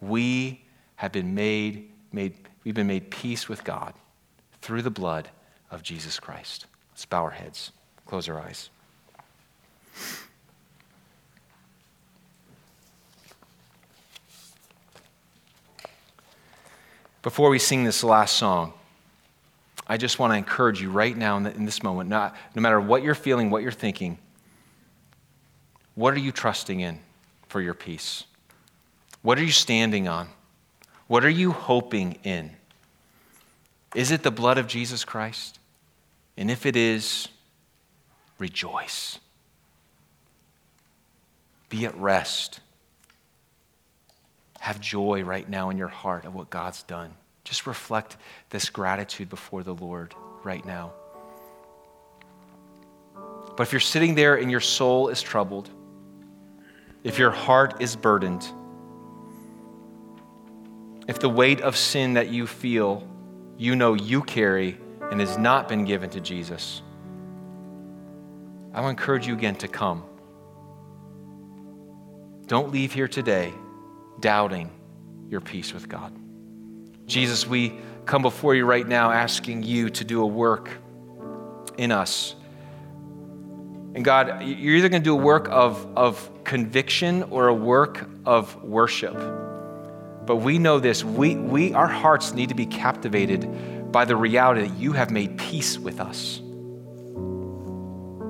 We 0.00 0.64
have 0.94 1.10
been 1.10 1.34
made, 1.34 1.90
made 2.12 2.34
we've 2.62 2.74
been 2.74 2.86
made 2.86 3.10
peace 3.10 3.48
with 3.48 3.64
God 3.64 3.94
through 4.60 4.82
the 4.82 4.90
blood 4.90 5.28
of 5.72 5.82
Jesus 5.82 6.20
Christ. 6.20 6.66
Let's 6.92 7.04
bow 7.04 7.24
our 7.24 7.30
heads, 7.30 7.72
close 8.06 8.28
our 8.28 8.40
eyes. 8.40 8.70
Before 17.22 17.50
we 17.50 17.58
sing 17.58 17.84
this 17.84 18.02
last 18.02 18.36
song, 18.36 18.72
I 19.86 19.96
just 19.96 20.18
want 20.18 20.32
to 20.32 20.36
encourage 20.36 20.80
you 20.80 20.90
right 20.90 21.16
now 21.16 21.36
in, 21.36 21.64
this 21.64 21.82
moment, 21.82 22.08
not, 22.08 22.36
no 22.54 22.62
matter 22.62 22.80
what 22.80 23.02
you're 23.02 23.14
feeling, 23.14 23.50
what 23.50 23.62
you're 23.62 23.72
thinking, 23.72 24.18
what 25.94 26.14
are 26.14 26.18
you 26.18 26.32
trusting 26.32 26.80
in 26.80 26.98
for 27.48 27.60
your 27.60 27.74
peace? 27.74 28.24
What 29.22 29.38
are 29.38 29.44
you 29.44 29.52
standing 29.52 30.08
on? 30.08 30.28
What 31.06 31.24
are 31.24 31.30
you 31.30 31.52
hoping 31.52 32.18
in? 32.24 32.50
Is 33.94 34.10
it 34.10 34.22
the 34.22 34.30
blood 34.30 34.58
of 34.58 34.66
Jesus 34.66 35.04
Christ? 35.04 35.58
And 36.36 36.50
if 36.50 36.66
it 36.66 36.76
is, 36.76 37.28
rejoice. 38.38 39.18
Be 41.68 41.84
at 41.84 41.94
rest 41.96 42.60
have 44.62 44.80
joy 44.80 45.24
right 45.24 45.48
now 45.48 45.70
in 45.70 45.76
your 45.76 45.88
heart 45.88 46.24
of 46.24 46.36
what 46.36 46.48
God's 46.48 46.84
done. 46.84 47.10
Just 47.42 47.66
reflect 47.66 48.16
this 48.50 48.70
gratitude 48.70 49.28
before 49.28 49.64
the 49.64 49.74
Lord 49.74 50.14
right 50.44 50.64
now. 50.64 50.92
But 53.56 53.64
if 53.64 53.72
you're 53.72 53.80
sitting 53.80 54.14
there 54.14 54.36
and 54.36 54.52
your 54.52 54.60
soul 54.60 55.08
is 55.08 55.20
troubled, 55.20 55.68
if 57.02 57.18
your 57.18 57.32
heart 57.32 57.82
is 57.82 57.96
burdened, 57.96 58.46
if 61.08 61.18
the 61.18 61.28
weight 61.28 61.60
of 61.60 61.76
sin 61.76 62.14
that 62.14 62.28
you 62.28 62.46
feel, 62.46 63.04
you 63.58 63.74
know 63.74 63.94
you 63.94 64.22
carry 64.22 64.78
and 65.10 65.18
has 65.18 65.36
not 65.36 65.68
been 65.68 65.84
given 65.84 66.08
to 66.10 66.20
Jesus, 66.20 66.82
I 68.72 68.80
to 68.80 68.90
encourage 68.90 69.26
you 69.26 69.34
again 69.34 69.56
to 69.56 69.66
come. 69.66 70.04
Don't 72.46 72.70
leave 72.70 72.92
here 72.92 73.08
today 73.08 73.52
doubting 74.22 74.70
your 75.28 75.42
peace 75.42 75.74
with 75.74 75.88
God. 75.88 76.16
Jesus, 77.06 77.46
we 77.46 77.78
come 78.06 78.22
before 78.22 78.54
you 78.54 78.64
right 78.64 78.86
now 78.86 79.10
asking 79.10 79.64
you 79.64 79.90
to 79.90 80.04
do 80.04 80.22
a 80.22 80.26
work 80.26 80.70
in 81.76 81.92
us. 81.92 82.34
And 83.94 84.02
God, 84.02 84.42
you're 84.42 84.76
either 84.76 84.88
going 84.88 85.02
to 85.02 85.04
do 85.04 85.12
a 85.12 85.22
work 85.22 85.48
of, 85.50 85.86
of 85.96 86.44
conviction 86.44 87.24
or 87.24 87.48
a 87.48 87.54
work 87.54 88.08
of 88.24 88.62
worship. 88.62 89.14
But 90.24 90.36
we 90.36 90.58
know 90.58 90.78
this 90.78 91.04
we, 91.04 91.34
we, 91.36 91.74
our 91.74 91.88
hearts 91.88 92.32
need 92.32 92.48
to 92.48 92.54
be 92.54 92.66
captivated 92.66 93.92
by 93.92 94.04
the 94.06 94.16
reality 94.16 94.66
that 94.66 94.78
you 94.78 94.92
have 94.92 95.10
made 95.10 95.36
peace 95.36 95.78
with 95.78 96.00
us. 96.00 96.40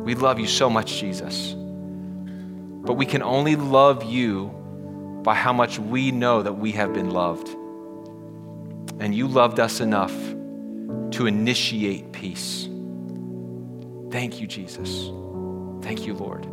We 0.05 0.16
love 0.16 0.40
you 0.40 0.49
so 0.49 0.68
much, 0.68 0.99
Jesus. 0.99 1.55
But 1.55 2.95
we 2.95 3.07
can 3.07 3.22
only 3.22 3.55
love 3.55 4.03
you 4.03 4.62
by 5.23 5.35
how 5.35 5.53
much 5.53 5.79
we 5.79 6.11
know 6.11 6.43
that 6.43 6.55
we 6.55 6.73
have 6.73 6.93
been 6.93 7.11
loved. 7.11 7.49
And 9.01 9.14
you 9.14 9.29
loved 9.29 9.61
us 9.61 9.81
enough 9.81 10.12
to 11.12 11.27
initiate 11.27 12.12
peace. 12.12 12.68
Thank 14.11 14.41
you, 14.41 14.47
Jesus. 14.47 15.11
Thank 15.83 16.07
you, 16.07 16.14
Lord. 16.14 16.47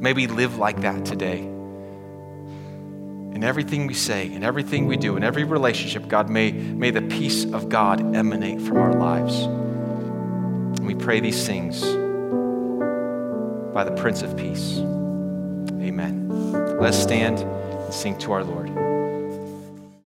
May 0.00 0.12
we 0.12 0.26
live 0.26 0.58
like 0.58 0.80
that 0.82 1.04
today. 1.04 1.38
In 1.38 3.44
everything 3.44 3.86
we 3.86 3.94
say, 3.94 4.32
in 4.32 4.42
everything 4.42 4.86
we 4.86 4.96
do, 4.96 5.16
in 5.16 5.24
every 5.24 5.44
relationship, 5.44 6.08
God, 6.08 6.30
may, 6.30 6.52
may 6.52 6.90
the 6.90 7.02
peace 7.02 7.44
of 7.44 7.68
God 7.68 8.16
emanate 8.16 8.60
from 8.60 8.78
our 8.78 8.94
lives. 8.94 9.46
We 10.80 10.94
pray 10.94 11.20
these 11.20 11.46
things 11.46 11.82
by 13.74 13.84
the 13.84 13.94
Prince 13.96 14.22
of 14.22 14.36
Peace. 14.36 14.78
Amen. 14.78 16.25
Let's 16.78 16.98
stand 16.98 17.40
and 17.40 17.94
sing 17.94 18.18
to 18.18 18.32
our 18.32 18.44
Lord. 18.44 18.85